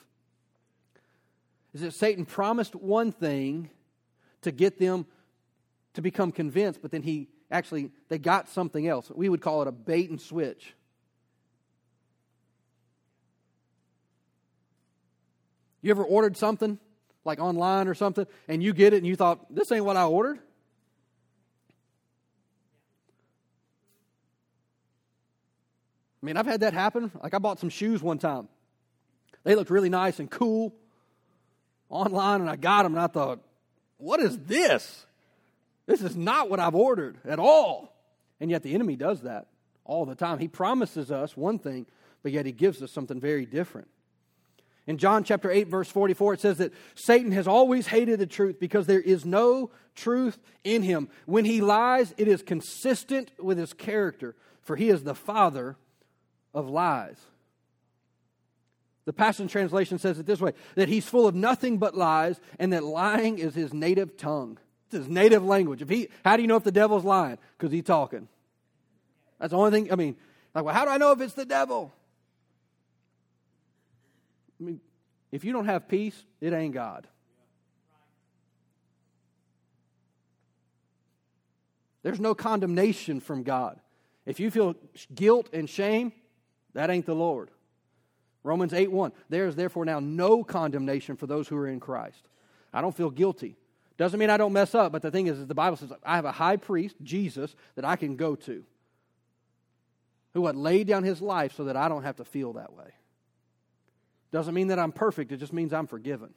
is 1.74 1.82
that 1.82 1.96
Satan 1.96 2.28
promised 2.28 2.76
one 2.76 3.12
thing 3.12 3.72
to 4.44 4.52
get 4.52 4.78
them 4.78 5.08
to 5.96 6.02
become 6.04 6.32
convinced, 6.32 6.84
but 6.84 6.92
then 6.92 7.02
he 7.02 7.28
actually, 7.50 7.89
they 8.10 8.20
got 8.20 8.48
something 8.50 8.88
else. 8.88 9.10
We 9.12 9.30
would 9.30 9.42
call 9.42 9.63
it 9.63 9.68
a 9.68 9.72
bait 9.72 10.12
and 10.12 10.22
switch. 10.22 10.76
You 15.82 15.89
ever 15.89 16.04
ordered 16.04 16.38
something 16.38 16.78
like 17.26 17.40
online 17.40 17.88
or 17.88 17.94
something, 17.94 18.26
and 18.48 18.64
you 18.64 18.74
get 18.74 18.94
it 18.94 18.98
and 18.98 19.08
you 19.08 19.16
thought, 19.16 19.54
this 19.54 19.72
ain't 19.72 19.86
what 19.86 19.98
I 19.98 20.06
ordered? 20.06 20.40
I 26.22 26.26
mean, 26.26 26.38
I've 26.38 26.46
had 26.46 26.62
that 26.62 26.74
happen. 26.74 27.12
Like, 27.22 27.34
I 27.34 27.40
bought 27.40 27.60
some 27.60 27.70
shoes 27.70 28.02
one 28.02 28.18
time. 28.20 28.50
They 29.46 29.56
looked 29.56 29.70
really 29.70 29.90
nice 29.90 30.20
and 30.20 30.30
cool 30.30 30.74
online, 31.90 32.42
and 32.42 32.50
I 32.50 32.58
got 32.58 32.84
them, 32.84 32.94
and 32.94 33.02
I 33.04 33.08
thought, 33.08 33.40
what 33.98 34.20
is 34.20 34.38
this? 34.40 35.06
This 35.86 36.02
is 36.02 36.16
not 36.16 36.50
what 36.50 36.60
I've 36.60 36.76
ordered 36.76 37.18
at 37.26 37.40
all. 37.40 37.96
And 38.42 38.52
yet, 38.52 38.64
the 38.64 38.74
enemy 38.76 38.98
does 38.98 39.22
that 39.22 39.48
all 39.86 40.06
the 40.06 40.16
time. 40.16 40.40
He 40.40 40.50
promises 40.50 41.10
us 41.10 41.38
one 41.38 41.58
thing, 41.58 41.86
but 42.22 42.34
yet 42.34 42.46
he 42.46 42.52
gives 42.52 42.82
us 42.82 42.92
something 42.92 43.20
very 43.22 43.46
different. 43.46 43.88
In 44.88 44.98
John 44.98 45.24
chapter 45.24 45.52
8, 45.52 45.68
verse 45.68 45.89
44, 45.89 46.34
it 46.36 46.39
says 46.39 46.58
that 46.60 46.72
Satan 46.96 47.32
has 47.32 47.48
always 47.48 47.88
hated 47.88 48.20
the 48.20 48.26
truth 48.26 48.60
because 48.60 48.88
there 48.88 49.02
is 49.02 49.26
no 49.26 49.72
truth 49.96 50.38
in 50.63 50.84
him. 50.84 51.10
When 51.26 51.46
he 51.46 51.62
lies, 51.62 52.13
it 52.18 52.28
is 52.28 52.42
consistent 52.42 53.32
with 53.39 53.58
his 53.58 53.74
character, 53.74 54.36
for 54.62 54.76
he 54.76 54.89
is 54.89 55.04
the 55.04 55.15
father 55.15 55.76
of 56.54 56.70
lies. 56.70 57.20
The 59.06 59.13
Passion 59.13 59.48
Translation 59.48 59.98
says 59.98 60.20
it 60.20 60.26
this 60.26 60.39
way 60.39 60.54
that 60.76 60.88
he's 60.88 61.06
full 61.06 61.28
of 61.28 61.34
nothing 61.34 61.78
but 61.80 61.96
lies, 61.96 62.39
and 62.60 62.74
that 62.74 62.84
lying 62.84 63.39
is 63.39 63.56
his 63.56 63.74
native 63.74 64.18
tongue. 64.18 64.60
It's 64.88 64.98
his 64.98 65.08
native 65.08 65.44
language. 65.44 65.82
If 65.82 65.89
he, 65.89 66.10
how 66.24 66.36
do 66.36 66.42
you 66.44 66.48
know 66.48 66.56
if 66.58 66.63
the 66.63 66.72
devil's 66.72 67.04
lying? 67.04 67.38
Because 67.58 67.72
he's 67.72 67.84
talking. 67.84 68.28
That's 69.39 69.52
the 69.52 69.58
only 69.58 69.72
thing, 69.72 69.92
I 69.92 69.96
mean, 69.96 70.15
like, 70.54 70.63
well, 70.65 70.74
how 70.76 70.86
do 70.86 70.92
I 70.92 70.98
know 70.98 71.12
if 71.12 71.22
it's 71.22 71.34
the 71.34 71.46
devil? 71.46 71.92
If 75.32 75.44
you 75.44 75.54
don't 75.54 75.65
have 75.65 75.88
peace, 75.88 76.24
it 76.42 76.54
ain't 76.54 76.74
God. 76.74 77.08
There's 82.02 82.20
no 82.20 82.34
condemnation 82.34 83.20
from 83.20 83.44
God. 83.44 83.80
If 84.26 84.39
you 84.39 84.50
feel 84.52 84.76
guilt 85.13 85.50
and 85.54 85.70
shame, 85.70 86.13
that 86.74 86.89
ain't 86.89 87.06
the 87.06 87.15
Lord. 87.15 87.52
Romans 88.44 88.74
8 88.74 88.92
1. 88.92 89.12
There 89.28 89.48
is 89.48 89.56
therefore 89.56 89.86
now 89.86 90.00
no 90.00 90.44
condemnation 90.44 91.15
for 91.18 91.28
those 91.28 91.48
who 91.48 91.58
are 91.58 91.68
in 91.68 91.80
Christ. 91.80 92.26
I 92.74 92.82
don't 92.82 92.96
feel 92.96 93.10
guilty. 93.10 93.58
Doesn't 93.98 94.18
mean 94.20 94.30
I 94.30 94.38
don't 94.38 94.54
mess 94.54 94.74
up, 94.76 94.94
but 94.94 95.02
the 95.02 95.12
thing 95.12 95.28
is, 95.28 95.39
is 95.39 95.48
the 95.48 95.54
Bible 95.54 95.76
says 95.76 95.92
I 96.06 96.15
have 96.15 96.24
a 96.26 96.32
high 96.32 96.56
priest, 96.56 96.96
Jesus, 97.04 97.54
that 97.76 97.84
I 97.84 97.98
can 97.98 98.15
go 98.15 98.36
to, 98.36 98.63
who 100.34 100.46
had 100.48 100.56
laid 100.56 100.88
down 100.88 101.04
his 101.04 101.22
life 101.22 101.54
so 101.56 101.65
that 101.65 101.76
I 101.76 101.89
don't 101.89 102.04
have 102.04 102.15
to 102.18 102.24
feel 102.26 102.54
that 102.54 102.72
way. 102.72 102.92
Doesn't 104.32 104.54
mean 104.54 104.68
that 104.68 104.80
I'm 104.80 104.92
perfect, 104.92 105.32
it 105.32 105.38
just 105.38 105.54
means 105.54 105.74
I'm 105.74 105.88
forgiven. 105.88 106.30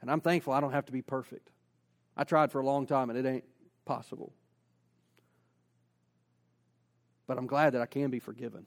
And 0.00 0.10
I'm 0.10 0.20
thankful 0.20 0.52
I 0.52 0.60
don't 0.60 0.72
have 0.72 0.86
to 0.86 0.92
be 0.92 1.02
perfect. 1.02 1.50
I 2.16 2.24
tried 2.24 2.50
for 2.52 2.60
a 2.60 2.64
long 2.64 2.86
time 2.86 3.10
and 3.10 3.18
it 3.18 3.28
ain't 3.28 3.44
possible. 3.84 4.32
But 7.26 7.36
I'm 7.38 7.46
glad 7.46 7.70
that 7.74 7.82
I 7.82 7.86
can 7.86 8.10
be 8.10 8.18
forgiven. 8.18 8.66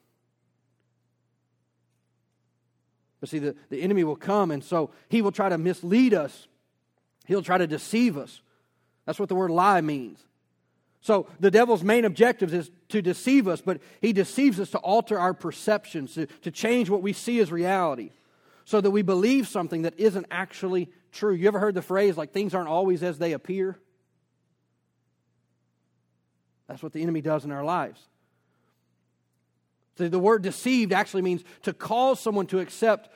But 3.19 3.29
see, 3.29 3.39
the, 3.39 3.55
the 3.69 3.81
enemy 3.81 4.03
will 4.03 4.17
come, 4.17 4.51
and 4.51 4.61
so 4.63 4.89
he 5.09 5.21
will 5.21 5.31
try 5.31 5.47
to 5.49 5.57
mislead 5.57 6.13
us. 6.13 6.47
He'll 7.25 7.41
try 7.41 7.57
to 7.57 7.65
deceive 7.67 8.17
us. 8.17 8.41
That's 9.05 9.17
what 9.17 9.29
the 9.29 9.35
word 9.35 9.49
lie 9.49 9.79
means. 9.81 10.21
So 11.03 11.27
the 11.39 11.51
devil's 11.51 11.83
main 11.83 12.05
objective 12.05 12.53
is 12.53 12.71
to 12.89 13.01
deceive 13.01 13.47
us, 13.49 13.59
but 13.61 13.81
he 14.01 14.13
deceives 14.13 14.57
us 14.59 14.69
to 14.69 14.77
alter 14.79 15.19
our 15.19 15.33
perceptions, 15.33 16.13
to, 16.13 16.27
to 16.27 16.49
change 16.49 16.89
what 16.89 17.01
we 17.01 17.11
see 17.11 17.39
as 17.39 17.51
reality, 17.51 18.11
so 18.63 18.79
that 18.79 18.89
we 18.89 19.01
believe 19.01 19.47
something 19.49 19.81
that 19.81 19.99
isn't 19.99 20.25
actually 20.31 20.89
true. 21.11 21.33
You 21.33 21.49
ever 21.49 21.59
heard 21.59 21.75
the 21.75 21.81
phrase 21.81 22.15
like 22.15 22.31
things 22.31 22.55
aren't 22.55 22.69
always 22.69 23.03
as 23.03 23.17
they 23.19 23.33
appear? 23.33 23.77
That's 26.69 26.81
what 26.81 26.93
the 26.93 27.01
enemy 27.03 27.19
does 27.19 27.43
in 27.43 27.51
our 27.51 27.65
lives. 27.65 27.99
So 29.97 30.07
the 30.07 30.17
word 30.19 30.41
deceived 30.41 30.93
actually 30.93 31.21
means 31.23 31.43
to 31.63 31.73
cause 31.73 32.21
someone 32.21 32.45
to 32.47 32.59
accept 32.59 33.09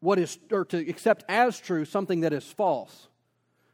what 0.00 0.18
is 0.18 0.38
or 0.52 0.66
to 0.66 0.76
accept 0.78 1.24
as 1.26 1.58
true 1.58 1.86
something 1.86 2.20
that 2.20 2.34
is 2.34 2.44
false. 2.44 3.07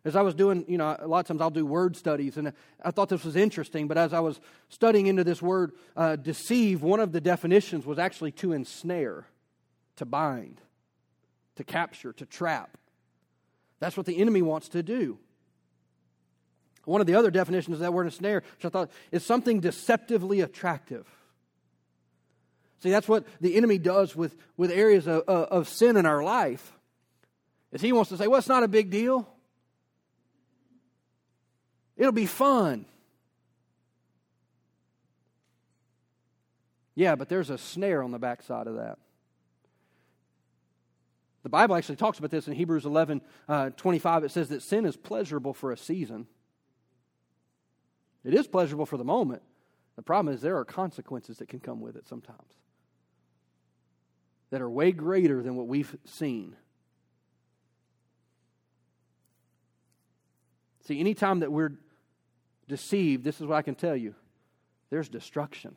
As 0.07 0.17
I 0.17 0.23
was 0.23 0.35
doing, 0.35 0.67
you 0.69 0.77
know, 0.77 0.95
a 0.99 1.07
lot 1.07 1.21
of 1.21 1.27
times 1.27 1.41
I'll 1.41 1.51
do 1.51 1.65
word 1.65 1.97
studies, 1.97 2.37
and 2.37 2.53
I 2.85 2.91
thought 2.91 3.09
this 3.09 3.25
was 3.25 3.37
interesting, 3.37 3.89
but 3.89 3.97
as 3.97 4.13
I 4.13 4.21
was 4.21 4.39
studying 4.69 5.07
into 5.07 5.25
this 5.25 5.41
word 5.41 5.73
uh, 5.97 6.17
deceive, 6.17 6.83
one 6.83 7.01
of 7.01 7.13
the 7.13 7.23
definitions 7.23 7.87
was 7.87 7.99
actually 7.99 8.33
to 8.33 8.53
ensnare, 8.53 9.25
to 9.97 10.05
bind, 10.05 10.61
to 11.57 11.65
capture, 11.65 12.13
to 12.15 12.27
trap. 12.27 12.77
That's 13.81 13.97
what 13.97 14.05
the 14.05 14.19
enemy 14.19 14.43
wants 14.43 14.69
to 14.71 14.83
do. 14.83 15.19
One 16.85 17.01
of 17.01 17.07
the 17.07 17.15
other 17.15 17.31
definitions 17.31 17.75
of 17.75 17.81
that 17.81 17.95
word 17.95 18.05
ensnare, 18.05 18.43
which 18.59 18.65
I 18.67 18.69
thought 18.69 18.91
is 19.11 19.25
something 19.25 19.61
deceptively 19.61 20.43
attractive. 20.43 21.07
See, 22.83 22.91
that's 22.91 23.09
what 23.09 23.25
the 23.41 23.57
enemy 23.57 23.79
does 23.79 24.15
with, 24.15 24.37
with 24.59 24.71
areas 24.71 25.07
of, 25.07 25.23
of, 25.23 25.45
of 25.63 25.69
sin 25.71 25.97
in 25.97 26.05
our 26.05 26.23
life. 26.23 26.73
Is 27.73 27.81
he 27.81 27.93
wants 27.93 28.11
to 28.11 28.19
say, 28.19 28.27
well, 28.27 28.39
it's 28.39 28.49
not 28.49 28.63
a 28.63 28.69
big 28.69 28.91
deal. 28.91 29.27
It'll 31.97 32.13
be 32.13 32.27
fun. 32.27 32.87
Yeah, 36.95 37.17
but 37.17 37.29
there's 37.29 37.51
a 37.51 37.59
snare 37.59 38.03
on 38.03 38.11
the 38.13 38.19
backside 38.19 38.67
of 38.67 38.77
that. 38.77 38.99
The 41.43 41.49
Bible 41.49 41.77
actually 41.77 41.97
talks 41.97 42.19
about 42.19 42.31
this 42.31 42.49
in 42.49 42.55
Hebrews 42.55 42.87
11 42.87 43.21
uh, 43.49 43.71
25. 43.71 44.25
It 44.25 44.31
says 44.31 44.49
that 44.49 44.63
sin 44.63 44.87
is 44.87 44.97
pleasurable 44.97 45.53
for 45.53 45.73
a 45.73 45.77
season. 45.77 46.27
It 48.25 48.33
is 48.35 48.47
pleasurable 48.47 48.87
for 48.87 48.97
the 48.97 49.05
moment. 49.05 49.43
The 49.97 50.03
problem 50.03 50.35
is 50.35 50.41
there 50.41 50.57
are 50.57 50.65
consequences 50.65 51.39
that 51.39 51.49
can 51.49 51.61
come 51.61 51.81
with 51.81 51.97
it 51.97 52.09
sometimes 52.09 52.39
that 54.51 54.61
are 54.63 54.71
way 54.71 54.93
greater 54.93 55.43
than 55.43 55.57
what 55.57 55.67
we've 55.67 55.95
seen. 56.05 56.57
See, 60.87 61.01
anytime 61.01 61.41
that 61.41 61.51
we're 61.51 61.73
deceived, 62.69 63.25
this 63.25 63.41
is 63.41 63.47
what 63.47 63.57
I 63.57 63.63
can 63.63 63.75
tell 63.75 63.97
you 63.97 64.15
there's 64.91 65.09
destruction. 65.09 65.77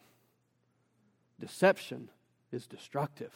Deception 1.39 2.09
is 2.51 2.67
destructive. 2.67 3.33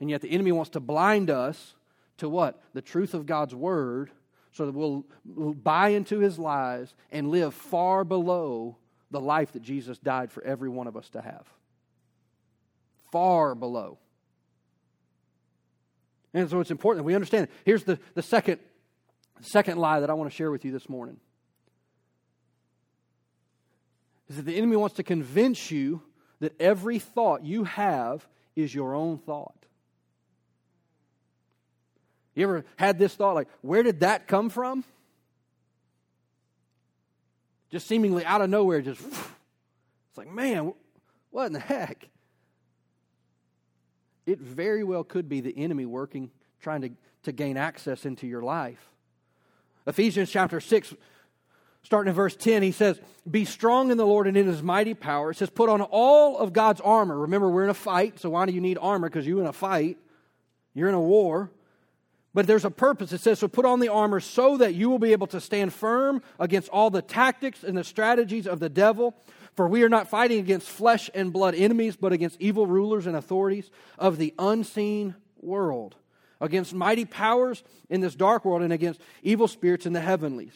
And 0.00 0.08
yet 0.10 0.20
the 0.20 0.30
enemy 0.30 0.52
wants 0.52 0.70
to 0.70 0.80
blind 0.80 1.28
us 1.30 1.74
to 2.18 2.28
what? 2.28 2.60
The 2.72 2.80
truth 2.82 3.14
of 3.14 3.26
God's 3.26 3.54
word 3.54 4.10
so 4.52 4.66
that 4.66 4.74
we'll 4.74 5.04
buy 5.54 5.88
into 5.90 6.20
his 6.20 6.38
lies 6.38 6.94
and 7.10 7.30
live 7.30 7.52
far 7.54 8.04
below 8.04 8.76
the 9.10 9.20
life 9.20 9.52
that 9.52 9.62
Jesus 9.62 9.98
died 9.98 10.30
for 10.30 10.42
every 10.44 10.68
one 10.68 10.86
of 10.86 10.96
us 10.96 11.08
to 11.10 11.20
have. 11.20 11.46
Far 13.12 13.54
below. 13.54 13.98
And 16.32 16.48
so 16.48 16.60
it's 16.60 16.70
important 16.70 17.00
that 17.00 17.06
we 17.06 17.14
understand. 17.14 17.48
Here's 17.64 17.84
the, 17.84 17.98
the 18.14 18.22
second, 18.22 18.60
second 19.40 19.78
lie 19.78 20.00
that 20.00 20.10
I 20.10 20.14
want 20.14 20.30
to 20.30 20.36
share 20.36 20.50
with 20.50 20.64
you 20.64 20.72
this 20.72 20.88
morning 20.88 21.18
is 24.28 24.36
that 24.36 24.42
the 24.42 24.56
enemy 24.56 24.76
wants 24.76 24.96
to 24.96 25.02
convince 25.02 25.70
you 25.70 26.02
that 26.40 26.58
every 26.60 26.98
thought 26.98 27.42
you 27.42 27.64
have 27.64 28.26
is 28.54 28.74
your 28.74 28.94
own 28.94 29.18
thought. 29.18 29.54
You 32.34 32.44
ever 32.44 32.64
had 32.76 32.98
this 32.98 33.14
thought 33.14 33.34
like, 33.34 33.48
where 33.62 33.82
did 33.82 34.00
that 34.00 34.28
come 34.28 34.48
from? 34.48 34.84
Just 37.70 37.86
seemingly 37.86 38.24
out 38.24 38.40
of 38.40 38.48
nowhere, 38.48 38.80
just, 38.80 39.00
it's 39.00 40.18
like, 40.18 40.30
man, 40.30 40.72
what 41.30 41.46
in 41.46 41.52
the 41.52 41.58
heck? 41.58 42.08
It 44.24 44.38
very 44.40 44.84
well 44.84 45.04
could 45.04 45.28
be 45.28 45.40
the 45.40 45.56
enemy 45.58 45.84
working, 45.86 46.30
trying 46.60 46.82
to, 46.82 46.90
to 47.24 47.32
gain 47.32 47.56
access 47.56 48.06
into 48.06 48.26
your 48.26 48.42
life. 48.42 48.78
Ephesians 49.86 50.30
chapter 50.30 50.60
6, 50.60 50.94
starting 51.88 52.10
in 52.10 52.14
verse 52.14 52.36
10, 52.36 52.62
he 52.62 52.70
says, 52.70 53.00
Be 53.30 53.46
strong 53.46 53.90
in 53.90 53.96
the 53.96 54.04
Lord 54.06 54.26
and 54.26 54.36
in 54.36 54.46
his 54.46 54.62
mighty 54.62 54.92
power. 54.92 55.30
It 55.30 55.36
says, 55.38 55.48
Put 55.48 55.70
on 55.70 55.80
all 55.80 56.36
of 56.36 56.52
God's 56.52 56.82
armor. 56.82 57.20
Remember, 57.20 57.48
we're 57.48 57.64
in 57.64 57.70
a 57.70 57.74
fight, 57.74 58.20
so 58.20 58.28
why 58.28 58.44
do 58.44 58.52
you 58.52 58.60
need 58.60 58.76
armor? 58.78 59.08
Because 59.08 59.26
you're 59.26 59.40
in 59.40 59.46
a 59.46 59.54
fight, 59.54 59.96
you're 60.74 60.90
in 60.90 60.94
a 60.94 61.00
war. 61.00 61.50
But 62.34 62.46
there's 62.46 62.66
a 62.66 62.70
purpose. 62.70 63.12
It 63.14 63.22
says, 63.22 63.38
So 63.38 63.48
put 63.48 63.64
on 63.64 63.80
the 63.80 63.88
armor 63.88 64.20
so 64.20 64.58
that 64.58 64.74
you 64.74 64.90
will 64.90 64.98
be 64.98 65.12
able 65.12 65.28
to 65.28 65.40
stand 65.40 65.72
firm 65.72 66.20
against 66.38 66.68
all 66.68 66.90
the 66.90 67.00
tactics 67.00 67.64
and 67.64 67.74
the 67.78 67.84
strategies 67.84 68.46
of 68.46 68.60
the 68.60 68.68
devil. 68.68 69.14
For 69.56 69.66
we 69.66 69.82
are 69.82 69.88
not 69.88 70.08
fighting 70.10 70.40
against 70.40 70.68
flesh 70.68 71.08
and 71.14 71.32
blood 71.32 71.54
enemies, 71.54 71.96
but 71.96 72.12
against 72.12 72.38
evil 72.38 72.66
rulers 72.66 73.06
and 73.06 73.16
authorities 73.16 73.70
of 73.98 74.18
the 74.18 74.34
unseen 74.38 75.14
world, 75.40 75.96
against 76.38 76.74
mighty 76.74 77.06
powers 77.06 77.64
in 77.88 78.02
this 78.02 78.14
dark 78.14 78.44
world, 78.44 78.60
and 78.60 78.74
against 78.74 79.00
evil 79.22 79.48
spirits 79.48 79.86
in 79.86 79.94
the 79.94 80.00
heavenlies. 80.02 80.52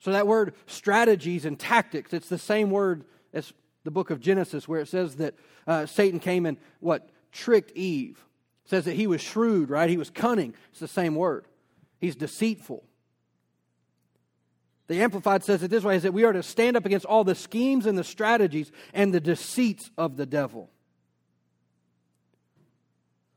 So 0.00 0.12
that 0.12 0.26
word 0.26 0.54
strategies 0.66 1.44
and 1.44 1.58
tactics, 1.58 2.12
it's 2.12 2.28
the 2.28 2.38
same 2.38 2.70
word 2.70 3.04
as 3.32 3.52
the 3.84 3.90
book 3.90 4.10
of 4.10 4.20
Genesis 4.20 4.68
where 4.68 4.80
it 4.80 4.88
says 4.88 5.16
that 5.16 5.34
uh, 5.66 5.86
Satan 5.86 6.20
came 6.20 6.46
and 6.46 6.56
what? 6.80 7.08
Tricked 7.32 7.72
Eve. 7.76 8.22
It 8.66 8.70
says 8.70 8.84
that 8.84 8.94
he 8.96 9.06
was 9.06 9.20
shrewd, 9.20 9.70
right? 9.70 9.90
He 9.90 9.96
was 9.96 10.10
cunning. 10.10 10.54
It's 10.70 10.80
the 10.80 10.88
same 10.88 11.14
word. 11.14 11.46
He's 12.00 12.16
deceitful. 12.16 12.84
The 14.86 15.00
Amplified 15.02 15.42
says 15.42 15.62
it 15.62 15.70
this 15.70 15.84
way 15.84 15.96
is 15.96 16.02
that 16.02 16.12
we 16.12 16.24
are 16.24 16.32
to 16.32 16.42
stand 16.42 16.76
up 16.76 16.84
against 16.84 17.06
all 17.06 17.24
the 17.24 17.34
schemes 17.34 17.86
and 17.86 17.96
the 17.96 18.04
strategies 18.04 18.70
and 18.92 19.12
the 19.14 19.20
deceits 19.20 19.90
of 19.96 20.16
the 20.16 20.26
devil. 20.26 20.70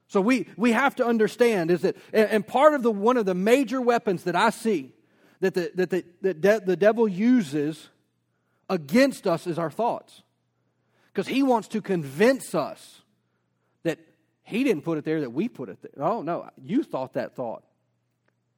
So 0.10 0.22
we, 0.22 0.48
we 0.58 0.74
have 0.74 0.96
to 0.98 1.06
understand 1.06 1.72
is 1.72 1.82
that 1.82 1.96
and 2.14 2.46
part 2.46 2.74
of 2.74 2.84
the 2.84 2.92
one 2.92 3.16
of 3.18 3.26
the 3.26 3.34
major 3.34 3.82
weapons 3.82 4.24
that 4.26 4.36
I 4.36 4.50
see 4.52 4.94
that 5.40 5.54
the, 5.54 5.72
that 5.76 5.90
the, 5.90 6.06
that 6.22 6.42
de- 6.42 6.60
the 6.62 6.76
devil 6.76 7.08
uses 7.08 7.90
against 8.70 9.28
us 9.28 9.48
is 9.48 9.58
our 9.60 9.72
thoughts. 9.72 10.22
Because 11.14 11.28
he 11.28 11.44
wants 11.44 11.68
to 11.70 11.82
convince 11.82 12.54
us 12.54 13.02
that 13.84 14.00
he 14.44 14.64
didn't 14.64 14.84
put 14.84 14.98
it 14.98 15.06
there, 15.06 15.22
that 15.22 15.32
we 15.32 15.50
put 15.50 15.70
it 15.70 15.80
there. 15.82 16.04
Oh, 16.06 16.22
no, 16.22 16.50
you 16.64 16.84
thought 16.84 17.14
that 17.14 17.36
thought. 17.36 17.64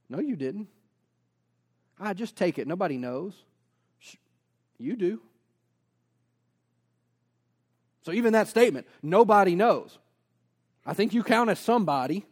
No, 0.10 0.20
you 0.20 0.36
didn't. 0.36 0.68
I 2.00 2.14
just 2.14 2.36
take 2.36 2.58
it. 2.58 2.68
Nobody 2.68 2.98
knows. 2.98 3.34
You 4.78 4.96
do. 4.96 5.22
So 8.06 8.14
even 8.14 8.34
that 8.34 8.48
statement, 8.48 8.88
nobody 9.04 9.56
knows. 9.56 9.98
I 10.86 10.94
think 10.94 11.14
you 11.14 11.22
count 11.24 11.50
as 11.50 11.60
somebody. 11.60 12.26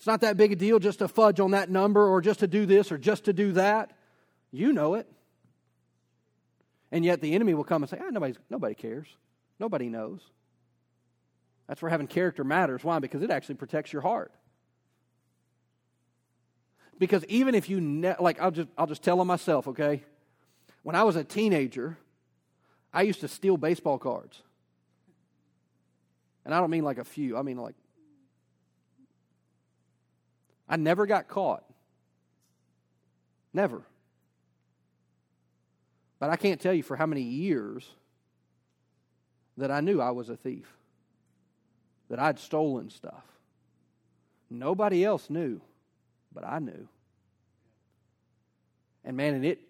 It's 0.00 0.06
not 0.06 0.22
that 0.22 0.38
big 0.38 0.50
a 0.52 0.56
deal 0.56 0.78
just 0.78 1.00
to 1.00 1.08
fudge 1.08 1.40
on 1.40 1.50
that 1.50 1.68
number 1.68 2.08
or 2.08 2.22
just 2.22 2.40
to 2.40 2.46
do 2.46 2.64
this 2.64 2.90
or 2.90 2.96
just 2.96 3.24
to 3.24 3.34
do 3.34 3.52
that. 3.52 3.90
You 4.50 4.72
know 4.72 4.94
it. 4.94 5.06
And 6.90 7.04
yet 7.04 7.20
the 7.20 7.34
enemy 7.34 7.52
will 7.52 7.64
come 7.64 7.82
and 7.82 7.90
say, 7.90 7.98
ah, 8.02 8.08
nobody's, 8.10 8.36
nobody 8.48 8.74
cares. 8.74 9.08
Nobody 9.58 9.90
knows. 9.90 10.20
That's 11.68 11.82
where 11.82 11.90
having 11.90 12.06
character 12.06 12.44
matters. 12.44 12.82
Why? 12.82 12.98
Because 12.98 13.20
it 13.22 13.30
actually 13.30 13.56
protects 13.56 13.92
your 13.92 14.00
heart. 14.00 14.32
Because 16.98 17.22
even 17.26 17.54
if 17.54 17.68
you, 17.68 17.82
ne- 17.82 18.16
like, 18.18 18.40
I'll 18.40 18.50
just, 18.52 18.68
I'll 18.78 18.86
just 18.86 19.02
tell 19.02 19.18
them 19.18 19.26
myself, 19.28 19.68
okay? 19.68 20.02
When 20.82 20.96
I 20.96 21.02
was 21.02 21.16
a 21.16 21.24
teenager, 21.24 21.98
I 22.90 23.02
used 23.02 23.20
to 23.20 23.28
steal 23.28 23.58
baseball 23.58 23.98
cards. 23.98 24.40
And 26.46 26.54
I 26.54 26.58
don't 26.60 26.70
mean 26.70 26.84
like 26.84 26.96
a 26.98 27.04
few, 27.04 27.36
I 27.36 27.42
mean 27.42 27.58
like 27.58 27.74
I 30.70 30.76
never 30.76 31.04
got 31.04 31.26
caught. 31.26 31.64
Never. 33.52 33.82
But 36.20 36.30
I 36.30 36.36
can't 36.36 36.60
tell 36.60 36.72
you 36.72 36.84
for 36.84 36.96
how 36.96 37.06
many 37.06 37.22
years 37.22 37.90
that 39.56 39.72
I 39.72 39.80
knew 39.80 40.00
I 40.00 40.12
was 40.12 40.28
a 40.28 40.36
thief, 40.36 40.72
that 42.08 42.20
I'd 42.20 42.38
stolen 42.38 42.88
stuff. 42.88 43.24
Nobody 44.48 45.04
else 45.04 45.28
knew, 45.28 45.60
but 46.32 46.44
I 46.46 46.60
knew. 46.60 46.86
And 49.04 49.16
man, 49.16 49.34
and 49.34 49.44
it, 49.44 49.60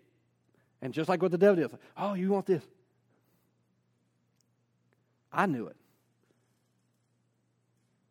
and 0.83 0.93
just 0.93 1.09
like 1.09 1.23
what 1.23 1.31
the 1.31 1.39
devil 1.39 1.57
did, 1.67 1.79
oh, 1.97 2.13
you 2.13 2.29
want 2.31 2.45
this? 2.45 2.63
I 5.33 5.47
knew 5.47 5.67
it. 5.67 5.77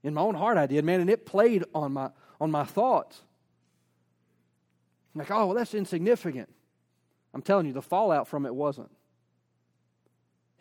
In 0.02 0.16
my 0.16 0.22
own 0.22 0.34
heart, 0.34 0.58
I 0.58 0.66
did, 0.66 0.84
man, 0.86 1.02
and 1.02 1.10
it 1.10 1.26
played 1.28 1.66
on 1.76 1.94
my 1.94 2.10
on 2.40 2.52
my 2.52 2.64
thoughts. 2.64 3.22
I'm 5.14 5.20
like, 5.20 5.32
oh, 5.32 5.48
well, 5.48 5.56
that's 5.56 5.74
insignificant. 5.74 6.50
I'm 7.34 7.42
telling 7.42 7.66
you, 7.66 7.74
the 7.74 7.82
fallout 7.82 8.28
from 8.28 8.46
it 8.46 8.54
wasn't. 8.56 8.90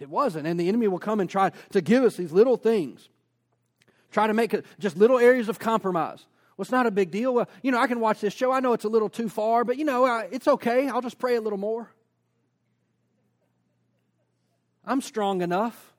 It 0.00 0.08
wasn't. 0.08 0.46
And 0.46 0.58
the 0.58 0.68
enemy 0.68 0.88
will 0.88 0.98
come 0.98 1.20
and 1.20 1.28
try 1.28 1.50
to 1.70 1.80
give 1.80 2.04
us 2.04 2.16
these 2.16 2.32
little 2.32 2.56
things, 2.56 3.08
try 4.10 4.26
to 4.26 4.34
make 4.34 4.54
it 4.54 4.64
just 4.78 4.96
little 4.96 5.18
areas 5.18 5.48
of 5.48 5.58
compromise. 5.58 6.24
Well, 6.56 6.64
it's 6.64 6.72
not 6.72 6.86
a 6.86 6.90
big 6.90 7.10
deal. 7.10 7.34
Well, 7.34 7.48
you 7.62 7.70
know, 7.70 7.78
I 7.78 7.86
can 7.86 8.00
watch 8.00 8.20
this 8.20 8.34
show. 8.34 8.50
I 8.50 8.60
know 8.60 8.72
it's 8.72 8.84
a 8.84 8.88
little 8.88 9.08
too 9.08 9.28
far, 9.28 9.64
but 9.64 9.76
you 9.76 9.84
know, 9.84 10.06
it's 10.30 10.48
okay. 10.48 10.88
I'll 10.88 11.00
just 11.02 11.18
pray 11.18 11.36
a 11.36 11.40
little 11.40 11.58
more. 11.58 11.90
I'm 14.84 15.00
strong 15.00 15.42
enough. 15.42 15.92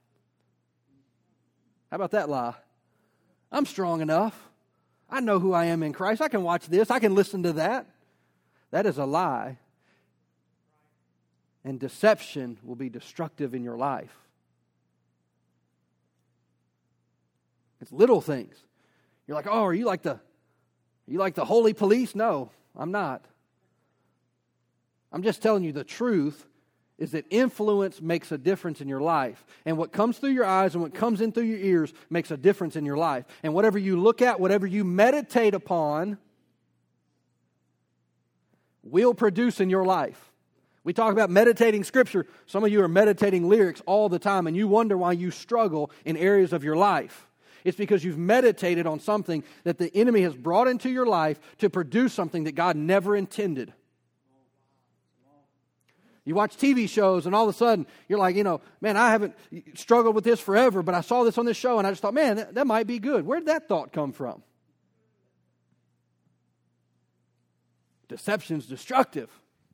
How 1.92 1.96
about 1.96 2.12
that 2.12 2.30
lie? 2.30 2.56
I'm 3.52 3.66
strong 3.66 4.02
enough. 4.02 4.49
I 5.12 5.20
know 5.22 5.40
who 5.40 5.54
I 5.54 5.66
am 5.66 5.82
in 5.84 5.94
Christ. 5.94 6.22
I 6.22 6.28
can 6.28 6.44
watch 6.44 6.68
this. 6.68 6.92
I 6.92 7.00
can 7.00 7.16
listen 7.16 7.44
to 7.44 7.54
that. 7.54 7.88
That 8.72 8.86
is 8.86 8.98
a 8.98 9.06
lie. 9.06 9.58
And 11.64 11.80
deception 11.80 12.58
will 12.64 12.76
be 12.76 12.90
destructive 12.90 13.56
in 13.56 13.64
your 13.64 13.78
life. 13.78 14.16
It's 17.82 17.92
little 17.92 18.22
things. 18.22 18.56
You're 19.28 19.36
like, 19.36 19.48
oh, 19.48 19.64
are 19.64 19.74
you 19.74 19.86
like 19.86 20.04
the 20.04 20.14
are 20.20 21.12
you 21.12 21.18
like 21.18 21.34
the 21.34 21.46
holy 21.46 21.74
police? 21.74 22.14
No, 22.14 22.52
I'm 22.76 22.92
not. 22.92 23.26
I'm 25.12 25.24
just 25.24 25.42
telling 25.42 25.64
you 25.64 25.72
the 25.72 25.84
truth 25.84 26.46
is 27.00 27.12
that 27.12 27.26
influence 27.30 28.02
makes 28.02 28.32
a 28.32 28.38
difference 28.38 28.82
in 28.82 28.88
your 28.88 29.00
life. 29.02 29.44
And 29.66 29.78
what 29.78 29.92
comes 29.92 30.20
through 30.20 30.32
your 30.32 30.46
eyes 30.46 30.76
and 30.76 30.84
what 30.84 30.94
comes 30.94 31.22
in 31.22 31.32
through 31.32 31.44
your 31.44 31.60
ears 31.60 31.94
makes 32.10 32.30
a 32.30 32.38
difference 32.38 32.76
in 32.76 32.86
your 32.86 32.98
life. 32.98 33.26
And 33.42 33.54
whatever 33.54 33.80
you 33.80 34.00
look 34.00 34.22
at, 34.22 34.40
whatever 34.40 34.68
you 34.68 34.84
meditate 34.84 35.54
upon, 35.54 36.18
will 38.84 39.14
produce 39.14 39.60
in 39.60 39.70
your 39.70 39.86
life. 39.86 40.26
We 40.84 40.94
talk 40.94 41.14
about 41.14 41.30
meditating 41.30 41.84
scripture. 41.84 42.26
Some 42.46 42.64
of 42.64 42.72
you 42.72 42.82
are 42.84 42.88
meditating 42.88 43.48
lyrics 43.48 43.82
all 43.86 44.10
the 44.10 44.20
time, 44.20 44.46
and 44.48 44.56
you 44.56 44.68
wonder 44.68 44.98
why 44.98 45.12
you 45.14 45.32
struggle 45.32 45.92
in 46.06 46.18
areas 46.18 46.52
of 46.54 46.64
your 46.64 46.76
life. 46.76 47.28
It's 47.64 47.78
because 47.78 48.04
you've 48.04 48.18
meditated 48.18 48.88
on 48.88 49.00
something 49.00 49.44
that 49.64 49.78
the 49.78 49.94
enemy 49.96 50.22
has 50.22 50.36
brought 50.36 50.68
into 50.68 50.90
your 50.90 51.06
life 51.06 51.40
to 51.60 51.70
produce 51.70 52.14
something 52.14 52.46
that 52.46 52.54
God 52.56 52.76
never 52.78 53.16
intended. 53.16 53.74
You 56.30 56.36
watch 56.36 56.58
TV 56.58 56.88
shows, 56.88 57.26
and 57.26 57.34
all 57.34 57.50
of 57.50 57.56
a 57.56 57.58
sudden, 57.58 57.88
you're 58.08 58.20
like, 58.20 58.36
you 58.36 58.44
know, 58.44 58.62
man, 58.82 58.98
I 58.98 59.10
haven't 59.10 59.34
struggled 59.74 60.14
with 60.14 60.24
this 60.24 60.40
forever, 60.40 60.84
but 60.84 60.94
I 60.94 61.02
saw 61.02 61.24
this 61.24 61.40
on 61.40 61.46
this 61.48 61.58
show, 61.58 61.80
and 61.80 61.88
I 61.88 61.90
just 61.90 62.04
thought, 62.04 62.14
man, 62.14 62.36
that, 62.36 62.54
that 62.54 62.68
might 62.68 62.86
be 62.86 63.00
good. 63.00 63.26
Where 63.26 63.40
did 63.40 63.48
that 63.48 63.68
thought 63.68 63.92
come 63.92 64.12
from? 64.12 64.44
Deception's 68.10 68.68
destructive, 68.68 69.28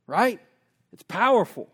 right? 0.08 0.40
It's 0.94 1.04
powerful. 1.04 1.68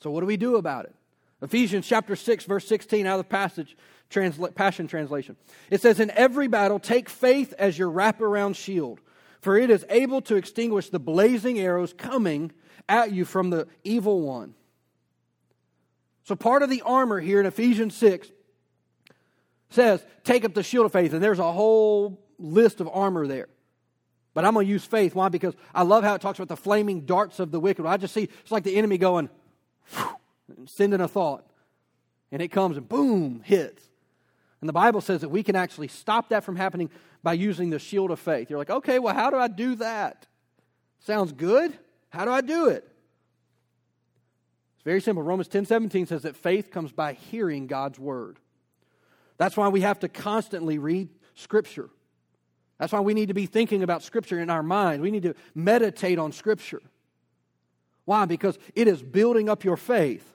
So, 0.00 0.10
what 0.10 0.22
do 0.22 0.26
we 0.26 0.36
do 0.36 0.56
about 0.56 0.86
it? 0.86 0.94
Ephesians 1.40 1.86
chapter 1.86 2.16
6, 2.16 2.46
verse 2.46 2.66
16, 2.66 3.06
out 3.06 3.20
of 3.20 3.24
the 3.26 3.30
passage, 3.30 3.76
transla- 4.10 4.52
Passion 4.56 4.88
Translation. 4.88 5.36
It 5.70 5.80
says, 5.80 6.00
In 6.00 6.10
every 6.16 6.48
battle, 6.48 6.80
take 6.80 7.08
faith 7.08 7.54
as 7.60 7.78
your 7.78 7.92
wraparound 7.92 8.56
shield 8.56 8.98
for 9.40 9.56
it 9.56 9.70
is 9.70 9.84
able 9.88 10.20
to 10.22 10.36
extinguish 10.36 10.90
the 10.90 10.98
blazing 10.98 11.58
arrows 11.58 11.92
coming 11.92 12.52
at 12.88 13.12
you 13.12 13.24
from 13.24 13.50
the 13.50 13.66
evil 13.84 14.20
one. 14.20 14.54
So, 16.24 16.36
part 16.36 16.62
of 16.62 16.70
the 16.70 16.82
armor 16.82 17.18
here 17.18 17.40
in 17.40 17.46
Ephesians 17.46 17.96
6 17.96 18.30
says, 19.70 20.04
Take 20.22 20.44
up 20.44 20.54
the 20.54 20.62
shield 20.62 20.86
of 20.86 20.92
faith, 20.92 21.12
and 21.12 21.22
there's 21.22 21.38
a 21.38 21.52
whole 21.52 22.20
list 22.38 22.80
of 22.80 22.88
armor 22.92 23.26
there. 23.26 23.48
But 24.34 24.44
I'm 24.44 24.54
going 24.54 24.66
to 24.66 24.70
use 24.70 24.84
faith. 24.84 25.14
Why? 25.14 25.28
Because 25.28 25.54
I 25.74 25.82
love 25.82 26.04
how 26.04 26.14
it 26.14 26.20
talks 26.20 26.38
about 26.38 26.48
the 26.48 26.56
flaming 26.60 27.00
darts 27.00 27.40
of 27.40 27.50
the 27.50 27.58
wicked. 27.58 27.84
I 27.84 27.96
just 27.96 28.14
see 28.14 28.24
it's 28.42 28.52
like 28.52 28.62
the 28.62 28.76
enemy 28.76 28.96
going, 28.96 29.28
sending 30.66 31.00
a 31.00 31.08
thought, 31.08 31.44
and 32.30 32.40
it 32.40 32.48
comes 32.48 32.76
and 32.76 32.88
boom, 32.88 33.40
hits. 33.42 33.82
And 34.60 34.68
the 34.68 34.72
Bible 34.74 35.00
says 35.00 35.22
that 35.22 35.28
we 35.30 35.42
can 35.42 35.56
actually 35.56 35.88
stop 35.88 36.28
that 36.30 36.44
from 36.44 36.56
happening 36.56 36.90
by 37.22 37.32
using 37.32 37.70
the 37.70 37.78
shield 37.78 38.10
of 38.10 38.20
faith. 38.20 38.50
You're 38.50 38.58
like, 38.58 38.70
okay, 38.70 38.98
well, 38.98 39.14
how 39.14 39.30
do 39.30 39.36
I 39.36 39.48
do 39.48 39.74
that? 39.76 40.26
Sounds 41.00 41.32
good. 41.32 41.72
How 42.10 42.24
do 42.26 42.30
I 42.30 42.40
do 42.42 42.66
it? 42.68 42.86
It's 44.74 44.84
very 44.84 45.00
simple. 45.00 45.22
Romans 45.22 45.48
10 45.48 45.64
17 45.66 46.06
says 46.06 46.22
that 46.22 46.36
faith 46.36 46.70
comes 46.70 46.92
by 46.92 47.14
hearing 47.14 47.66
God's 47.66 47.98
word. 47.98 48.38
That's 49.38 49.56
why 49.56 49.68
we 49.68 49.80
have 49.82 50.00
to 50.00 50.08
constantly 50.08 50.78
read 50.78 51.08
Scripture. 51.34 51.88
That's 52.78 52.92
why 52.92 53.00
we 53.00 53.14
need 53.14 53.28
to 53.28 53.34
be 53.34 53.46
thinking 53.46 53.82
about 53.82 54.02
Scripture 54.02 54.38
in 54.40 54.50
our 54.50 54.62
mind. 54.62 55.02
We 55.02 55.10
need 55.10 55.22
to 55.22 55.34
meditate 55.54 56.18
on 56.18 56.32
Scripture. 56.32 56.82
Why? 58.04 58.26
Because 58.26 58.58
it 58.74 58.88
is 58.88 59.02
building 59.02 59.48
up 59.48 59.64
your 59.64 59.76
faith. 59.78 60.26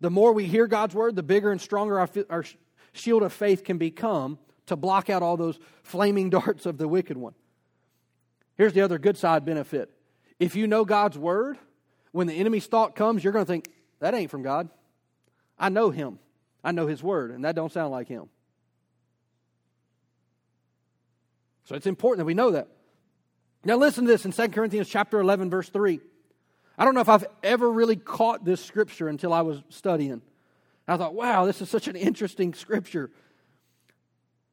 The 0.00 0.10
more 0.10 0.32
we 0.32 0.46
hear 0.46 0.66
God's 0.66 0.94
word, 0.94 1.14
the 1.16 1.22
bigger 1.22 1.52
and 1.52 1.60
stronger 1.60 2.00
our, 2.00 2.08
our 2.28 2.44
shield 2.92 3.22
of 3.22 3.32
faith 3.32 3.64
can 3.64 3.78
become 3.78 4.38
to 4.66 4.76
block 4.76 5.10
out 5.10 5.22
all 5.22 5.36
those 5.36 5.58
flaming 5.82 6.30
darts 6.30 6.66
of 6.66 6.78
the 6.78 6.86
wicked 6.86 7.16
one. 7.16 7.34
Here's 8.56 8.72
the 8.74 8.82
other 8.82 8.98
good 8.98 9.16
side 9.16 9.44
benefit. 9.44 9.90
If 10.38 10.54
you 10.56 10.66
know 10.66 10.84
God's 10.84 11.18
word, 11.18 11.58
when 12.12 12.26
the 12.26 12.34
enemy's 12.34 12.66
thought 12.66 12.94
comes, 12.94 13.24
you're 13.24 13.32
going 13.32 13.44
to 13.44 13.50
think, 13.50 13.70
that 14.00 14.14
ain't 14.14 14.30
from 14.30 14.42
God. 14.42 14.68
I 15.58 15.68
know 15.68 15.90
him. 15.90 16.18
I 16.64 16.72
know 16.72 16.86
his 16.86 17.02
word, 17.02 17.30
and 17.30 17.44
that 17.44 17.54
don't 17.54 17.72
sound 17.72 17.90
like 17.90 18.08
him. 18.08 18.28
So 21.64 21.74
it's 21.76 21.86
important 21.86 22.18
that 22.18 22.24
we 22.24 22.34
know 22.34 22.52
that. 22.52 22.68
Now 23.64 23.76
listen 23.76 24.04
to 24.04 24.10
this 24.10 24.24
in 24.24 24.32
2 24.32 24.48
Corinthians 24.48 24.88
chapter 24.88 25.20
11 25.20 25.48
verse 25.50 25.68
3. 25.68 26.00
I 26.76 26.84
don't 26.84 26.94
know 26.94 27.00
if 27.00 27.08
I've 27.08 27.26
ever 27.44 27.70
really 27.70 27.96
caught 27.96 28.44
this 28.44 28.64
scripture 28.64 29.08
until 29.08 29.32
I 29.32 29.42
was 29.42 29.62
studying. 29.68 30.22
I 30.92 30.96
thought, 30.98 31.14
wow, 31.14 31.46
this 31.46 31.62
is 31.62 31.70
such 31.70 31.88
an 31.88 31.96
interesting 31.96 32.52
scripture. 32.52 33.10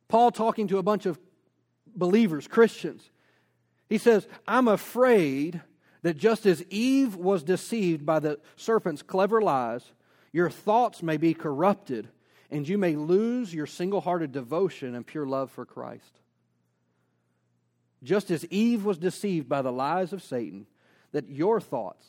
Paul 0.07 0.31
talking 0.31 0.67
to 0.69 0.77
a 0.77 0.83
bunch 0.83 1.05
of 1.05 1.19
believers, 1.95 2.47
Christians. 2.47 3.07
He 3.89 3.97
says, 3.97 4.25
I'm 4.47 4.69
afraid 4.69 5.61
that 6.03 6.17
just 6.17 6.45
as 6.45 6.63
Eve 6.69 7.15
was 7.17 7.43
deceived 7.43 8.05
by 8.05 8.19
the 8.19 8.39
serpent's 8.55 9.01
clever 9.01 9.41
lies, 9.41 9.83
your 10.31 10.49
thoughts 10.49 11.03
may 11.03 11.17
be 11.17 11.33
corrupted 11.33 12.07
and 12.49 12.65
you 12.67 12.77
may 12.77 12.95
lose 12.95 13.53
your 13.53 13.67
single 13.67 13.99
hearted 14.01 14.31
devotion 14.31 14.95
and 14.95 15.05
pure 15.05 15.25
love 15.25 15.51
for 15.51 15.65
Christ. 15.65 16.19
Just 18.01 18.31
as 18.31 18.45
Eve 18.45 18.85
was 18.85 18.97
deceived 18.97 19.49
by 19.49 19.61
the 19.61 19.73
lies 19.73 20.13
of 20.13 20.23
Satan, 20.23 20.67
that 21.11 21.27
your 21.27 21.59
thoughts, 21.59 22.05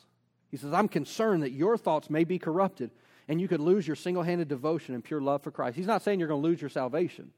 he 0.51 0.55
says, 0.57 0.71
I'm 0.71 0.87
concerned 0.87 1.43
that 1.43 1.51
your 1.51 1.77
thoughts 1.77 2.09
may 2.09 2.23
be 2.23 2.39
corrupted 2.39 2.91
and 3.27 3.39
you 3.39 3.47
could 3.47 3.59
lose 3.59 3.85
your 3.87 3.95
single 3.95 4.23
handed 4.23 4.47
devotion 4.47 4.93
and 4.95 5.03
pure 5.03 5.21
love 5.21 5.43
for 5.43 5.51
Christ. 5.51 5.75
He's 5.75 5.87
not 5.87 6.01
saying 6.01 6.19
you're 6.19 6.27
going 6.27 6.41
to 6.41 6.47
lose 6.47 6.61
your 6.61 6.69
salvation. 6.69 7.31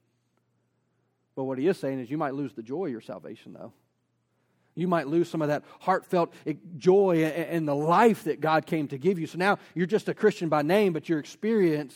But 1.36 1.46
what 1.46 1.58
he 1.58 1.68
is 1.68 1.78
saying 1.80 2.00
is 2.00 2.12
you 2.12 2.18
might 2.18 2.34
lose 2.36 2.54
the 2.54 2.62
joy 2.64 2.86
of 2.86 2.92
your 2.92 3.02
salvation, 3.02 3.54
though. 3.54 3.74
You 4.76 4.88
might 4.88 5.08
lose 5.08 5.30
some 5.30 5.42
of 5.42 5.50
that 5.50 5.64
heartfelt 5.82 6.34
joy 6.78 7.24
and 7.24 7.68
the 7.68 7.76
life 7.76 8.24
that 8.24 8.42
God 8.42 8.66
came 8.66 8.88
to 8.88 8.98
give 8.98 9.20
you. 9.20 9.28
So 9.28 9.38
now 9.38 9.60
you're 9.76 9.86
just 9.88 10.10
a 10.10 10.16
Christian 10.16 10.50
by 10.50 10.62
name, 10.64 10.94
but 10.94 11.08
your 11.08 11.20
experience. 11.20 11.96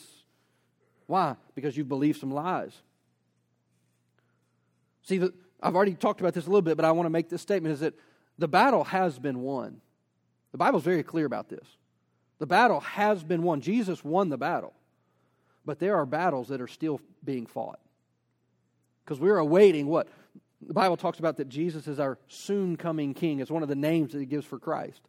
Why? 1.08 1.36
Because 1.56 1.76
you've 1.76 1.90
believed 1.90 2.20
some 2.20 2.30
lies. 2.32 2.76
See, 5.04 5.28
I've 5.62 5.76
already 5.76 5.96
talked 5.96 6.20
about 6.22 6.34
this 6.34 6.46
a 6.46 6.50
little 6.50 6.62
bit, 6.62 6.76
but 6.78 6.86
I 6.86 6.92
want 6.92 7.06
to 7.08 7.12
make 7.12 7.30
this 7.30 7.42
statement 7.42 7.74
is 7.74 7.80
that 7.80 7.94
the 8.38 8.48
battle 8.48 8.84
has 8.84 9.18
been 9.18 9.40
won. 9.40 9.82
The 10.52 10.58
Bible's 10.60 10.84
very 10.84 11.02
clear 11.04 11.26
about 11.26 11.50
this. 11.50 11.66
The 12.40 12.46
battle 12.46 12.80
has 12.82 13.24
been 13.24 13.44
won. 13.44 13.62
Jesus 13.62 14.04
won 14.04 14.30
the 14.30 14.38
battle. 14.38 14.74
But 15.66 15.80
there 15.80 15.96
are 15.98 16.06
battles 16.06 16.50
that 16.50 16.62
are 16.62 16.68
still 16.68 17.02
being 17.24 17.46
fought. 17.46 17.80
Because 19.04 19.20
we're 19.20 19.38
awaiting 19.38 19.88
what? 19.88 20.08
The 20.62 20.74
Bible 20.74 20.98
talks 20.98 21.20
about 21.20 21.38
that 21.38 21.50
Jesus 21.50 21.88
is 21.88 22.00
our 22.00 22.18
soon 22.28 22.78
coming 22.78 23.14
king. 23.14 23.40
It's 23.40 23.52
one 23.52 23.64
of 23.64 23.70
the 23.70 23.76
names 23.76 24.14
that 24.14 24.20
he 24.20 24.26
gives 24.26 24.46
for 24.46 24.60
Christ. 24.60 25.02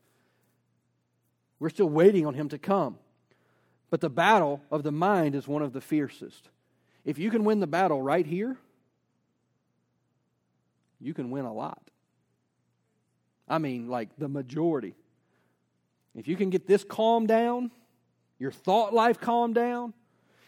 We're 1.59 1.69
still 1.71 1.89
waiting 1.89 2.27
on 2.27 2.35
him 2.35 2.49
to 2.51 2.59
come. 2.59 2.99
But 3.91 4.01
the 4.01 4.11
battle 4.11 4.61
of 4.71 4.83
the 4.83 4.93
mind 4.93 5.35
is 5.35 5.49
one 5.49 5.63
of 5.63 5.73
the 5.73 5.81
fiercest. 5.81 6.49
If 7.05 7.19
you 7.19 7.31
can 7.31 7.45
win 7.45 7.61
the 7.61 7.67
battle 7.67 8.01
right 8.01 8.27
here, 8.27 8.57
you 11.01 11.15
can 11.15 11.31
win 11.31 11.45
a 11.47 11.53
lot. 11.53 11.83
I 13.49 13.59
mean, 13.59 13.89
like 13.89 14.11
the 14.19 14.29
majority 14.29 14.95
if 16.19 16.27
you 16.27 16.35
can 16.37 16.51
get 16.51 16.67
this 16.67 16.83
calmed 16.85 17.29
down, 17.29 17.71
your 18.41 18.51
thought 18.51 18.93
life 18.93 19.21
calmed 19.21 19.55
down, 19.55 19.95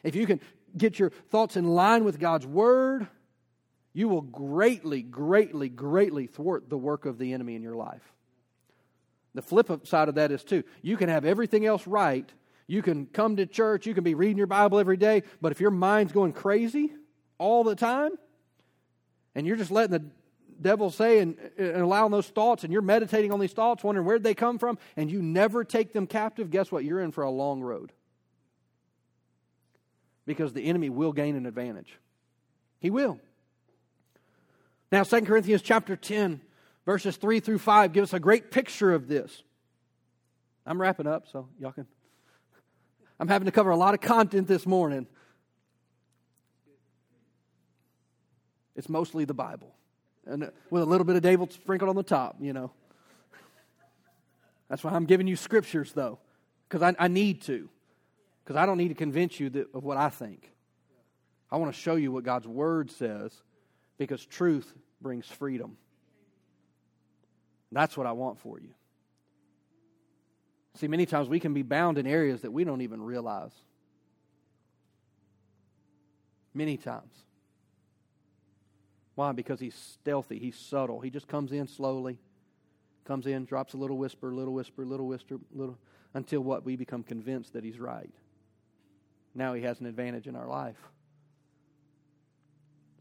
if 0.02 0.16
you 0.16 0.26
can 0.26 0.40
get 0.76 0.98
your 0.98 1.10
thoughts 1.30 1.56
in 1.56 1.64
line 1.64 2.04
with 2.04 2.18
God's 2.18 2.44
word, 2.44 3.06
you 3.92 4.08
will 4.08 4.20
greatly, 4.22 5.00
greatly, 5.02 5.68
greatly 5.68 6.26
thwart 6.26 6.68
the 6.68 6.76
work 6.78 7.06
of 7.06 7.18
the 7.18 7.32
enemy 7.32 7.54
in 7.54 7.62
your 7.62 7.76
life. 7.76 8.02
The 9.34 9.42
flip 9.42 9.86
side 9.86 10.08
of 10.08 10.16
that 10.16 10.32
is, 10.32 10.42
too, 10.42 10.64
you 10.82 10.96
can 10.96 11.08
have 11.08 11.24
everything 11.24 11.64
else 11.66 11.86
right. 11.86 12.28
You 12.66 12.82
can 12.82 13.06
come 13.06 13.36
to 13.36 13.46
church, 13.46 13.86
you 13.86 13.94
can 13.94 14.02
be 14.02 14.14
reading 14.14 14.38
your 14.38 14.46
Bible 14.48 14.80
every 14.80 14.96
day, 14.96 15.22
but 15.40 15.52
if 15.52 15.60
your 15.60 15.70
mind's 15.70 16.12
going 16.12 16.32
crazy 16.32 16.92
all 17.38 17.62
the 17.62 17.76
time, 17.76 18.10
and 19.36 19.46
you're 19.46 19.56
just 19.56 19.70
letting 19.70 19.92
the 19.92 20.04
devil 20.62 20.90
say 20.90 21.20
and, 21.20 21.36
and 21.58 21.76
allowing 21.76 22.12
those 22.12 22.28
thoughts, 22.28 22.64
and 22.64 22.72
you're 22.72 22.82
meditating 22.82 23.32
on 23.32 23.40
these 23.40 23.52
thoughts, 23.52 23.82
wondering 23.82 24.06
where'd 24.06 24.22
they 24.22 24.34
come 24.34 24.58
from, 24.58 24.78
and 24.96 25.10
you 25.10 25.22
never 25.22 25.64
take 25.64 25.92
them 25.92 26.06
captive, 26.06 26.50
guess 26.50 26.70
what? 26.70 26.84
You're 26.84 27.00
in 27.00 27.12
for 27.12 27.24
a 27.24 27.30
long 27.30 27.60
road. 27.62 27.92
Because 30.26 30.52
the 30.52 30.64
enemy 30.64 30.90
will 30.90 31.12
gain 31.12 31.34
an 31.36 31.46
advantage. 31.46 31.98
He 32.78 32.90
will. 32.90 33.18
Now, 34.92 35.02
2 35.04 35.22
Corinthians 35.22 35.62
chapter 35.62 35.96
10, 35.96 36.40
verses 36.84 37.16
3 37.16 37.40
through 37.40 37.58
5 37.58 37.92
give 37.92 38.02
us 38.04 38.12
a 38.12 38.20
great 38.20 38.50
picture 38.50 38.92
of 38.92 39.08
this. 39.08 39.42
I'm 40.66 40.80
wrapping 40.80 41.06
up, 41.06 41.26
so 41.28 41.48
y'all 41.58 41.72
can. 41.72 41.86
I'm 43.18 43.28
having 43.28 43.46
to 43.46 43.52
cover 43.52 43.70
a 43.70 43.76
lot 43.76 43.94
of 43.94 44.00
content 44.00 44.46
this 44.46 44.66
morning. 44.66 45.06
It's 48.76 48.88
mostly 48.88 49.24
the 49.24 49.34
Bible 49.34 49.74
and 50.26 50.44
uh, 50.44 50.46
with 50.70 50.82
a 50.82 50.86
little 50.86 51.04
bit 51.04 51.16
of 51.16 51.22
devil 51.22 51.48
sprinkled 51.50 51.88
on 51.88 51.96
the 51.96 52.02
top, 52.02 52.36
you 52.40 52.52
know. 52.52 52.70
That's 54.68 54.84
why 54.84 54.92
I'm 54.92 55.06
giving 55.06 55.26
you 55.26 55.36
scriptures, 55.36 55.92
though, 55.92 56.18
because 56.68 56.82
I, 56.82 57.04
I 57.04 57.08
need 57.08 57.42
to, 57.42 57.68
because 58.44 58.56
I 58.56 58.66
don't 58.66 58.78
need 58.78 58.88
to 58.88 58.94
convince 58.94 59.40
you 59.40 59.50
that, 59.50 59.68
of 59.74 59.84
what 59.84 59.96
I 59.96 60.08
think. 60.08 60.50
I 61.50 61.56
want 61.56 61.74
to 61.74 61.80
show 61.80 61.96
you 61.96 62.12
what 62.12 62.22
God's 62.22 62.46
word 62.46 62.90
says, 62.90 63.32
because 63.98 64.24
truth 64.24 64.72
brings 65.00 65.26
freedom. 65.26 65.76
That's 67.72 67.96
what 67.96 68.06
I 68.06 68.12
want 68.12 68.38
for 68.38 68.60
you. 68.60 68.70
See, 70.76 70.86
many 70.88 71.06
times 71.06 71.28
we 71.28 71.40
can 71.40 71.52
be 71.52 71.62
bound 71.62 71.98
in 71.98 72.06
areas 72.06 72.42
that 72.42 72.52
we 72.52 72.62
don't 72.62 72.80
even 72.82 73.02
realize. 73.02 73.52
Many 76.54 76.76
times. 76.76 77.12
Why? 79.14 79.32
Because 79.32 79.60
he's 79.60 79.74
stealthy, 79.74 80.38
he's 80.38 80.56
subtle. 80.56 81.00
He 81.00 81.10
just 81.10 81.28
comes 81.28 81.52
in 81.52 81.66
slowly, 81.68 82.18
comes 83.04 83.26
in, 83.26 83.44
drops 83.44 83.74
a 83.74 83.76
little 83.76 83.98
whisper, 83.98 84.32
little 84.34 84.54
whisper, 84.54 84.84
little 84.84 85.06
whisper, 85.06 85.38
little 85.52 85.78
until 86.14 86.40
what 86.40 86.64
we 86.64 86.76
become 86.76 87.02
convinced 87.02 87.52
that 87.52 87.62
he's 87.64 87.78
right. 87.78 88.10
Now 89.34 89.54
he 89.54 89.62
has 89.62 89.78
an 89.80 89.86
advantage 89.86 90.26
in 90.26 90.34
our 90.34 90.48
life. 90.48 90.76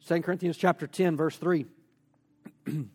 2 0.08 0.22
Corinthians 0.22 0.58
chapter 0.58 0.86
10 0.88 1.18
verse 1.18 1.36
3. 1.36 1.66
it 2.66 2.86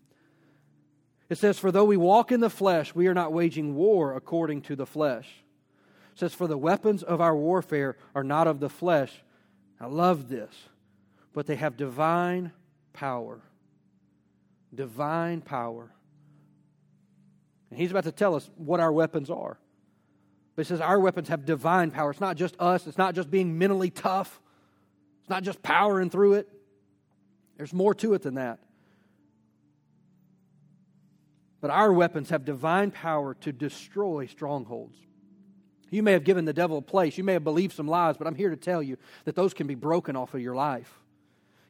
says 1.38 1.58
for 1.58 1.72
though 1.72 1.84
we 1.84 1.96
walk 1.96 2.32
in 2.32 2.40
the 2.40 2.50
flesh 2.50 2.94
we 2.94 3.06
are 3.06 3.14
not 3.14 3.32
waging 3.32 3.74
war 3.74 4.14
according 4.14 4.62
to 4.62 4.76
the 4.76 4.86
flesh. 4.86 5.26
It 6.12 6.18
says 6.20 6.34
for 6.34 6.46
the 6.46 6.58
weapons 6.58 7.02
of 7.02 7.20
our 7.20 7.36
warfare 7.36 7.96
are 8.14 8.24
not 8.24 8.46
of 8.46 8.60
the 8.60 8.68
flesh. 8.70 9.12
I 9.80 9.86
love 9.86 10.28
this. 10.28 10.50
But 11.32 11.46
they 11.46 11.56
have 11.56 11.76
divine 11.76 12.52
power. 12.94 13.42
Divine 14.74 15.42
power. 15.42 15.90
And 17.70 17.78
he's 17.78 17.90
about 17.90 18.04
to 18.04 18.12
tell 18.12 18.34
us 18.34 18.48
what 18.56 18.80
our 18.80 18.90
weapons 18.90 19.28
are. 19.28 19.58
But 20.56 20.64
he 20.64 20.68
says 20.68 20.80
our 20.80 20.98
weapons 20.98 21.28
have 21.28 21.44
divine 21.44 21.90
power. 21.90 22.10
It's 22.12 22.20
not 22.20 22.36
just 22.36 22.54
us, 22.58 22.86
it's 22.86 22.96
not 22.96 23.14
just 23.14 23.30
being 23.30 23.58
mentally 23.58 23.90
tough, 23.90 24.40
it's 25.20 25.28
not 25.28 25.42
just 25.42 25.62
powering 25.62 26.08
through 26.08 26.34
it. 26.34 26.48
There's 27.58 27.72
more 27.74 27.92
to 27.96 28.14
it 28.14 28.22
than 28.22 28.34
that. 28.34 28.60
But 31.60 31.70
our 31.70 31.92
weapons 31.92 32.30
have 32.30 32.44
divine 32.44 32.90
power 32.90 33.34
to 33.40 33.52
destroy 33.52 34.26
strongholds. 34.26 34.96
You 35.90 36.02
may 36.02 36.12
have 36.12 36.24
given 36.24 36.44
the 36.44 36.52
devil 36.52 36.78
a 36.78 36.82
place, 36.82 37.16
you 37.18 37.24
may 37.24 37.32
have 37.34 37.44
believed 37.44 37.74
some 37.74 37.88
lies, 37.88 38.16
but 38.16 38.26
I'm 38.26 38.34
here 38.34 38.50
to 38.50 38.56
tell 38.56 38.82
you 38.82 38.96
that 39.24 39.34
those 39.34 39.54
can 39.54 39.66
be 39.66 39.74
broken 39.74 40.14
off 40.14 40.34
of 40.34 40.40
your 40.40 40.54
life. 40.54 40.92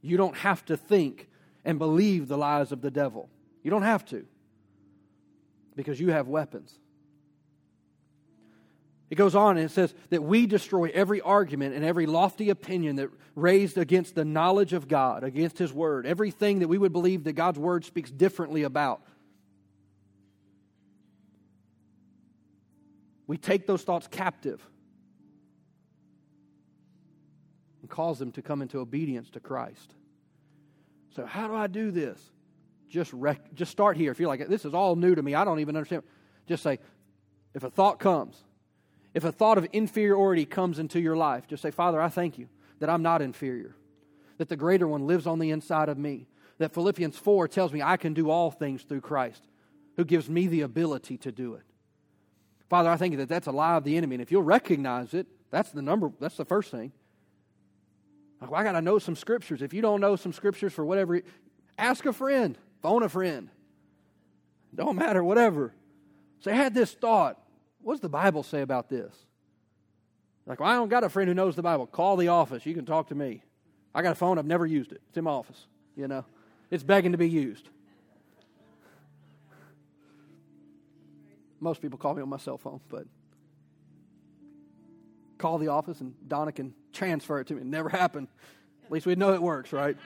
You 0.06 0.18
don't 0.18 0.36
have 0.36 0.62
to 0.66 0.76
think 0.76 1.30
and 1.64 1.78
believe 1.78 2.28
the 2.28 2.36
lies 2.36 2.72
of 2.72 2.82
the 2.82 2.90
devil. 2.90 3.30
You 3.62 3.70
don't 3.70 3.84
have 3.84 4.04
to 4.06 4.26
because 5.76 5.98
you 5.98 6.10
have 6.10 6.28
weapons. 6.28 6.78
It 9.08 9.14
goes 9.14 9.34
on 9.34 9.56
and 9.56 9.64
it 9.64 9.70
says 9.70 9.94
that 10.10 10.22
we 10.22 10.46
destroy 10.46 10.90
every 10.92 11.22
argument 11.22 11.74
and 11.74 11.82
every 11.86 12.04
lofty 12.04 12.50
opinion 12.50 12.96
that 12.96 13.08
raised 13.34 13.78
against 13.78 14.14
the 14.14 14.26
knowledge 14.26 14.74
of 14.74 14.88
God, 14.88 15.24
against 15.24 15.56
His 15.56 15.72
Word, 15.72 16.04
everything 16.04 16.58
that 16.58 16.68
we 16.68 16.76
would 16.76 16.92
believe 16.92 17.24
that 17.24 17.32
God's 17.32 17.58
Word 17.58 17.86
speaks 17.86 18.10
differently 18.10 18.62
about. 18.64 19.00
We 23.26 23.38
take 23.38 23.66
those 23.66 23.82
thoughts 23.82 24.06
captive 24.06 24.60
and 27.84 27.90
cause 27.90 28.18
them 28.18 28.32
to 28.32 28.40
come 28.40 28.62
into 28.62 28.78
obedience 28.78 29.28
to 29.28 29.40
Christ. 29.40 29.94
So, 31.14 31.26
how 31.26 31.48
do 31.48 31.54
I 31.54 31.66
do 31.66 31.90
this? 31.90 32.18
Just, 32.88 33.12
rec- 33.12 33.52
just 33.52 33.70
start 33.70 33.98
here. 33.98 34.10
If 34.10 34.18
you're 34.18 34.28
like, 34.30 34.48
this 34.48 34.64
is 34.64 34.72
all 34.72 34.96
new 34.96 35.14
to 35.14 35.20
me, 35.22 35.34
I 35.34 35.44
don't 35.44 35.60
even 35.60 35.76
understand. 35.76 36.02
Just 36.48 36.62
say, 36.62 36.78
if 37.52 37.62
a 37.62 37.68
thought 37.68 37.98
comes, 37.98 38.42
if 39.12 39.24
a 39.24 39.30
thought 39.32 39.58
of 39.58 39.66
inferiority 39.66 40.46
comes 40.46 40.78
into 40.78 40.98
your 40.98 41.14
life, 41.14 41.46
just 41.46 41.60
say, 41.62 41.70
Father, 41.70 42.00
I 42.00 42.08
thank 42.08 42.38
you 42.38 42.48
that 42.78 42.88
I'm 42.88 43.02
not 43.02 43.20
inferior, 43.20 43.76
that 44.38 44.48
the 44.48 44.56
greater 44.56 44.88
one 44.88 45.06
lives 45.06 45.26
on 45.26 45.38
the 45.38 45.50
inside 45.50 45.90
of 45.90 45.98
me, 45.98 46.26
that 46.56 46.72
Philippians 46.72 47.18
4 47.18 47.48
tells 47.48 47.70
me 47.70 47.82
I 47.82 47.98
can 47.98 48.14
do 48.14 48.30
all 48.30 48.50
things 48.50 48.80
through 48.82 49.02
Christ 49.02 49.46
who 49.98 50.06
gives 50.06 50.30
me 50.30 50.46
the 50.46 50.62
ability 50.62 51.18
to 51.18 51.30
do 51.30 51.52
it. 51.52 51.64
Father, 52.70 52.88
I 52.88 52.96
thank 52.96 53.10
you 53.12 53.18
that 53.18 53.28
that's 53.28 53.46
a 53.46 53.52
lie 53.52 53.74
of 53.76 53.84
the 53.84 53.98
enemy. 53.98 54.14
And 54.14 54.22
if 54.22 54.32
you'll 54.32 54.40
recognize 54.42 55.12
it, 55.12 55.26
that's 55.50 55.70
the 55.70 55.82
number, 55.82 56.10
that's 56.18 56.38
the 56.38 56.46
first 56.46 56.70
thing. 56.70 56.92
Like, 58.44 58.50
well, 58.50 58.60
I 58.60 58.64
got 58.64 58.72
to 58.72 58.82
know 58.82 58.98
some 58.98 59.16
scriptures. 59.16 59.62
If 59.62 59.72
you 59.72 59.80
don't 59.80 60.02
know 60.02 60.16
some 60.16 60.30
scriptures 60.34 60.74
for 60.74 60.84
whatever, 60.84 61.22
ask 61.78 62.04
a 62.04 62.12
friend, 62.12 62.58
phone 62.82 63.02
a 63.02 63.08
friend. 63.08 63.48
Don't 64.74 64.96
matter, 64.96 65.24
whatever. 65.24 65.72
So 66.40 66.50
I 66.50 66.54
had 66.54 66.74
this 66.74 66.92
thought 66.92 67.40
what 67.80 67.94
does 67.94 68.00
the 68.00 68.08
Bible 68.08 68.42
say 68.42 68.62
about 68.62 68.88
this? 68.88 69.14
Like, 70.46 70.58
well, 70.60 70.70
I 70.70 70.74
don't 70.74 70.88
got 70.88 71.04
a 71.04 71.10
friend 71.10 71.28
who 71.28 71.34
knows 71.34 71.54
the 71.54 71.62
Bible. 71.62 71.86
Call 71.86 72.16
the 72.16 72.28
office. 72.28 72.64
You 72.64 72.72
can 72.72 72.86
talk 72.86 73.08
to 73.08 73.14
me. 73.14 73.42
I 73.94 74.00
got 74.00 74.12
a 74.12 74.14
phone. 74.14 74.38
I've 74.38 74.46
never 74.46 74.64
used 74.64 74.92
it. 74.92 75.02
It's 75.08 75.18
in 75.18 75.24
my 75.24 75.30
office. 75.30 75.66
You 75.94 76.08
know, 76.08 76.24
it's 76.70 76.82
begging 76.82 77.12
to 77.12 77.18
be 77.18 77.28
used. 77.28 77.68
Most 81.60 81.80
people 81.82 81.98
call 81.98 82.14
me 82.14 82.20
on 82.22 82.28
my 82.30 82.38
cell 82.38 82.56
phone, 82.58 82.80
but 82.90 83.04
call 85.38 85.56
the 85.58 85.68
office 85.68 86.00
and 86.02 86.14
Donna 86.26 86.52
can 86.52 86.74
transfer 86.94 87.40
it 87.40 87.48
to 87.48 87.54
me. 87.54 87.60
It 87.60 87.66
never 87.66 87.88
happened. 87.90 88.28
At 88.86 88.90
least 88.90 89.04
we 89.04 89.16
know 89.16 89.34
it 89.34 89.42
works, 89.42 89.72
right? 89.72 89.96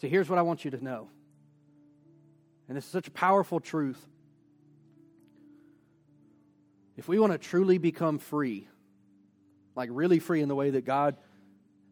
so 0.00 0.06
here's 0.08 0.28
what 0.28 0.38
I 0.38 0.42
want 0.42 0.64
you 0.64 0.70
to 0.72 0.82
know. 0.84 1.08
And 2.68 2.76
this 2.76 2.84
is 2.84 2.90
such 2.90 3.08
a 3.08 3.10
powerful 3.10 3.58
truth. 3.58 4.00
If 6.96 7.08
we 7.08 7.18
want 7.18 7.32
to 7.32 7.38
truly 7.38 7.78
become 7.78 8.18
free, 8.18 8.68
like 9.74 9.88
really 9.92 10.18
free 10.20 10.40
in 10.42 10.48
the 10.48 10.54
way 10.54 10.70
that 10.70 10.84
God 10.84 11.16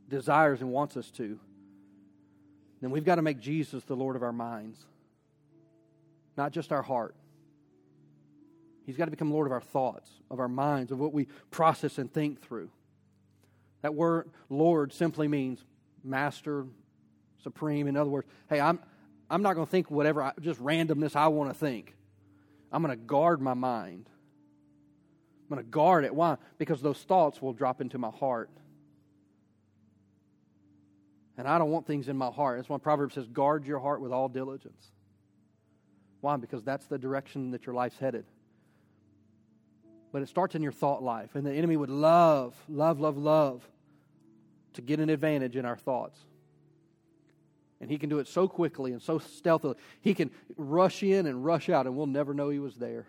desires 0.09 0.61
and 0.61 0.70
wants 0.70 0.96
us 0.96 1.11
to, 1.12 1.40
then 2.80 2.90
we've 2.90 3.05
got 3.05 3.16
to 3.16 3.22
make 3.22 3.40
Jesus 3.40 3.82
the 3.84 3.96
Lord 3.96 4.14
of 4.16 4.22
our 4.22 4.32
minds, 4.32 4.78
not 6.36 6.53
just 6.53 6.70
our 6.72 6.82
heart. 6.82 7.16
He's 8.89 8.97
got 8.97 9.05
to 9.05 9.11
become 9.11 9.30
Lord 9.30 9.47
of 9.47 9.53
our 9.53 9.61
thoughts, 9.61 10.11
of 10.30 10.41
our 10.41 10.49
minds, 10.49 10.91
of 10.93 10.99
what 10.99 11.12
we 11.12 11.26
process 11.51 11.99
and 11.99 12.11
think 12.11 12.41
through. 12.41 12.70
That 13.82 13.95
word 13.95 14.30
Lord 14.49 14.95
simply 14.95 15.28
means 15.28 15.62
master, 16.03 16.64
supreme. 17.43 17.86
In 17.86 17.99
other 17.99 18.09
words, 18.09 18.26
hey, 18.49 18.61
I'm, 18.62 18.80
I'm 19.28 19.43
not 19.43 19.57
going 19.57 19.66
to 19.66 19.70
think 19.70 19.91
whatever, 19.91 20.22
I, 20.22 20.32
just 20.41 20.59
randomness 20.59 21.14
I 21.16 21.28
want 21.28 21.51
to 21.53 21.55
think. 21.55 21.95
I'm 22.72 22.82
going 22.82 22.99
to 22.99 23.05
guard 23.05 23.43
my 23.43 23.53
mind. 23.53 24.09
I'm 25.51 25.57
going 25.57 25.62
to 25.62 25.70
guard 25.70 26.07
it. 26.07 26.14
Why? 26.14 26.39
Because 26.57 26.80
those 26.80 26.97
thoughts 27.03 27.43
will 27.43 27.53
drop 27.53 27.82
into 27.82 27.99
my 27.99 28.09
heart. 28.09 28.49
And 31.36 31.47
I 31.47 31.59
don't 31.59 31.70
want 31.70 31.86
things 31.86 32.09
in 32.09 32.16
my 32.16 32.28
heart. 32.28 32.57
That's 32.57 32.70
why 32.70 32.78
Proverbs 32.78 33.16
says, 33.16 33.26
guard 33.26 33.66
your 33.66 33.80
heart 33.80 34.01
with 34.01 34.12
all 34.12 34.30
diligence. 34.30 34.86
Why? 36.22 36.36
Because 36.39 36.62
that's 36.64 36.86
the 36.86 36.97
direction 36.97 37.51
that 37.51 37.66
your 37.66 37.74
life's 37.74 37.99
headed 37.99 38.24
but 40.12 40.22
it 40.22 40.28
starts 40.28 40.54
in 40.54 40.62
your 40.62 40.72
thought 40.72 41.02
life. 41.02 41.34
And 41.34 41.44
the 41.46 41.52
enemy 41.52 41.76
would 41.76 41.90
love, 41.90 42.54
love, 42.68 43.00
love, 43.00 43.16
love 43.16 43.68
to 44.74 44.82
get 44.82 45.00
an 45.00 45.11
advantage 45.11 45.56
in 45.56 45.64
our 45.64 45.76
thoughts. 45.76 46.18
And 47.80 47.90
he 47.90 47.98
can 47.98 48.09
do 48.09 48.18
it 48.18 48.26
so 48.26 48.48
quickly 48.48 48.92
and 48.92 49.00
so 49.02 49.18
stealthily. 49.18 49.76
He 50.00 50.14
can 50.14 50.30
rush 50.56 51.02
in 51.02 51.26
and 51.26 51.44
rush 51.44 51.68
out, 51.68 51.86
and 51.86 51.96
we'll 51.96 52.06
never 52.06 52.34
know 52.34 52.48
he 52.48 52.59
was 52.59 52.76
there. 52.76 53.06